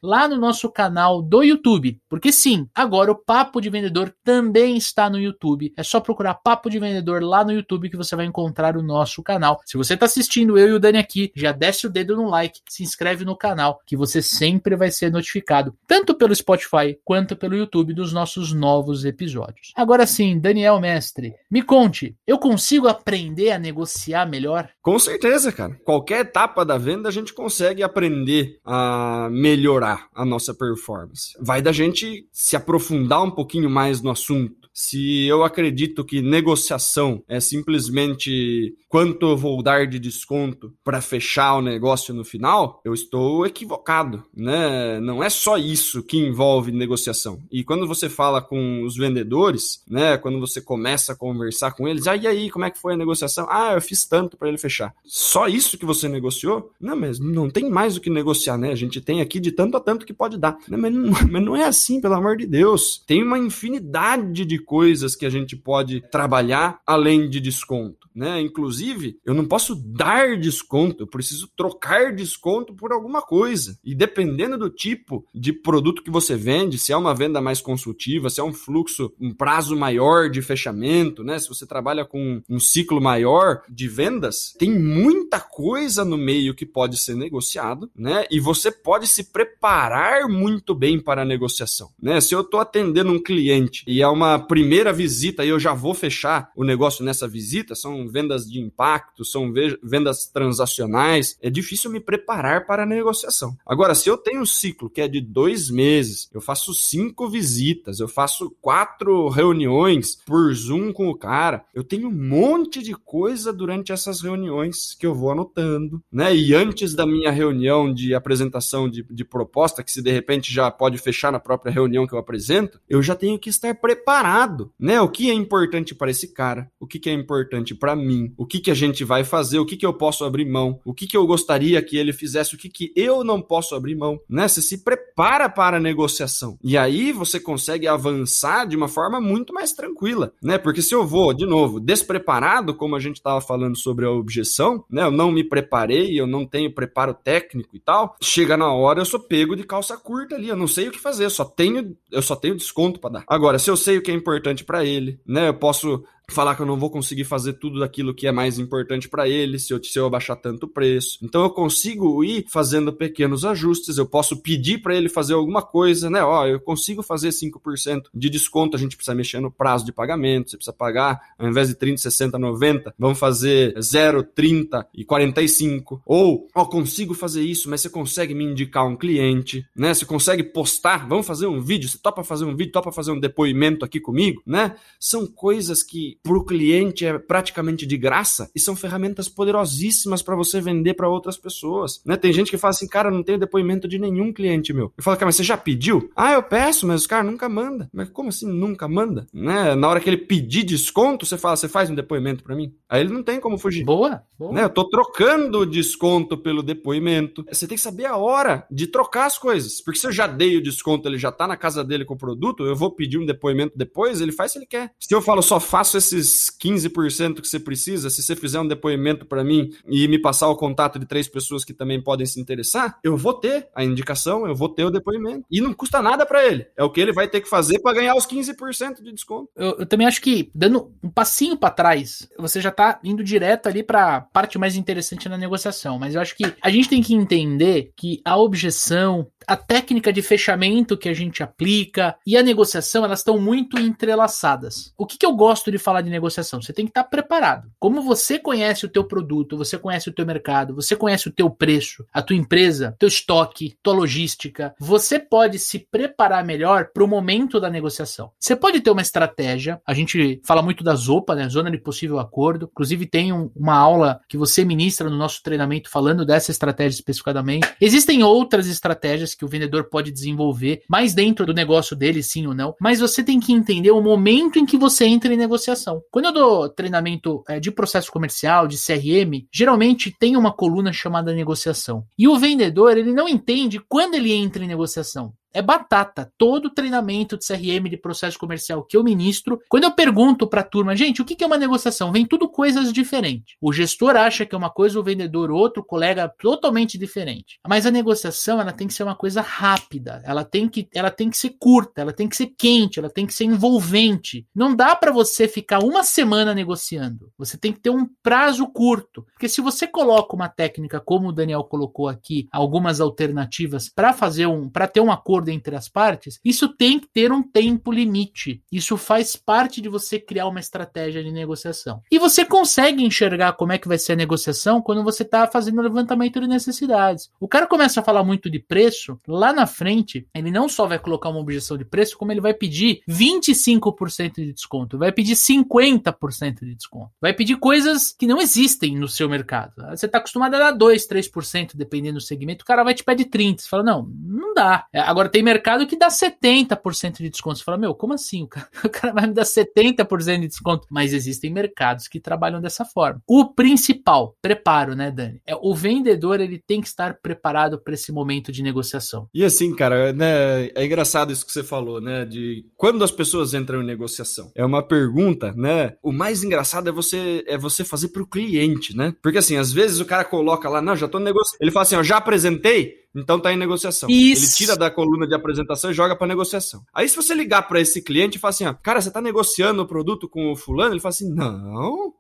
lá 0.02 0.28
no 0.28 0.38
nosso 0.38 0.70
canal 0.72 1.22
do 1.22 1.44
YouTube, 1.44 2.00
porque 2.10 2.32
sim, 2.32 2.68
agora 2.74 3.12
o 3.12 3.16
Papo 3.16 3.62
de 3.62 3.70
Vendedor 3.70 4.14
também 4.24 4.78
está 4.78 5.10
no 5.10 5.20
YouTube. 5.20 5.74
É 5.78 5.84
só 5.84 6.00
procurar 6.00 6.36
Papo 6.36 6.70
de 6.70 6.80
Vendedor 6.80 7.24
lá 7.24 7.44
no 7.44 7.52
YouTube 7.52 7.90
que 7.90 7.98
você 7.98 8.16
vai 8.16 8.26
encontrar 8.26 8.78
o 8.78 8.84
nosso 8.84 9.22
canal. 9.22 9.62
Se 9.66 9.78
você 9.78 9.94
está 9.94 10.06
assistindo 10.06 10.58
eu 10.58 10.70
e 10.70 10.74
o 10.74 10.80
Dani 10.80 10.98
aqui, 10.98 11.32
já 11.36 11.52
desce 11.52 11.88
o 11.88 11.90
dedo 11.90 12.16
no 12.16 12.30
like, 12.30 12.62
se 12.70 12.84
inscreve 12.84 13.26
no 13.26 13.38
canal, 13.38 13.80
que 13.86 13.96
você 13.96 14.22
sempre 14.22 14.76
vai 14.76 14.92
ser 14.92 15.12
notificado, 15.12 15.76
tanto 15.88 16.16
pelo 16.16 16.36
Spotify 16.36 16.98
quanto 17.04 17.36
pelo 17.36 17.56
YouTube 17.56 17.94
dos 17.94 18.12
nossos 18.14 18.54
novos 18.54 19.06
episódios. 19.06 19.72
Agora 19.76 20.06
sim, 20.06 20.40
Daniel 20.40 20.80
Mestre, 20.80 21.36
me 21.50 21.62
conte, 21.62 22.16
eu 22.26 22.38
consigo 22.38 22.88
aprender 22.88 23.52
a 23.52 23.60
negociar 23.60 24.26
melhor? 24.26 24.70
Com 24.82 24.98
certeza, 25.00 25.52
cara. 25.52 25.80
Qualquer 25.84 26.22
etapa 26.22 26.66
da 26.66 26.78
venda 26.78 27.10
a 27.10 27.12
gente 27.12 27.34
consegue 27.34 27.84
aprender 27.84 28.60
a 28.64 29.25
melhorar 29.30 30.08
a 30.14 30.26
nossa 30.26 30.54
performance. 30.54 31.36
Vai 31.40 31.62
da 31.62 31.72
gente 31.72 32.28
se 32.32 32.56
aprofundar 32.56 33.24
um 33.24 33.32
pouquinho 33.32 33.70
mais 33.70 34.02
no 34.02 34.12
assunto 34.12 34.65
se 34.76 35.26
eu 35.26 35.42
acredito 35.42 36.04
que 36.04 36.22
negociação 36.22 37.24
é 37.30 37.40
simplesmente 37.40 38.76
quanto 38.90 39.26
eu 39.26 39.38
vou 39.38 39.64
dar 39.64 39.88
de 39.88 39.98
desconto 39.98 40.74
para 40.84 41.02
fechar 41.02 41.56
o 41.56 41.62
negócio 41.62 42.14
no 42.14 42.26
final, 42.26 42.82
eu 42.84 42.94
estou 42.94 43.46
equivocado, 43.46 44.24
né? 44.36 45.00
Não 45.00 45.24
é 45.24 45.30
só 45.30 45.58
isso 45.58 46.04
que 46.04 46.18
envolve 46.18 46.74
negociação. 46.74 47.40
E 47.50 47.64
quando 47.64 47.88
você 47.88 48.10
fala 48.10 48.42
com 48.42 48.84
os 48.84 48.98
vendedores, 48.98 49.82
né, 49.88 50.18
quando 50.18 50.40
você 50.40 50.62
começa 50.62 51.14
a 51.14 51.16
conversar 51.16 51.72
com 51.72 51.88
eles, 51.88 52.06
ah, 52.06 52.16
e 52.16 52.28
aí, 52.28 52.50
como 52.50 52.66
é 52.66 52.72
que 52.72 52.80
foi 52.80 52.94
a 52.94 52.98
negociação? 52.98 53.48
Ah, 53.50 53.74
eu 53.74 53.82
fiz 53.82 54.06
tanto 54.06 54.36
para 54.36 54.50
ele 54.50 54.58
fechar. 54.58 54.94
Só 55.06 55.48
isso 55.48 55.78
que 55.78 55.86
você 55.86 56.10
negociou? 56.10 56.72
Não, 56.80 56.96
mas 56.98 57.18
não 57.18 57.50
tem 57.50 57.70
mais 57.70 57.96
o 57.96 58.02
que 58.02 58.10
negociar, 58.10 58.58
né? 58.58 58.72
A 58.72 58.76
gente 58.76 59.00
tem 59.00 59.22
aqui 59.22 59.40
de 59.40 59.52
tanto 59.52 59.78
a 59.78 59.80
tanto 59.80 60.06
que 60.06 60.14
pode 60.14 60.38
dar. 60.38 60.58
Não, 60.68 60.78
mas, 60.78 60.94
não, 60.94 61.12
mas 61.32 61.44
não 61.44 61.56
é 61.56 61.64
assim, 61.64 62.02
pelo 62.02 62.16
amor 62.16 62.36
de 62.36 62.46
Deus. 62.46 63.02
Tem 63.08 63.24
uma 63.24 63.40
infinidade 63.40 64.46
de 64.46 64.65
coisas 64.66 65.16
que 65.16 65.26
a 65.26 65.30
gente 65.30 65.56
pode 65.56 66.02
trabalhar 66.10 66.80
além 66.86 67.30
de 67.30 67.40
desconto, 67.40 68.10
né? 68.14 68.42
Inclusive, 68.42 69.20
eu 69.26 69.34
não 69.34 69.46
posso 69.46 69.76
dar 69.76 70.38
desconto, 70.38 71.04
eu 71.04 71.08
preciso 71.08 71.50
trocar 71.56 72.14
desconto 72.14 72.74
por 72.74 72.92
alguma 72.92 73.22
coisa. 73.22 73.78
E 73.84 73.94
dependendo 73.94 74.58
do 74.58 74.70
tipo 74.70 75.26
de 75.34 75.54
produto 75.54 76.04
que 76.04 76.12
você 76.12 76.36
vende, 76.36 76.78
se 76.78 76.92
é 76.92 76.98
uma 76.98 77.14
venda 77.14 77.40
mais 77.40 77.62
consultiva, 77.62 78.30
se 78.30 78.40
é 78.40 78.44
um 78.44 78.54
fluxo, 78.54 79.12
um 79.20 79.34
prazo 79.34 79.76
maior 79.76 80.30
de 80.30 80.42
fechamento, 80.42 81.24
né? 81.24 81.38
Se 81.40 81.48
você 81.48 81.66
trabalha 81.66 82.06
com 82.06 82.42
um 82.50 82.60
ciclo 82.60 83.02
maior 83.02 83.62
de 83.70 83.88
vendas, 83.88 84.54
tem 84.58 84.72
muita 84.72 85.40
coisa 85.40 86.04
no 86.04 86.18
meio 86.18 86.56
que 86.56 86.66
pode 86.66 86.98
ser 86.98 87.16
negociado, 87.16 87.90
né? 87.96 88.26
E 88.32 88.40
você 88.40 88.72
pode 88.72 89.08
se 89.08 89.32
preparar 89.32 90.28
muito 90.28 90.74
bem 90.74 91.00
para 91.00 91.22
a 91.22 91.26
negociação, 91.26 91.92
né? 92.02 92.20
Se 92.20 92.34
eu 92.34 92.42
estou 92.42 92.60
atendendo 92.60 93.12
um 93.12 93.22
cliente 93.22 93.84
e 93.88 94.02
é 94.02 94.08
uma 94.08 94.40
primeira 94.56 94.94
visita 94.94 95.44
e 95.44 95.50
eu 95.50 95.60
já 95.60 95.74
vou 95.74 95.94
fechar 95.94 96.50
o 96.56 96.64
negócio 96.64 97.04
nessa 97.04 97.28
visita, 97.28 97.76
são 97.76 98.08
vendas 98.08 98.50
de 98.50 98.58
impacto, 98.58 99.26
são 99.26 99.52
vendas 99.84 100.28
transacionais, 100.28 101.38
é 101.42 101.50
difícil 101.50 101.92
me 101.92 102.00
preparar 102.00 102.66
para 102.66 102.84
a 102.84 102.86
negociação. 102.86 103.54
Agora, 103.66 103.94
se 103.94 104.10
eu 104.10 104.16
tenho 104.16 104.40
um 104.40 104.46
ciclo 104.46 104.90
que 104.90 105.02
é 105.02 105.10
de 105.10 105.20
dois 105.20 105.70
meses, 105.70 106.30
eu 106.34 106.40
faço 106.40 106.74
cinco 106.74 107.28
visitas, 107.28 108.00
eu 108.00 108.08
faço 108.08 108.50
quatro 108.62 109.28
reuniões 109.28 110.16
por 110.26 110.54
Zoom 110.54 110.94
com 110.94 111.10
o 111.10 111.18
cara, 111.18 111.66
eu 111.74 111.84
tenho 111.84 112.08
um 112.08 112.14
monte 112.14 112.82
de 112.82 112.94
coisa 112.94 113.52
durante 113.52 113.92
essas 113.92 114.22
reuniões 114.22 114.96
que 114.98 115.06
eu 115.06 115.14
vou 115.14 115.32
anotando, 115.32 116.02
né? 116.10 116.34
E 116.34 116.56
antes 116.56 116.96
da 116.96 117.06
minha 117.06 117.30
reunião 117.30 117.94
de 117.94 118.16
apresentação 118.16 118.90
de, 118.90 119.04
de 119.04 119.26
proposta, 119.26 119.84
que 119.84 119.92
se 119.92 120.02
de 120.02 120.14
repente 120.14 120.54
já 120.54 120.72
pode 120.72 120.98
fechar 120.98 121.30
na 121.30 121.42
própria 121.42 121.74
reunião 121.74 122.08
que 122.08 122.14
eu 122.14 122.20
apresento, 122.20 122.80
eu 122.88 123.04
já 123.04 123.16
tenho 123.16 123.38
que 123.38 123.50
estar 123.50 123.76
preparado 123.76 124.45
né? 124.80 125.02
O 125.02 125.10
que 125.10 125.30
é 125.30 125.34
importante 125.34 125.96
para 125.96 126.12
esse 126.12 126.34
cara? 126.34 126.70
O 126.80 126.88
que, 126.88 127.00
que 127.00 127.10
é 127.10 127.14
importante 127.14 127.74
para 127.74 127.96
mim? 127.96 128.34
O 128.38 128.46
que, 128.46 128.60
que 128.60 128.72
a 128.72 128.76
gente 128.76 129.04
vai 129.04 129.24
fazer? 129.24 129.60
O 129.60 129.66
que, 129.66 129.78
que 129.78 129.86
eu 129.86 129.94
posso 129.94 130.24
abrir 130.24 130.46
mão? 130.46 130.80
O 130.86 130.94
que, 130.94 131.08
que 131.08 131.18
eu 131.18 131.26
gostaria 131.26 131.82
que 131.82 131.98
ele 131.98 132.14
fizesse? 132.14 132.56
O 132.56 132.58
que, 132.58 132.70
que 132.70 132.92
eu 132.96 133.24
não 133.24 133.42
posso 133.42 133.76
abrir 133.76 133.96
mão? 133.96 134.20
Né? 134.30 134.48
Você 134.48 134.62
se 134.62 134.84
prepara 134.84 135.50
para 135.50 135.78
a 135.78 135.80
negociação. 135.80 136.58
E 136.64 136.78
aí 136.78 137.12
você 137.12 137.40
consegue 137.40 137.88
avançar 137.88 138.66
de 138.68 138.76
uma 138.76 138.88
forma 138.88 139.20
muito 139.20 139.54
mais 139.54 139.74
tranquila, 139.74 140.34
né? 140.42 140.58
Porque 140.58 140.82
se 140.82 140.94
eu 140.94 141.06
vou, 141.06 141.34
de 141.34 141.46
novo, 141.46 141.80
despreparado, 141.80 142.74
como 142.74 142.96
a 142.96 143.00
gente 143.00 143.18
estava 143.18 143.42
falando 143.42 143.78
sobre 143.78 144.06
a 144.06 144.12
objeção, 144.12 144.84
né? 144.90 145.04
Eu 145.04 145.12
não 145.12 145.32
me 145.32 145.44
preparei, 145.44 146.20
eu 146.20 146.28
não 146.28 146.46
tenho 146.46 146.74
preparo 146.74 147.14
técnico 147.14 147.76
e 147.76 147.80
tal. 147.80 148.16
Chega 148.22 148.58
na 148.58 148.72
hora, 148.72 149.02
eu 149.02 149.06
sou 149.06 149.20
pego 149.20 149.56
de 149.56 149.64
calça 149.64 149.98
curta 149.98 150.36
ali, 150.36 150.50
eu 150.50 150.56
não 150.56 150.68
sei 150.68 150.88
o 150.88 150.92
que 150.92 151.00
fazer, 151.00 151.30
só 151.30 151.46
tenho, 151.46 151.96
eu 152.12 152.22
só 152.22 152.36
tenho 152.36 152.56
desconto 152.56 153.00
para 153.00 153.20
dar. 153.20 153.24
Agora, 153.28 153.60
se 153.60 153.70
eu 153.70 153.78
sei 153.78 153.98
o 153.98 154.02
que 154.02 154.12
é 154.12 154.14
importante 154.14 154.35
importante 154.36 154.64
para 154.64 154.84
ele, 154.84 155.20
né? 155.26 155.48
Eu 155.48 155.54
posso 155.54 156.04
falar 156.30 156.56
que 156.56 156.62
eu 156.62 156.66
não 156.66 156.78
vou 156.78 156.90
conseguir 156.90 157.24
fazer 157.24 157.54
tudo 157.54 157.80
daquilo 157.80 158.14
que 158.14 158.28
é 158.28 158.32
mais 158.32 158.58
importante 158.60 159.08
para 159.08 159.28
ele 159.28 159.60
se 159.60 159.74
eu, 159.74 159.84
se 159.84 159.98
eu 159.98 160.06
abaixar 160.06 160.38
tanto 160.38 160.66
o 160.66 160.70
preço. 160.70 161.20
Então 161.22 161.44
eu 161.44 161.50
consigo 161.50 162.24
ir 162.24 162.46
fazendo 162.50 162.92
pequenos 162.92 163.46
ajustes, 163.46 163.98
eu 163.98 164.06
posso 164.06 164.38
pedir 164.38 164.80
para 164.80 164.96
ele 164.96 165.10
fazer 165.10 165.34
alguma 165.34 165.62
coisa, 165.62 166.10
né? 166.10 166.24
Ó, 166.24 166.46
eu 166.46 166.60
consigo 166.60 167.02
fazer 167.02 167.30
5% 167.30 168.04
de 168.14 168.30
desconto, 168.30 168.76
a 168.76 168.80
gente 168.80 168.96
precisa 168.96 169.16
mexer 169.16 169.40
no 169.40 169.52
prazo 169.52 169.86
de 169.86 169.92
pagamento, 169.92 170.50
você 170.50 170.58
precisa 170.58 170.76
pagar, 170.76 171.20
ao 171.38 171.48
invés 171.48 171.68
de 171.68 171.76
30, 171.76 172.02
60, 172.02 172.38
90, 172.38 172.94
vamos 172.98 173.20
fazer 173.20 173.76
0, 173.82 174.24
30 174.24 174.88
e 174.94 175.04
45. 175.04 176.02
Ou, 176.06 176.48
ó, 176.54 176.66
consigo 176.66 177.14
fazer 177.14 177.44
isso, 177.44 177.70
mas 177.70 177.82
você 177.82 177.90
consegue 177.90 178.34
me 178.34 178.44
indicar 178.44 178.86
um 178.86 178.96
cliente, 178.96 179.66
né? 179.76 179.94
Você 179.94 180.06
consegue 180.06 180.44
postar, 180.44 181.08
vamos 181.08 181.26
fazer 181.26 181.48
um 181.48 181.62
vídeo, 181.62 181.90
você 181.90 181.98
topa 181.98 182.24
fazer 182.24 182.46
um 182.46 182.56
vídeo, 182.56 182.72
topa 182.72 182.92
fazer 182.92 183.12
um 183.12 183.20
depoimento 183.20 183.86
aqui 183.86 184.00
comigo, 184.00 184.42
né? 184.46 184.76
São 185.00 185.26
coisas 185.28 185.84
que 185.84 186.15
para 186.24 186.38
o 186.38 186.44
cliente 186.44 187.06
é 187.06 187.18
praticamente 187.18 187.86
de 187.86 187.98
graça 187.98 188.50
e 188.56 188.60
são 188.60 188.76
ferramentas 188.76 189.28
poderosíssimas 189.28 190.22
para 190.22 190.36
você 190.36 190.62
vender 190.62 190.94
para 190.94 191.10
outras 191.10 191.38
pessoas. 191.38 192.02
Né? 192.06 192.16
Tem 192.18 192.34
gente 192.34 192.52
que 192.52 192.58
fala 192.58 192.72
assim, 192.72 192.88
cara, 192.88 193.12
não 193.12 193.24
tenho 193.24 193.40
depoimento 193.40 193.88
de 193.88 194.00
nenhum 194.00 194.34
cliente 194.34 194.74
meu. 194.74 194.92
Eu 194.98 195.04
falo, 195.04 195.18
cara, 195.18 195.28
mas 195.28 195.36
você 195.36 195.44
já 195.44 195.58
pediu? 195.58 196.10
Ah, 196.16 196.34
eu 196.34 196.44
peço, 196.44 196.88
mas 196.88 197.06
o 197.06 197.10
cara 197.10 197.24
nunca 197.24 197.48
manda. 197.50 197.90
Mas 197.94 198.10
como 198.10 198.30
assim 198.30 198.48
nunca 198.48 198.88
manda? 198.88 199.28
Né? 199.34 199.76
Na 199.76 199.88
hora 199.88 200.00
que 200.00 200.10
ele 200.10 200.18
pedir 200.18 200.64
desconto, 200.64 201.26
você 201.26 201.38
fala, 201.38 201.56
você 201.56 201.68
faz 201.68 201.90
um 201.90 201.96
depoimento 201.96 202.44
para 202.44 202.56
mim? 202.56 202.74
Aí 202.90 203.02
ele 203.02 203.14
não 203.14 203.24
tem 203.24 203.40
como 203.40 203.58
fugir. 203.58 203.84
Boa, 203.84 204.24
boa. 204.38 204.54
Né? 204.54 204.64
Eu 204.64 204.70
tô 204.70 204.90
trocando 204.90 205.60
o 205.60 205.66
desconto 205.66 206.38
pelo 206.38 206.62
depoimento. 206.62 207.46
Você 207.52 207.68
tem 207.68 207.78
que 207.78 207.84
saber 207.84 208.06
a 208.06 208.18
hora 208.18 208.66
de 208.70 208.88
trocar 208.88 209.26
as 209.26 209.38
coisas. 209.38 209.82
Porque 209.82 210.00
se 210.00 210.08
eu 210.08 210.12
já 210.12 210.28
dei 210.28 210.58
o 210.58 210.64
desconto, 210.64 211.08
ele 211.08 211.18
já 211.18 211.32
tá 211.32 211.48
na 211.48 211.58
casa 211.58 211.84
dele 211.84 212.06
com 212.06 212.14
o 212.14 212.18
produto, 212.18 212.66
eu 212.66 212.76
vou 212.76 212.92
pedir 212.92 213.18
um 213.18 213.26
depoimento 213.26 213.78
depois, 213.78 214.22
ele 214.22 214.32
faz 214.32 214.52
se 214.52 214.60
ele 214.60 214.66
quer. 214.66 214.92
Se 215.00 215.14
eu 215.14 215.22
falo, 215.22 215.42
só 215.42 215.60
faço 215.60 215.98
esse 215.98 216.05
esses 216.06 216.50
15% 216.50 217.42
que 217.42 217.48
você 217.48 217.60
precisa, 217.60 218.10
se 218.10 218.22
você 218.22 218.36
fizer 218.36 218.60
um 218.60 218.68
depoimento 218.68 219.26
para 219.26 219.44
mim 219.44 219.72
e 219.88 220.08
me 220.08 220.20
passar 220.20 220.48
o 220.50 220.56
contato 220.56 221.00
de 221.00 221.06
três 221.06 221.28
pessoas 221.28 221.64
que 221.64 221.74
também 221.74 222.02
podem 222.02 222.26
se 222.26 222.40
interessar, 222.40 223.00
eu 223.04 223.18
vou 223.18 223.34
ter 223.34 223.68
a 223.76 223.84
indicação, 223.84 224.48
eu 224.48 224.56
vou 224.56 224.70
ter 224.70 224.84
o 224.84 224.92
depoimento. 224.92 225.46
E 225.50 225.62
não 225.62 225.74
custa 225.74 226.02
nada 226.02 226.26
para 226.26 226.46
ele. 226.46 226.68
É 226.78 226.84
o 226.84 226.90
que 226.90 227.02
ele 227.02 227.12
vai 227.12 227.28
ter 227.28 227.42
que 227.42 227.50
fazer 227.50 227.80
para 227.80 227.94
ganhar 227.94 228.16
os 228.16 228.26
15% 228.26 229.02
de 229.02 229.12
desconto. 229.12 229.50
Eu, 229.56 229.80
eu, 229.80 229.86
também 229.86 230.08
acho 230.08 230.22
que, 230.22 230.50
dando 230.54 230.92
um 231.04 231.10
passinho 231.10 231.58
para 231.58 231.70
trás, 231.70 232.28
você 232.38 232.62
já 232.62 232.72
tá 232.72 233.00
indo 233.04 233.24
direto 233.24 233.68
ali 233.68 233.84
para 233.84 234.22
parte 234.22 234.58
mais 234.58 234.76
interessante 234.76 235.28
na 235.30 235.38
negociação. 235.38 235.98
Mas 235.98 236.16
eu 236.16 236.22
acho 236.22 236.36
que 236.36 236.44
a 236.62 236.70
gente 236.70 236.90
tem 236.90 237.02
que 237.02 237.14
entender 237.14 237.92
que 237.96 238.22
a 238.24 238.38
objeção, 238.38 239.28
a 239.48 239.56
técnica 239.56 240.12
de 240.12 240.22
fechamento 240.22 240.98
que 240.98 241.10
a 241.10 241.14
gente 241.14 241.42
aplica 241.42 242.16
e 242.26 242.38
a 242.38 242.44
negociação, 242.44 243.04
elas 243.04 243.20
estão 243.20 243.40
muito 243.40 243.80
entrelaçadas. 243.80 244.94
O 244.98 245.06
que, 245.06 245.18
que 245.18 245.26
eu 245.26 245.36
gosto 245.36 245.72
de 245.72 245.78
falar 245.78 245.95
de 246.02 246.10
negociação? 246.10 246.62
Você 246.62 246.74
tem 246.74 246.86
que 246.86 246.92
estar 246.92 247.04
preparado. 247.04 247.70
Como 247.80 248.02
você 248.02 248.40
conhece 248.40 248.86
o 248.86 248.90
teu 248.90 249.04
produto, 249.04 249.58
você 249.58 249.78
conhece 249.78 250.10
o 250.10 250.14
teu 250.14 250.26
mercado, 250.26 250.76
você 250.76 250.96
conhece 250.96 251.28
o 251.28 251.32
teu 251.32 251.50
preço, 251.50 252.06
a 252.14 252.22
tua 252.22 252.36
empresa, 252.36 252.96
teu 253.00 253.08
estoque, 253.08 253.78
tua 253.82 253.94
logística, 253.94 254.74
você 254.80 255.20
pode 255.20 255.60
se 255.60 255.80
preparar 255.80 256.44
melhor 256.46 256.90
para 256.94 257.04
o 257.04 257.08
momento 257.08 257.60
da 257.60 257.70
negociação. 257.70 258.32
Você 258.40 258.56
pode 258.56 258.82
ter 258.82 258.92
uma 258.92 259.02
estratégia, 259.02 259.82
a 259.86 259.94
gente 259.94 260.42
fala 260.44 260.62
muito 260.62 260.84
da 260.84 260.96
ZOPA, 260.96 261.36
né, 261.36 261.50
Zona 261.50 261.72
de 261.72 261.78
Possível 261.78 262.20
Acordo, 262.20 262.70
inclusive 262.72 263.06
tem 263.06 263.32
um, 263.32 263.52
uma 263.56 263.76
aula 263.76 264.20
que 264.28 264.38
você 264.38 264.64
ministra 264.66 265.10
no 265.10 265.18
nosso 265.18 265.42
treinamento 265.44 265.90
falando 265.90 266.26
dessa 266.26 266.52
estratégia 266.52 266.96
especificadamente. 266.96 267.68
Existem 267.80 268.24
outras 268.24 268.68
estratégias 268.68 269.36
que 269.36 269.46
o 269.46 269.48
vendedor 269.48 269.86
pode 269.86 270.12
desenvolver, 270.12 270.82
mais 270.90 271.14
dentro 271.14 271.46
do 271.46 271.54
negócio 271.54 271.96
dele, 271.96 272.24
sim 272.24 272.48
ou 272.48 272.54
não. 272.54 272.76
Mas 272.80 273.00
você 273.00 273.24
tem 273.24 273.40
que 273.40 273.54
entender 273.54 273.92
o 273.92 274.02
momento 274.02 274.60
em 274.60 274.66
que 274.66 274.78
você 274.78 275.06
entra 275.06 275.34
em 275.34 275.38
negociação. 275.38 275.85
Quando 276.12 276.26
eu 276.26 276.34
dou 276.34 276.70
treinamento 276.70 277.44
é, 277.48 277.60
de 277.60 277.72
processo 277.72 278.12
comercial, 278.12 278.68
de 278.68 278.78
CRM, 278.78 279.48
geralmente 279.52 280.16
tem 280.18 280.36
uma 280.36 280.54
coluna 280.54 280.92
chamada 280.94 281.34
negociação. 281.34 282.06
E 282.18 282.28
o 282.28 282.38
vendedor, 282.38 282.98
ele 282.98 283.14
não 283.14 283.28
entende 283.28 283.80
quando 283.88 284.16
ele 284.16 284.32
entra 284.32 284.64
em 284.64 284.68
negociação 284.68 285.34
é 285.56 285.62
batata. 285.62 286.32
Todo 286.38 286.70
treinamento 286.70 287.38
de 287.38 287.48
CRM, 287.48 287.90
de 287.90 287.98
processo 287.98 288.38
comercial 288.38 288.84
que 288.84 288.98
eu 288.98 289.04
ministro, 289.04 289.62
quando 289.70 289.86
eu 289.86 289.92
pergunto 289.92 290.48
para 290.48 290.62
a 290.62 290.66
turma, 290.66 290.96
gente, 290.96 291.22
o 291.22 291.26
que 291.26 291.42
é 291.42 291.48
uma 291.48 291.58
negociação? 291.58 292.12
Vem 292.12 292.26
tudo 292.26 292.50
coisas 292.50 292.92
diferentes. 292.92 293.56
O 293.62 293.72
gestor 293.72 294.18
acha 294.18 294.46
que 294.46 294.54
é 294.54 294.58
uma 294.58 294.70
coisa, 294.70 295.00
o 295.00 295.04
vendedor 295.04 295.50
outro, 295.50 295.82
o 295.82 295.86
colega 295.86 296.28
totalmente 296.28 296.98
diferente. 296.98 297.58
Mas 297.66 297.86
a 297.86 297.92
negociação, 297.92 298.60
ela 298.60 298.74
tem 298.74 298.88
que 298.88 298.94
ser 298.94 299.04
uma 299.04 299.16
coisa 299.16 299.42
rápida, 299.42 300.22
ela 300.26 300.44
tem 300.44 300.68
que, 300.68 300.90
ela 300.94 301.10
tem 301.10 301.30
que 301.30 301.38
ser 301.38 301.56
curta, 301.58 302.02
ela 302.02 302.12
tem 302.12 302.28
que 302.28 302.36
ser 302.36 302.48
quente, 302.58 303.00
ela 303.00 303.10
tem 303.10 303.26
que 303.26 303.34
ser 303.34 303.46
envolvente. 303.46 304.46
Não 304.54 304.76
dá 304.76 304.94
para 304.96 305.12
você 305.12 305.48
ficar 305.48 305.80
uma 305.80 306.04
semana 306.04 306.54
negociando. 306.54 307.32
Você 307.38 307.58
tem 307.58 307.72
que 307.72 307.80
ter 307.80 307.90
um 307.90 308.06
prazo 308.22 308.68
curto, 308.68 309.26
porque 309.34 309.48
se 309.48 309.62
você 309.62 309.88
coloca 309.88 310.36
uma 310.36 310.50
técnica 310.50 311.00
como 311.00 311.30
o 311.30 311.34
Daniel 311.34 311.64
colocou 311.64 312.10
aqui, 312.10 312.50
algumas 312.52 313.00
alternativas 313.00 313.88
para 313.88 314.12
fazer 314.12 314.48
um, 314.48 314.70
para 314.70 314.88
ter 314.88 315.00
um 315.00 315.12
acordo 315.12 315.45
acordo 315.46 315.50
entre 315.52 315.76
as 315.76 315.88
partes, 315.88 316.40
isso 316.44 316.68
tem 316.70 317.00
que 317.00 317.08
ter 317.08 317.32
um 317.32 317.44
tempo 317.44 317.92
limite. 317.92 318.62
Isso 318.72 318.98
faz 318.98 319.36
parte 319.36 319.82
de 319.82 319.90
você 319.90 320.20
criar 320.20 320.48
uma 320.48 320.60
estratégia 320.60 321.24
de 321.24 321.32
negociação. 321.32 322.02
E 322.12 322.18
você 322.18 322.44
consegue 322.44 323.04
enxergar 323.04 323.54
como 323.54 323.72
é 323.72 323.78
que 323.78 323.88
vai 323.88 323.98
ser 323.98 324.14
a 324.14 324.16
negociação 324.16 324.82
quando 324.82 325.04
você 325.04 325.24
está 325.24 325.48
fazendo 325.48 325.80
o 325.80 325.84
levantamento 325.84 326.40
de 326.40 326.48
necessidades. 326.48 327.30
O 327.40 327.48
cara 327.48 327.68
começa 327.68 328.00
a 328.00 328.04
falar 328.04 328.24
muito 328.24 328.50
de 328.50 328.60
preço, 328.60 329.20
lá 329.28 329.54
na 329.54 329.68
frente, 329.68 330.28
ele 330.34 330.52
não 330.52 330.68
só 330.68 330.88
vai 330.88 331.00
colocar 331.00 331.30
uma 331.30 331.40
objeção 331.40 331.78
de 331.78 331.86
preço, 331.86 332.18
como 332.18 332.32
ele 332.32 332.42
vai 332.42 332.54
pedir 332.54 333.02
25% 333.08 334.36
de 334.36 334.54
desconto, 334.54 334.98
vai 334.98 335.12
pedir 335.12 335.36
50% 335.36 336.60
de 336.62 336.76
desconto, 336.76 337.12
vai 337.22 337.34
pedir 337.34 337.58
coisas 337.58 338.14
que 338.18 338.28
não 338.28 338.42
existem 338.42 338.98
no 338.98 339.08
seu 339.08 339.30
mercado. 339.30 339.74
Você 339.92 340.06
está 340.06 340.18
acostumado 340.18 340.56
a 340.56 340.60
dar 340.60 340.72
2, 340.72 341.08
3%, 341.08 341.72
dependendo 341.76 342.16
do 342.16 342.22
segmento, 342.22 342.64
o 342.64 342.66
cara 342.66 342.84
vai 342.84 342.94
te 342.94 343.04
pedir 343.04 343.26
30%. 343.26 343.60
Você 343.60 343.70
fala, 343.70 343.84
não, 343.84 344.10
não 344.26 344.54
dá. 344.54 344.86
Agora, 344.94 345.25
tem 345.30 345.44
mercado 345.44 345.88
que 345.88 345.98
dá 345.98 346.08
70% 346.08 347.18
de 347.18 347.30
desconto. 347.30 347.58
Você 347.58 347.64
fala, 347.64 347.78
meu, 347.78 347.94
como 347.94 348.14
assim? 348.14 348.44
O 348.44 348.48
cara, 348.48 348.68
o 348.84 348.90
cara 348.90 349.14
vai 349.14 349.28
me 349.28 349.34
dar 349.34 349.44
70% 349.44 350.40
de 350.40 350.48
desconto. 350.48 350.88
Mas 350.90 351.14
existem 351.14 351.52
mercados 351.52 352.08
que 352.08 352.20
trabalham 352.20 352.62
dessa 352.62 352.86
forma. 352.86 353.22
O 353.28 353.54
principal, 353.54 354.36
preparo, 354.42 354.96
né, 354.96 355.12
Dani? 355.12 355.42
É 355.46 355.56
o 355.56 355.74
vendedor, 355.74 356.40
ele 356.40 356.60
tem 356.60 356.82
que 356.82 356.88
estar 356.88 357.16
preparado 357.22 357.80
para 357.80 357.94
esse 357.94 358.12
momento 358.12 358.52
de 358.52 358.64
negociação. 358.64 359.28
E 359.34 359.44
assim, 359.44 359.76
cara, 359.76 360.14
né, 360.14 360.68
é 360.76 360.86
engraçado 360.86 361.32
isso 361.32 361.46
que 361.46 361.52
você 361.52 361.64
falou, 361.64 362.02
né, 362.02 362.26
de 362.26 362.66
quando 362.76 363.04
as 363.04 363.12
pessoas 363.12 363.54
entram 363.54 363.82
em 363.82 363.86
negociação. 363.86 364.52
É 364.56 364.66
uma 364.66 364.84
pergunta, 364.84 365.54
né? 365.56 365.96
O 366.02 366.12
mais 366.12 366.44
engraçado 366.44 366.90
é 366.90 366.92
você 366.92 367.44
é 367.48 367.58
você 367.58 367.84
fazer 367.84 368.10
para 368.10 368.22
o 368.22 368.28
cliente, 368.28 368.96
né? 368.96 369.14
Porque 369.22 369.38
assim, 369.38 369.58
às 369.58 369.72
vezes 369.72 370.00
o 370.00 370.06
cara 370.06 370.24
coloca 370.24 370.70
lá, 370.70 370.82
não, 370.82 370.96
já 370.96 371.08
tô 371.08 371.20
negociando. 371.20 371.58
Ele 371.62 371.72
fala 371.72 371.84
assim, 371.84 371.96
ó, 371.96 372.04
já 372.04 372.18
apresentei, 372.18 373.05
então 373.16 373.40
tá 373.40 373.54
em 373.54 373.58
negociação. 373.58 374.10
Isso. 374.10 374.46
Ele 374.46 374.54
tira 374.54 374.76
da 374.76 374.92
coluna 374.92 375.26
de 375.26 375.34
apresentação 375.34 375.90
e 375.90 375.94
joga 375.94 376.16
para 376.16 376.28
negociação. 376.28 376.84
Aí 376.94 377.08
se 377.08 377.16
você 377.16 377.34
ligar 377.34 377.64
para 377.64 377.80
esse 377.80 378.02
cliente 378.02 378.38
e 378.38 378.40
falar 378.40 378.50
assim, 378.50 378.66
ó, 378.66 378.74
cara, 378.74 379.02
você 379.02 379.10
tá 379.10 379.22
negociando 379.22 379.82
o 379.82 379.88
produto 379.88 380.28
com 380.28 380.52
o 380.52 380.56
fulano? 380.56 380.94
Ele 380.94 381.00
fala 381.00 381.14
assim, 381.14 381.34
não, 381.34 382.14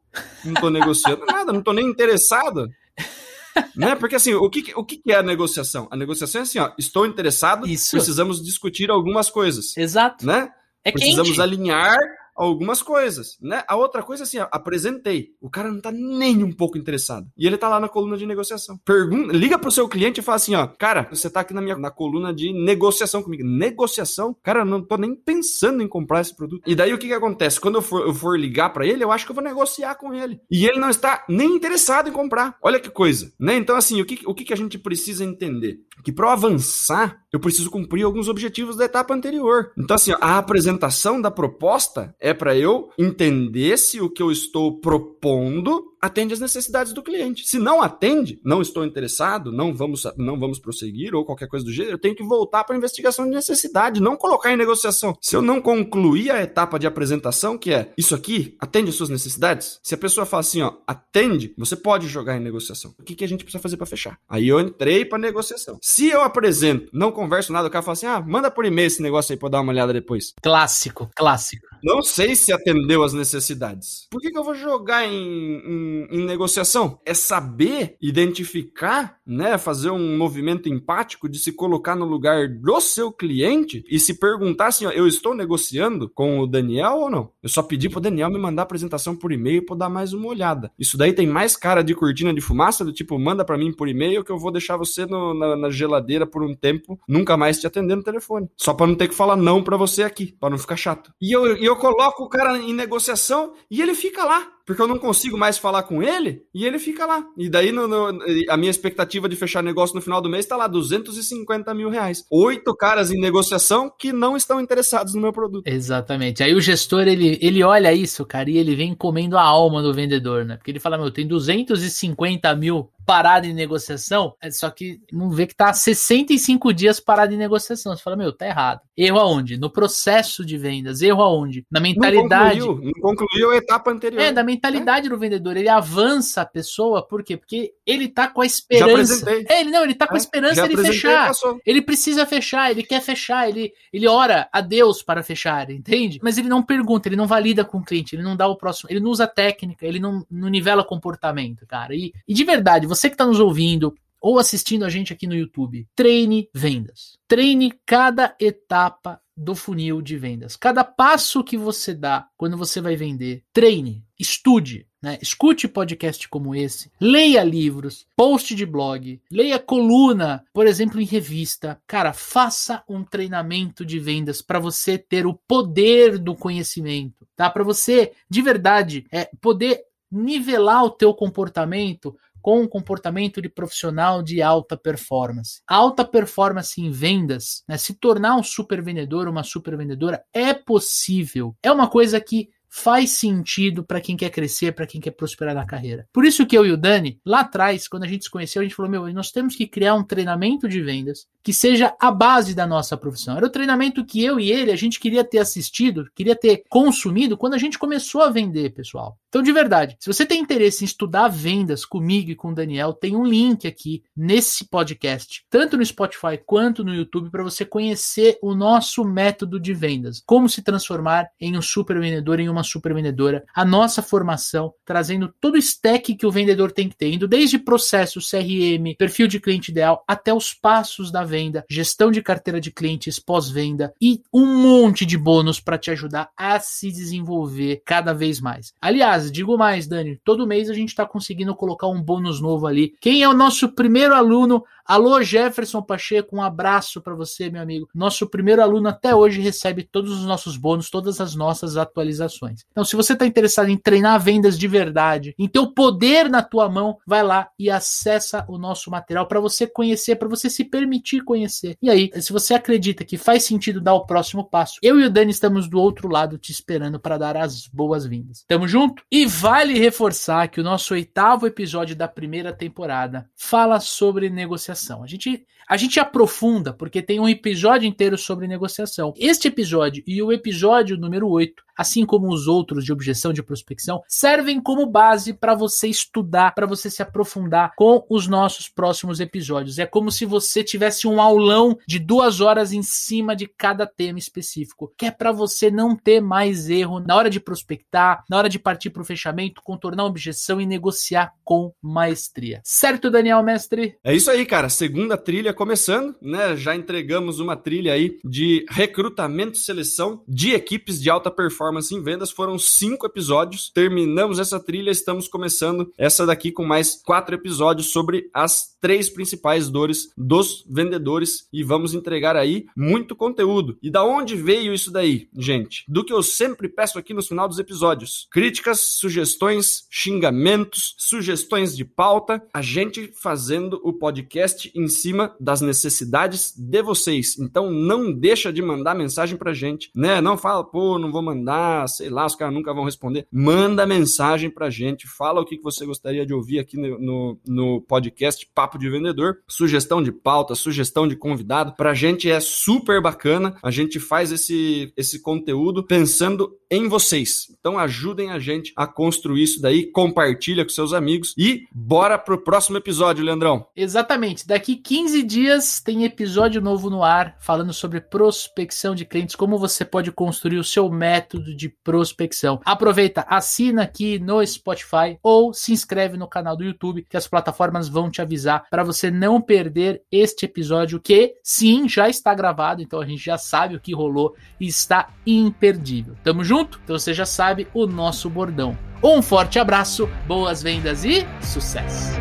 não 0.45 0.53
tô 0.53 0.69
negociando 0.69 1.25
nada, 1.27 1.51
não 1.51 1.61
tô 1.61 1.73
nem 1.73 1.85
interessado. 1.85 2.69
né? 3.75 3.95
Porque 3.95 4.15
assim, 4.15 4.33
o 4.33 4.49
que, 4.49 4.73
o 4.75 4.85
que 4.85 5.01
é 5.07 5.15
a 5.15 5.23
negociação? 5.23 5.87
A 5.91 5.97
negociação 5.97 6.39
é 6.39 6.43
assim, 6.43 6.59
ó, 6.59 6.71
estou 6.77 7.05
interessado, 7.05 7.67
Isso. 7.67 7.91
precisamos 7.91 8.41
discutir 8.43 8.89
algumas 8.89 9.29
coisas. 9.29 9.75
Exato. 9.75 10.25
Né? 10.25 10.49
É 10.83 10.91
precisamos 10.91 11.29
quente. 11.29 11.41
alinhar 11.41 11.97
algumas 12.35 12.81
coisas, 12.81 13.37
né? 13.41 13.63
A 13.67 13.75
outra 13.75 14.03
coisa 14.03 14.23
assim, 14.23 14.39
ó, 14.39 14.47
apresentei. 14.51 15.29
O 15.41 15.49
cara 15.49 15.71
não 15.71 15.79
tá 15.79 15.91
nem 15.91 16.43
um 16.43 16.51
pouco 16.51 16.77
interessado. 16.77 17.27
E 17.37 17.47
ele 17.47 17.57
tá 17.57 17.69
lá 17.69 17.79
na 17.79 17.87
coluna 17.87 18.17
de 18.17 18.25
negociação. 18.25 18.77
Pergunta, 18.85 19.33
liga 19.33 19.57
pro 19.57 19.71
seu 19.71 19.87
cliente 19.87 20.19
e 20.19 20.23
fala 20.23 20.35
assim, 20.35 20.55
ó, 20.55 20.67
cara, 20.67 21.07
você 21.09 21.29
tá 21.29 21.41
aqui 21.41 21.53
na 21.53 21.61
minha 21.61 21.77
na 21.77 21.91
coluna 21.91 22.33
de 22.33 22.51
negociação 22.53 23.23
comigo. 23.23 23.43
Negociação? 23.43 24.35
Cara, 24.43 24.65
não 24.65 24.81
tô 24.81 24.97
nem 24.97 25.15
pensando 25.15 25.81
em 25.81 25.87
comprar 25.87 26.21
esse 26.21 26.35
produto. 26.35 26.63
E 26.65 26.75
daí 26.75 26.93
o 26.93 26.97
que 26.97 27.07
que 27.07 27.13
acontece? 27.13 27.59
Quando 27.59 27.75
eu 27.75 27.81
for, 27.81 28.07
eu 28.07 28.13
for 28.13 28.39
ligar 28.39 28.71
para 28.71 28.85
ele, 28.85 29.03
eu 29.03 29.11
acho 29.11 29.25
que 29.25 29.31
eu 29.31 29.35
vou 29.35 29.43
negociar 29.43 29.95
com 29.95 30.13
ele. 30.13 30.39
E 30.49 30.65
ele 30.65 30.79
não 30.79 30.89
está 30.89 31.23
nem 31.29 31.55
interessado 31.55 32.09
em 32.09 32.13
comprar. 32.13 32.57
Olha 32.61 32.79
que 32.79 32.89
coisa, 32.89 33.31
né? 33.39 33.55
Então 33.55 33.75
assim, 33.75 34.01
o 34.01 34.05
que 34.05 34.19
o 34.25 34.33
que, 34.33 34.45
que 34.45 34.53
a 34.53 34.57
gente 34.57 34.77
precisa 34.77 35.23
entender? 35.23 35.79
Que 36.03 36.11
para 36.11 36.33
avançar, 36.33 37.24
eu 37.35 37.39
preciso 37.39 37.69
cumprir 37.69 38.03
alguns 38.03 38.29
objetivos 38.29 38.77
da 38.77 38.85
etapa 38.85 39.13
anterior. 39.13 39.71
Então 39.77 39.95
assim, 39.95 40.13
a 40.21 40.37
apresentação 40.37 41.21
da 41.21 41.29
proposta 41.29 42.15
é 42.19 42.33
para 42.33 42.55
eu 42.55 42.89
entender 42.97 43.77
se 43.77 43.99
o 43.99 44.09
que 44.09 44.23
eu 44.23 44.31
estou 44.31 44.79
propondo 44.79 45.95
atende 46.05 46.33
às 46.33 46.39
necessidades 46.39 46.93
do 46.93 47.01
cliente. 47.01 47.47
Se 47.47 47.57
não 47.57 47.81
atende, 47.81 48.39
não 48.43 48.61
estou 48.61 48.85
interessado, 48.85 49.51
não 49.51 49.73
vamos, 49.73 50.03
não 50.17 50.39
vamos 50.39 50.59
prosseguir 50.59 51.15
ou 51.15 51.25
qualquer 51.25 51.47
coisa 51.47 51.65
do 51.65 51.71
gênero, 51.71 51.95
eu 51.95 51.99
tenho 51.99 52.15
que 52.15 52.23
voltar 52.23 52.63
para 52.63 52.75
a 52.75 52.77
investigação 52.77 53.25
de 53.25 53.31
necessidade, 53.31 54.01
não 54.01 54.15
colocar 54.15 54.53
em 54.53 54.57
negociação. 54.57 55.17
Se 55.19 55.35
eu 55.35 55.41
não 55.41 55.59
concluir 55.59 56.31
a 56.31 56.41
etapa 56.41 56.77
de 56.77 56.87
apresentação, 56.87 57.57
que 57.57 57.73
é 57.73 57.91
isso 57.97 58.13
aqui, 58.13 58.55
atende 58.59 58.89
às 58.89 58.95
suas 58.95 59.09
necessidades, 59.09 59.79
se 59.83 59.95
a 59.95 59.97
pessoa 59.97 60.25
fala 60.25 60.41
assim, 60.41 60.61
ó, 60.61 60.73
atende, 60.85 61.53
você 61.57 61.75
pode 61.75 62.07
jogar 62.07 62.37
em 62.37 62.43
negociação. 62.43 62.93
O 62.99 63.03
que, 63.03 63.15
que 63.15 63.23
a 63.23 63.27
gente 63.27 63.43
precisa 63.43 63.61
fazer 63.61 63.77
para 63.77 63.85
fechar? 63.85 64.19
Aí 64.29 64.47
eu 64.47 64.59
entrei 64.59 65.03
para 65.05 65.17
negociação. 65.17 65.77
Se 65.81 66.07
eu 66.07 66.21
apresento, 66.21 66.89
não 66.93 67.11
converso 67.25 67.53
nada, 67.53 67.67
o 67.67 67.71
cara 67.71 67.83
fala 67.83 67.93
assim, 67.93 68.05
ah, 68.05 68.21
manda 68.21 68.49
por 68.49 68.65
e-mail 68.65 68.87
esse 68.87 69.01
negócio 69.01 69.33
aí 69.33 69.39
para 69.39 69.49
dar 69.49 69.61
uma 69.61 69.71
olhada 69.71 69.93
depois. 69.93 70.33
Clássico, 70.41 71.09
clássico. 71.15 71.65
Não 71.83 72.01
sei 72.01 72.35
se 72.35 72.51
atendeu 72.51 73.03
às 73.03 73.13
necessidades. 73.13 74.07
Por 74.09 74.19
que, 74.19 74.31
que 74.31 74.37
eu 74.37 74.43
vou 74.43 74.55
jogar 74.55 75.05
em, 75.05 75.11
em 75.13 75.95
em, 76.11 76.25
negociação. 76.25 76.99
É 77.05 77.13
saber 77.13 77.95
identificar, 78.01 79.17
né, 79.25 79.57
fazer 79.57 79.89
um 79.89 80.17
movimento 80.17 80.69
empático 80.69 81.29
de 81.29 81.39
se 81.39 81.51
colocar 81.51 81.95
no 81.95 82.05
lugar 82.05 82.47
do 82.47 82.79
seu 82.81 83.11
cliente 83.11 83.83
e 83.89 83.99
se 83.99 84.19
perguntar 84.19 84.67
assim, 84.67 84.85
ó, 84.85 84.91
eu 84.91 85.07
estou 85.07 85.35
negociando 85.35 86.09
com 86.09 86.39
o 86.39 86.47
Daniel 86.47 86.95
ou 86.95 87.09
não? 87.09 87.31
Eu 87.41 87.49
só 87.49 87.61
pedi 87.61 87.89
pro 87.89 87.99
Daniel 87.99 88.29
me 88.29 88.39
mandar 88.39 88.63
a 88.63 88.65
apresentação 88.65 89.15
por 89.15 89.31
e-mail 89.31 89.65
para 89.65 89.75
dar 89.77 89.89
mais 89.89 90.13
uma 90.13 90.27
olhada. 90.27 90.71
Isso 90.77 90.97
daí 90.97 91.13
tem 91.13 91.27
mais 91.27 91.55
cara 91.55 91.83
de 91.83 91.93
cortina 91.95 92.33
de 92.33 92.41
fumaça, 92.41 92.83
do 92.83 92.93
tipo, 92.93 93.17
manda 93.19 93.45
para 93.45 93.57
mim 93.57 93.71
por 93.71 93.87
e-mail 93.87 94.23
que 94.23 94.31
eu 94.31 94.37
vou 94.37 94.51
deixar 94.51 94.77
você 94.77 95.05
no, 95.05 95.33
na, 95.33 95.55
na, 95.55 95.69
geladeira 95.69 96.25
por 96.25 96.43
um 96.43 96.55
tempo, 96.55 96.99
nunca 97.15 97.37
mais 97.37 97.59
te 97.59 97.67
atender 97.67 97.95
no 97.95 98.03
telefone. 98.03 98.49
Só 98.57 98.73
para 98.73 98.87
não 98.87 98.95
ter 98.95 99.07
que 99.07 99.15
falar 99.15 99.35
não 99.35 99.63
para 99.63 99.77
você 99.77 100.03
aqui, 100.03 100.35
para 100.39 100.49
não 100.49 100.57
ficar 100.57 100.75
chato. 100.75 101.11
E 101.21 101.35
eu, 101.35 101.55
eu 101.57 101.75
coloco 101.77 102.23
o 102.23 102.29
cara 102.29 102.57
em 102.57 102.73
negociação 102.73 103.53
e 103.71 103.81
ele 103.81 103.95
fica 103.95 104.23
lá 104.23 104.54
porque 104.65 104.81
eu 104.81 104.87
não 104.87 104.97
consigo 104.97 105.37
mais 105.37 105.57
falar 105.57 105.83
com 105.83 106.01
ele 106.01 106.43
e 106.53 106.65
ele 106.65 106.79
fica 106.79 107.05
lá. 107.05 107.23
E 107.37 107.47
daí 107.47 107.71
no, 107.71 107.87
no, 107.87 108.19
a 108.49 108.57
minha 108.57 108.71
expectativa 108.71 109.29
de 109.29 109.35
fechar 109.35 109.61
negócio 109.61 109.95
no 109.95 110.01
final 110.01 110.21
do 110.21 110.29
mês 110.29 110.45
está 110.45 110.57
lá, 110.57 110.67
250 110.67 111.73
mil 111.73 111.89
reais. 111.89 112.25
Oito 112.31 112.75
caras 112.75 113.11
em 113.11 113.19
negociação 113.19 113.91
que 113.97 114.11
não 114.11 114.35
estão 114.35 114.59
interessados 114.59 115.13
no 115.13 115.21
meu 115.21 115.31
produto. 115.31 115.67
Exatamente. 115.67 116.43
Aí 116.43 116.55
o 116.55 116.61
gestor, 116.61 117.07
ele, 117.07 117.37
ele 117.41 117.63
olha 117.63 117.93
isso, 117.93 118.25
cara, 118.25 118.49
e 118.49 118.57
ele 118.57 118.75
vem 118.75 118.95
comendo 118.95 119.37
a 119.37 119.43
alma 119.43 119.81
do 119.81 119.93
vendedor, 119.93 120.45
né? 120.45 120.57
Porque 120.57 120.71
ele 120.71 120.79
fala, 120.79 120.97
meu, 120.97 121.11
tem 121.11 121.27
250 121.27 122.55
mil 122.55 122.89
parado 123.05 123.45
em 123.45 123.53
negociação, 123.53 124.33
é 124.41 124.49
só 124.49 124.67
que 124.71 124.99
não 125.11 125.29
vê 125.29 125.45
que 125.45 125.55
tá 125.55 125.71
65 125.71 126.73
dias 126.73 126.99
parado 126.99 127.35
em 127.35 127.37
negociação. 127.37 127.95
Você 127.95 128.01
fala, 128.01 128.15
meu, 128.15 128.33
tá 128.33 128.47
errado. 128.47 128.81
Erro 128.97 129.19
aonde? 129.19 129.59
No 129.59 129.69
processo 129.69 130.43
de 130.43 130.57
vendas. 130.57 131.03
Erro 131.03 131.21
aonde? 131.21 131.63
Na 131.71 131.79
mentalidade. 131.79 132.59
Não 132.59 132.67
concluiu, 132.67 132.91
não 132.95 133.15
concluiu 133.15 133.51
a 133.51 133.57
etapa 133.57 133.91
anterior. 133.91 134.21
É, 134.21 134.31
da 134.31 134.43
mentalidade 134.43 134.54
é. 134.63 135.09
do 135.09 135.17
vendedor. 135.17 135.57
Ele 135.57 135.69
avança 135.69 136.41
a 136.41 136.45
pessoa, 136.45 137.05
por 137.05 137.23
quê? 137.23 137.37
Porque 137.37 137.73
ele 137.85 138.07
tá 138.07 138.27
com 138.27 138.41
a 138.41 138.45
esperança. 138.45 139.29
É, 139.49 139.61
ele 139.61 139.71
não, 139.71 139.83
ele 139.83 139.95
tá 139.95 140.07
com 140.07 140.15
a 140.15 140.17
é, 140.17 140.19
esperança 140.19 140.67
de 140.67 140.77
fechar. 140.77 141.31
Ele 141.65 141.81
precisa 141.81 142.25
fechar, 142.25 142.71
ele 142.71 142.83
quer 142.83 143.01
fechar, 143.01 143.47
ele, 143.47 143.73
ele 143.91 144.07
ora 144.07 144.47
a 144.51 144.61
Deus 144.61 145.01
para 145.01 145.23
fechar, 145.23 145.69
entende? 145.69 146.19
Mas 146.21 146.37
ele 146.37 146.47
não 146.47 146.63
pergunta, 146.63 147.07
ele 147.07 147.15
não 147.15 147.27
valida 147.27 147.65
com 147.65 147.79
o 147.79 147.83
cliente, 147.83 148.15
ele 148.15 148.23
não 148.23 148.35
dá 148.35 148.47
o 148.47 148.55
próximo, 148.55 148.89
ele 148.89 148.99
não 148.99 149.11
usa 149.11 149.27
técnica, 149.27 149.85
ele 149.85 149.99
não, 149.99 150.25
não 150.29 150.49
nivela 150.49 150.83
comportamento, 150.83 151.65
cara. 151.65 151.95
E, 151.95 152.13
e 152.27 152.33
de 152.33 152.43
verdade, 152.43 152.87
você 152.87 153.09
que 153.09 153.15
está 153.15 153.25
nos 153.25 153.39
ouvindo 153.39 153.95
ou 154.21 154.39
assistindo 154.39 154.85
a 154.85 154.89
gente 154.89 155.13
aqui 155.13 155.27
no 155.27 155.35
YouTube, 155.35 155.87
treine 155.95 156.49
vendas. 156.51 157.17
Treine 157.27 157.71
cada 157.85 158.35
etapa 158.39 159.21
do 159.35 159.55
funil 159.55 160.01
de 160.01 160.17
vendas. 160.17 160.55
Cada 160.55 160.83
passo 160.83 161.43
que 161.43 161.57
você 161.57 161.93
dá 161.93 162.27
quando 162.37 162.57
você 162.57 162.79
vai 162.79 162.95
vender, 162.95 163.43
treine, 163.51 164.03
estude, 164.17 164.87
né? 165.01 165.19
Escute 165.21 165.67
podcast 165.67 166.27
como 166.29 166.55
esse, 166.55 166.91
leia 166.99 167.43
livros, 167.43 168.07
post 168.15 168.55
de 168.55 168.65
blog, 168.65 169.21
leia 169.29 169.59
coluna, 169.59 170.43
por 170.53 170.65
exemplo, 170.65 171.01
em 171.01 171.05
revista. 171.05 171.79
Cara, 171.85 172.13
faça 172.13 172.83
um 172.87 173.03
treinamento 173.03 173.85
de 173.85 173.99
vendas 173.99 174.41
para 174.41 174.59
você 174.59 174.97
ter 174.97 175.25
o 175.27 175.33
poder 175.33 176.17
do 176.17 176.35
conhecimento, 176.35 177.27
tá? 177.35 177.49
Para 177.49 177.63
você 177.63 178.13
de 178.29 178.41
verdade 178.41 179.05
é 179.11 179.29
poder 179.41 179.83
nivelar 180.11 180.83
o 180.83 180.89
teu 180.89 181.13
comportamento 181.13 182.15
com 182.45 182.61
um 182.61 182.67
comportamento 182.67 183.41
de 183.41 183.49
profissional 183.49 184.21
de 184.21 184.39
alta 184.39 184.77
performance. 184.77 185.63
Alta 185.67 186.05
performance 186.05 186.79
em 186.79 186.91
vendas, 186.91 187.63
né, 187.67 187.75
se 187.75 187.95
tornar 187.95 188.35
um 188.35 188.43
super 188.43 188.83
vendedor, 188.83 189.27
uma 189.27 189.41
super 189.41 189.75
vendedora, 189.75 190.23
é 190.31 190.53
possível. 190.53 191.55
É 191.63 191.71
uma 191.71 191.89
coisa 191.89 192.21
que 192.21 192.49
faz 192.69 193.11
sentido 193.11 193.83
para 193.83 193.99
quem 193.99 194.15
quer 194.15 194.29
crescer, 194.29 194.73
para 194.73 194.85
quem 194.85 194.99
quer 195.01 195.11
prosperar 195.11 195.55
na 195.55 195.65
carreira. 195.65 196.07
Por 196.13 196.25
isso 196.25 196.45
que 196.45 196.55
eu 196.55 196.65
e 196.65 196.71
o 196.71 196.77
Dani, 196.77 197.19
lá 197.25 197.39
atrás, 197.39 197.87
quando 197.87 198.03
a 198.03 198.07
gente 198.07 198.25
se 198.25 198.29
conheceu, 198.29 198.59
a 198.59 198.63
gente 198.63 198.75
falou: 198.75 198.91
meu, 198.91 199.11
nós 199.13 199.31
temos 199.31 199.55
que 199.55 199.65
criar 199.65 199.95
um 199.95 200.03
treinamento 200.03 200.67
de 200.67 200.81
vendas 200.83 201.25
que 201.41 201.53
seja 201.53 201.95
a 201.99 202.11
base 202.11 202.53
da 202.53 202.67
nossa 202.67 202.97
profissão. 202.97 203.37
Era 203.37 203.45
o 203.45 203.51
treinamento 203.51 204.05
que 204.05 204.23
eu 204.23 204.39
e 204.39 204.51
ele 204.51 204.71
a 204.71 204.75
gente 204.75 204.99
queria 204.99 205.23
ter 205.23 205.39
assistido, 205.39 206.05
queria 206.13 206.35
ter 206.35 206.63
consumido 206.69 207.37
quando 207.37 207.53
a 207.53 207.57
gente 207.57 207.79
começou 207.79 208.21
a 208.21 208.29
vender, 208.29 208.71
pessoal. 208.71 209.17
Então, 209.35 209.43
de 209.43 209.51
verdade, 209.51 209.97
se 209.99 210.07
você 210.07 210.25
tem 210.25 210.39
interesse 210.39 210.81
em 210.81 210.85
estudar 210.85 211.27
vendas 211.27 211.83
comigo 211.83 212.31
e 212.31 212.35
com 212.35 212.51
o 212.51 212.55
Daniel, 212.55 212.93
tem 212.93 213.17
um 213.17 213.25
link 213.25 213.67
aqui 213.67 214.01
nesse 214.15 214.63
podcast, 214.63 215.43
tanto 215.49 215.75
no 215.75 215.85
Spotify 215.85 216.39
quanto 216.45 216.85
no 216.85 216.95
YouTube, 216.95 217.29
para 217.29 217.43
você 217.43 217.65
conhecer 217.65 218.39
o 218.41 218.55
nosso 218.55 219.03
método 219.03 219.59
de 219.59 219.73
vendas. 219.73 220.23
Como 220.25 220.47
se 220.47 220.61
transformar 220.61 221.27
em 221.37 221.57
um 221.57 221.61
super 221.61 221.99
vendedor, 221.99 222.39
em 222.39 222.47
uma 222.47 222.63
super 222.63 222.93
vendedora, 222.93 223.43
a 223.53 223.65
nossa 223.65 224.01
formação, 224.01 224.73
trazendo 224.85 225.27
todo 225.41 225.55
o 225.55 225.57
stack 225.57 226.15
que 226.15 226.25
o 226.25 226.31
vendedor 226.31 226.71
tem 226.71 226.87
que 226.87 226.95
ter, 226.95 227.11
indo 227.11 227.27
desde 227.27 227.59
processo, 227.59 228.21
CRM, 228.21 228.95
perfil 228.97 229.27
de 229.27 229.41
cliente 229.41 229.69
ideal, 229.69 230.01
até 230.07 230.33
os 230.33 230.53
passos 230.53 231.11
da 231.11 231.25
venda, 231.25 231.65
gestão 231.69 232.09
de 232.09 232.21
carteira 232.21 232.61
de 232.61 232.71
clientes, 232.71 233.19
pós-venda 233.19 233.93
e 234.01 234.21
um 234.33 234.45
monte 234.45 235.05
de 235.05 235.17
bônus 235.17 235.59
para 235.59 235.77
te 235.77 235.91
ajudar 235.91 236.29
a 236.37 236.57
se 236.61 236.89
desenvolver 236.89 237.81
cada 237.85 238.13
vez 238.13 238.39
mais. 238.39 238.71
Aliás, 238.81 239.24
digo 239.31 239.57
mais, 239.57 239.87
Dani, 239.87 240.19
todo 240.23 240.47
mês 240.47 240.69
a 240.69 240.73
gente 240.73 240.89
está 240.89 241.05
conseguindo 241.05 241.55
colocar 241.55 241.87
um 241.87 242.01
bônus 242.01 242.41
novo 242.41 242.67
ali. 242.67 242.93
Quem 242.99 243.23
é 243.23 243.29
o 243.29 243.33
nosso 243.33 243.69
primeiro 243.69 244.13
aluno 244.13 244.63
Alô, 244.87 245.19
Jefferson 245.23 245.81
Pacheco, 245.81 246.35
um 246.35 246.43
abraço 246.43 247.01
para 247.01 247.15
você, 247.15 247.49
meu 247.49 247.59
amigo. 247.59 247.89
Nosso 247.93 248.29
primeiro 248.29 248.61
aluno 248.61 248.87
até 248.87 249.15
hoje 249.15 249.41
recebe 249.41 249.81
todos 249.81 250.11
os 250.11 250.25
nossos 250.25 250.57
bônus, 250.57 250.91
todas 250.91 251.19
as 251.19 251.33
nossas 251.33 251.75
atualizações. 251.75 252.63
Então, 252.69 252.85
se 252.85 252.95
você 252.95 253.13
está 253.13 253.25
interessado 253.25 253.69
em 253.69 253.77
treinar 253.77 254.21
vendas 254.21 254.59
de 254.59 254.67
verdade, 254.67 255.33
em 255.39 255.47
ter 255.47 255.57
o 255.57 255.71
poder 255.71 256.29
na 256.29 256.43
tua 256.43 256.69
mão, 256.69 256.99
vai 257.03 257.23
lá 257.23 257.49
e 257.57 257.67
acessa 257.67 258.45
o 258.47 258.59
nosso 258.59 258.91
material 258.91 259.25
para 259.25 259.39
você 259.39 259.65
conhecer, 259.65 260.17
para 260.17 260.27
você 260.27 260.51
se 260.51 260.63
permitir 260.63 261.23
conhecer. 261.23 261.75
E 261.81 261.89
aí, 261.89 262.11
se 262.21 262.31
você 262.31 262.53
acredita 262.53 263.03
que 263.03 263.17
faz 263.17 263.43
sentido 263.43 263.81
dar 263.81 263.95
o 263.95 264.05
próximo 264.05 264.43
passo, 264.43 264.77
eu 264.83 264.99
e 264.99 265.05
o 265.05 265.09
Dani 265.09 265.31
estamos 265.31 265.67
do 265.67 265.79
outro 265.79 266.07
lado 266.07 266.37
te 266.37 266.51
esperando 266.51 266.99
para 266.99 267.17
dar 267.17 267.37
as 267.37 267.65
boas-vindas. 267.65 268.45
Tamo 268.47 268.67
junto? 268.67 269.01
E 269.17 269.25
vale 269.25 269.79
reforçar 269.79 270.49
que 270.49 270.59
o 270.59 270.63
nosso 270.63 270.93
oitavo 270.93 271.47
episódio 271.47 271.95
da 271.95 272.05
primeira 272.05 272.51
temporada 272.51 273.29
fala 273.33 273.79
sobre 273.79 274.29
negociação. 274.29 275.01
A 275.01 275.07
gente, 275.07 275.47
a 275.67 275.77
gente 275.77 275.99
aprofunda, 275.99 276.73
porque 276.73 277.01
tem 277.01 277.19
um 277.19 277.27
episódio 277.27 277.87
inteiro 277.87 278.17
sobre 278.17 278.47
negociação. 278.47 279.13
Este 279.17 279.47
episódio 279.47 280.03
e 280.05 280.21
o 280.21 280.31
episódio 280.31 280.97
número 280.97 281.27
8 281.27 281.65
assim 281.75 282.05
como 282.05 282.31
os 282.31 282.47
outros 282.47 282.85
de 282.85 282.93
objeção 282.93 283.33
de 283.33 283.43
prospecção, 283.43 284.01
servem 284.07 284.61
como 284.61 284.85
base 284.85 285.33
para 285.33 285.53
você 285.53 285.87
estudar, 285.87 286.55
para 286.55 286.65
você 286.65 286.89
se 286.89 287.01
aprofundar 287.01 287.73
com 287.75 288.05
os 288.09 288.27
nossos 288.27 288.69
próximos 288.69 289.19
episódios. 289.19 289.77
É 289.77 289.85
como 289.85 290.11
se 290.11 290.25
você 290.25 290.63
tivesse 290.63 291.07
um 291.07 291.19
aulão 291.19 291.77
de 291.87 291.99
duas 291.99 292.39
horas 292.39 292.71
em 292.71 292.81
cima 292.81 293.35
de 293.35 293.47
cada 293.47 293.85
tema 293.85 294.19
específico, 294.19 294.93
que 294.97 295.05
é 295.05 295.11
para 295.11 295.31
você 295.31 295.69
não 295.69 295.95
ter 295.95 296.21
mais 296.21 296.69
erro 296.69 296.99
na 296.99 297.15
hora 297.15 297.29
de 297.29 297.39
prospectar, 297.39 298.23
na 298.29 298.37
hora 298.37 298.49
de 298.49 298.59
partir 298.59 298.89
para 298.89 299.01
o 299.01 299.05
fechamento, 299.05 299.61
contornar 299.63 300.03
uma 300.03 300.09
objeção 300.09 300.61
e 300.61 300.65
negociar 300.65 301.33
com 301.43 301.73
maestria. 301.81 302.61
Certo, 302.63 303.09
Daniel 303.09 303.43
Mestre? 303.43 303.97
É 304.03 304.13
isso 304.13 304.31
aí, 304.31 304.45
cara. 304.45 304.69
Segunda 304.69 305.17
trilha 305.17 305.53
começando, 305.55 306.15
né? 306.21 306.55
Já 306.55 306.75
entregamos 306.75 307.39
uma 307.39 307.55
trilha 307.55 307.93
aí 307.93 308.19
de 308.23 308.65
recrutamento 308.69 309.57
e 309.57 309.61
seleção 309.61 310.21
de 310.27 310.51
equipes 310.51 311.01
de 311.01 311.09
alta 311.09 311.31
performance 311.31 311.93
em 311.93 312.03
vendas. 312.03 312.29
Foram 312.29 312.59
cinco 312.59 313.05
episódios. 313.05 313.71
Terminamos 313.73 314.37
essa 314.37 314.59
trilha, 314.59 314.91
estamos 314.91 315.27
começando 315.27 315.91
essa 315.97 316.25
daqui 316.25 316.51
com 316.51 316.63
mais 316.63 317.01
quatro 317.03 317.33
episódios 317.33 317.87
sobre 317.87 318.29
as 318.33 318.75
três 318.79 319.09
principais 319.09 319.67
dores 319.67 320.09
dos 320.15 320.63
vendedores 320.69 321.47
e 321.51 321.63
vamos 321.63 321.95
entregar 321.95 322.35
aí 322.35 322.67
muito 322.77 323.15
conteúdo. 323.15 323.77
E 323.81 323.89
da 323.89 324.03
onde 324.03 324.35
veio 324.35 324.73
isso 324.73 324.91
daí, 324.91 325.27
gente? 325.35 325.83
Do 325.87 326.03
que 326.03 326.13
eu 326.13 326.21
sempre 326.21 326.69
peço 326.69 326.99
aqui 326.99 327.13
no 327.13 327.23
final 327.23 327.47
dos 327.47 327.57
episódios: 327.57 328.27
críticas, 328.31 328.81
sugestões, 328.81 329.87
xingamentos, 329.89 330.93
sugestões 330.97 331.75
de 331.75 331.83
pauta, 331.83 332.43
a 332.53 332.61
gente 332.61 333.11
fazendo 333.21 333.81
o 333.83 333.91
podcast 333.91 334.71
em 334.75 334.87
cima 334.87 335.35
das 335.45 335.61
necessidades 335.61 336.53
de 336.57 336.81
vocês. 336.81 337.37
Então 337.39 337.71
não 337.71 338.11
deixa 338.11 338.51
de 338.51 338.61
mandar 338.61 338.95
mensagem 338.95 339.37
pra 339.37 339.53
gente, 339.53 339.91
né? 339.95 340.19
Não 340.19 340.37
fala, 340.37 340.63
pô, 340.63 340.99
não 340.99 341.11
vou 341.11 341.21
mandar 341.21 341.87
sei 341.87 342.09
lá, 342.09 342.25
os 342.25 342.35
caras 342.35 342.53
nunca 342.53 342.73
vão 342.73 342.83
responder. 342.83 343.27
Manda 343.31 343.85
mensagem 343.85 344.49
pra 344.49 344.69
gente, 344.69 345.07
fala 345.07 345.41
o 345.41 345.45
que 345.45 345.59
você 345.61 345.85
gostaria 345.85 346.25
de 346.25 346.33
ouvir 346.33 346.59
aqui 346.59 346.77
no, 346.77 346.99
no, 346.99 347.39
no 347.45 347.81
podcast 347.81 348.47
Papo 348.53 348.77
de 348.77 348.89
Vendedor. 348.89 349.37
Sugestão 349.47 350.01
de 350.01 350.11
pauta, 350.11 350.55
sugestão 350.55 351.07
de 351.07 351.15
convidado. 351.15 351.73
Pra 351.75 351.93
gente 351.93 352.29
é 352.29 352.39
super 352.39 353.01
bacana. 353.01 353.55
A 353.61 353.71
gente 353.71 353.99
faz 353.99 354.31
esse, 354.31 354.91
esse 354.97 355.21
conteúdo 355.21 355.83
pensando 355.83 356.57
em 356.69 356.87
vocês. 356.87 357.47
Então 357.59 357.77
ajudem 357.77 358.31
a 358.31 358.39
gente 358.39 358.73
a 358.75 358.87
construir 358.87 359.43
isso 359.43 359.61
daí, 359.61 359.85
compartilha 359.85 360.63
com 360.63 360.69
seus 360.69 360.93
amigos 360.93 361.33
e 361.37 361.67
bora 361.71 362.17
pro 362.17 362.43
próximo 362.43 362.77
episódio, 362.77 363.23
Leandrão. 363.23 363.67
Exatamente. 363.75 364.47
Daqui 364.47 364.75
15 364.75 365.23
dias 365.23 365.34
tem 365.83 366.05
episódio 366.05 366.61
novo 366.61 366.89
no 366.89 367.03
ar 367.03 367.35
falando 367.39 367.73
sobre 367.73 367.99
prospecção 367.99 368.95
de 368.95 369.03
clientes, 369.03 369.35
como 369.35 369.57
você 369.57 369.83
pode 369.83 370.11
construir 370.11 370.57
o 370.57 370.63
seu 370.63 370.89
método 370.89 371.55
de 371.55 371.67
prospecção. 371.67 372.61
Aproveita, 372.63 373.25
assina 373.27 373.83
aqui 373.83 374.17
no 374.17 374.45
Spotify 374.45 375.17
ou 375.21 375.53
se 375.53 375.73
inscreve 375.73 376.17
no 376.17 376.27
canal 376.27 376.55
do 376.55 376.63
YouTube, 376.63 377.05
que 377.09 377.17
as 377.17 377.27
plataformas 377.27 377.89
vão 377.89 378.09
te 378.09 378.21
avisar 378.21 378.65
para 378.69 378.83
você 378.83 379.11
não 379.11 379.41
perder 379.41 380.01
este 380.11 380.45
episódio 380.45 381.01
que 381.01 381.35
sim, 381.43 381.89
já 381.89 382.07
está 382.07 382.33
gravado, 382.33 382.81
então 382.81 383.01
a 383.01 383.05
gente 383.05 383.23
já 383.23 383.37
sabe 383.37 383.75
o 383.75 383.79
que 383.79 383.93
rolou 383.93 384.35
e 384.59 384.67
está 384.67 385.09
imperdível. 385.25 386.15
Tamo 386.23 386.43
junto? 386.43 386.79
Então 386.83 386.97
você 386.97 387.13
já 387.13 387.25
sabe 387.25 387.67
o 387.73 387.85
nosso 387.85 388.29
bordão. 388.29 388.77
Um 389.03 389.21
forte 389.21 389.59
abraço, 389.59 390.09
boas 390.27 390.63
vendas 390.63 391.03
e 391.03 391.25
sucesso! 391.41 392.15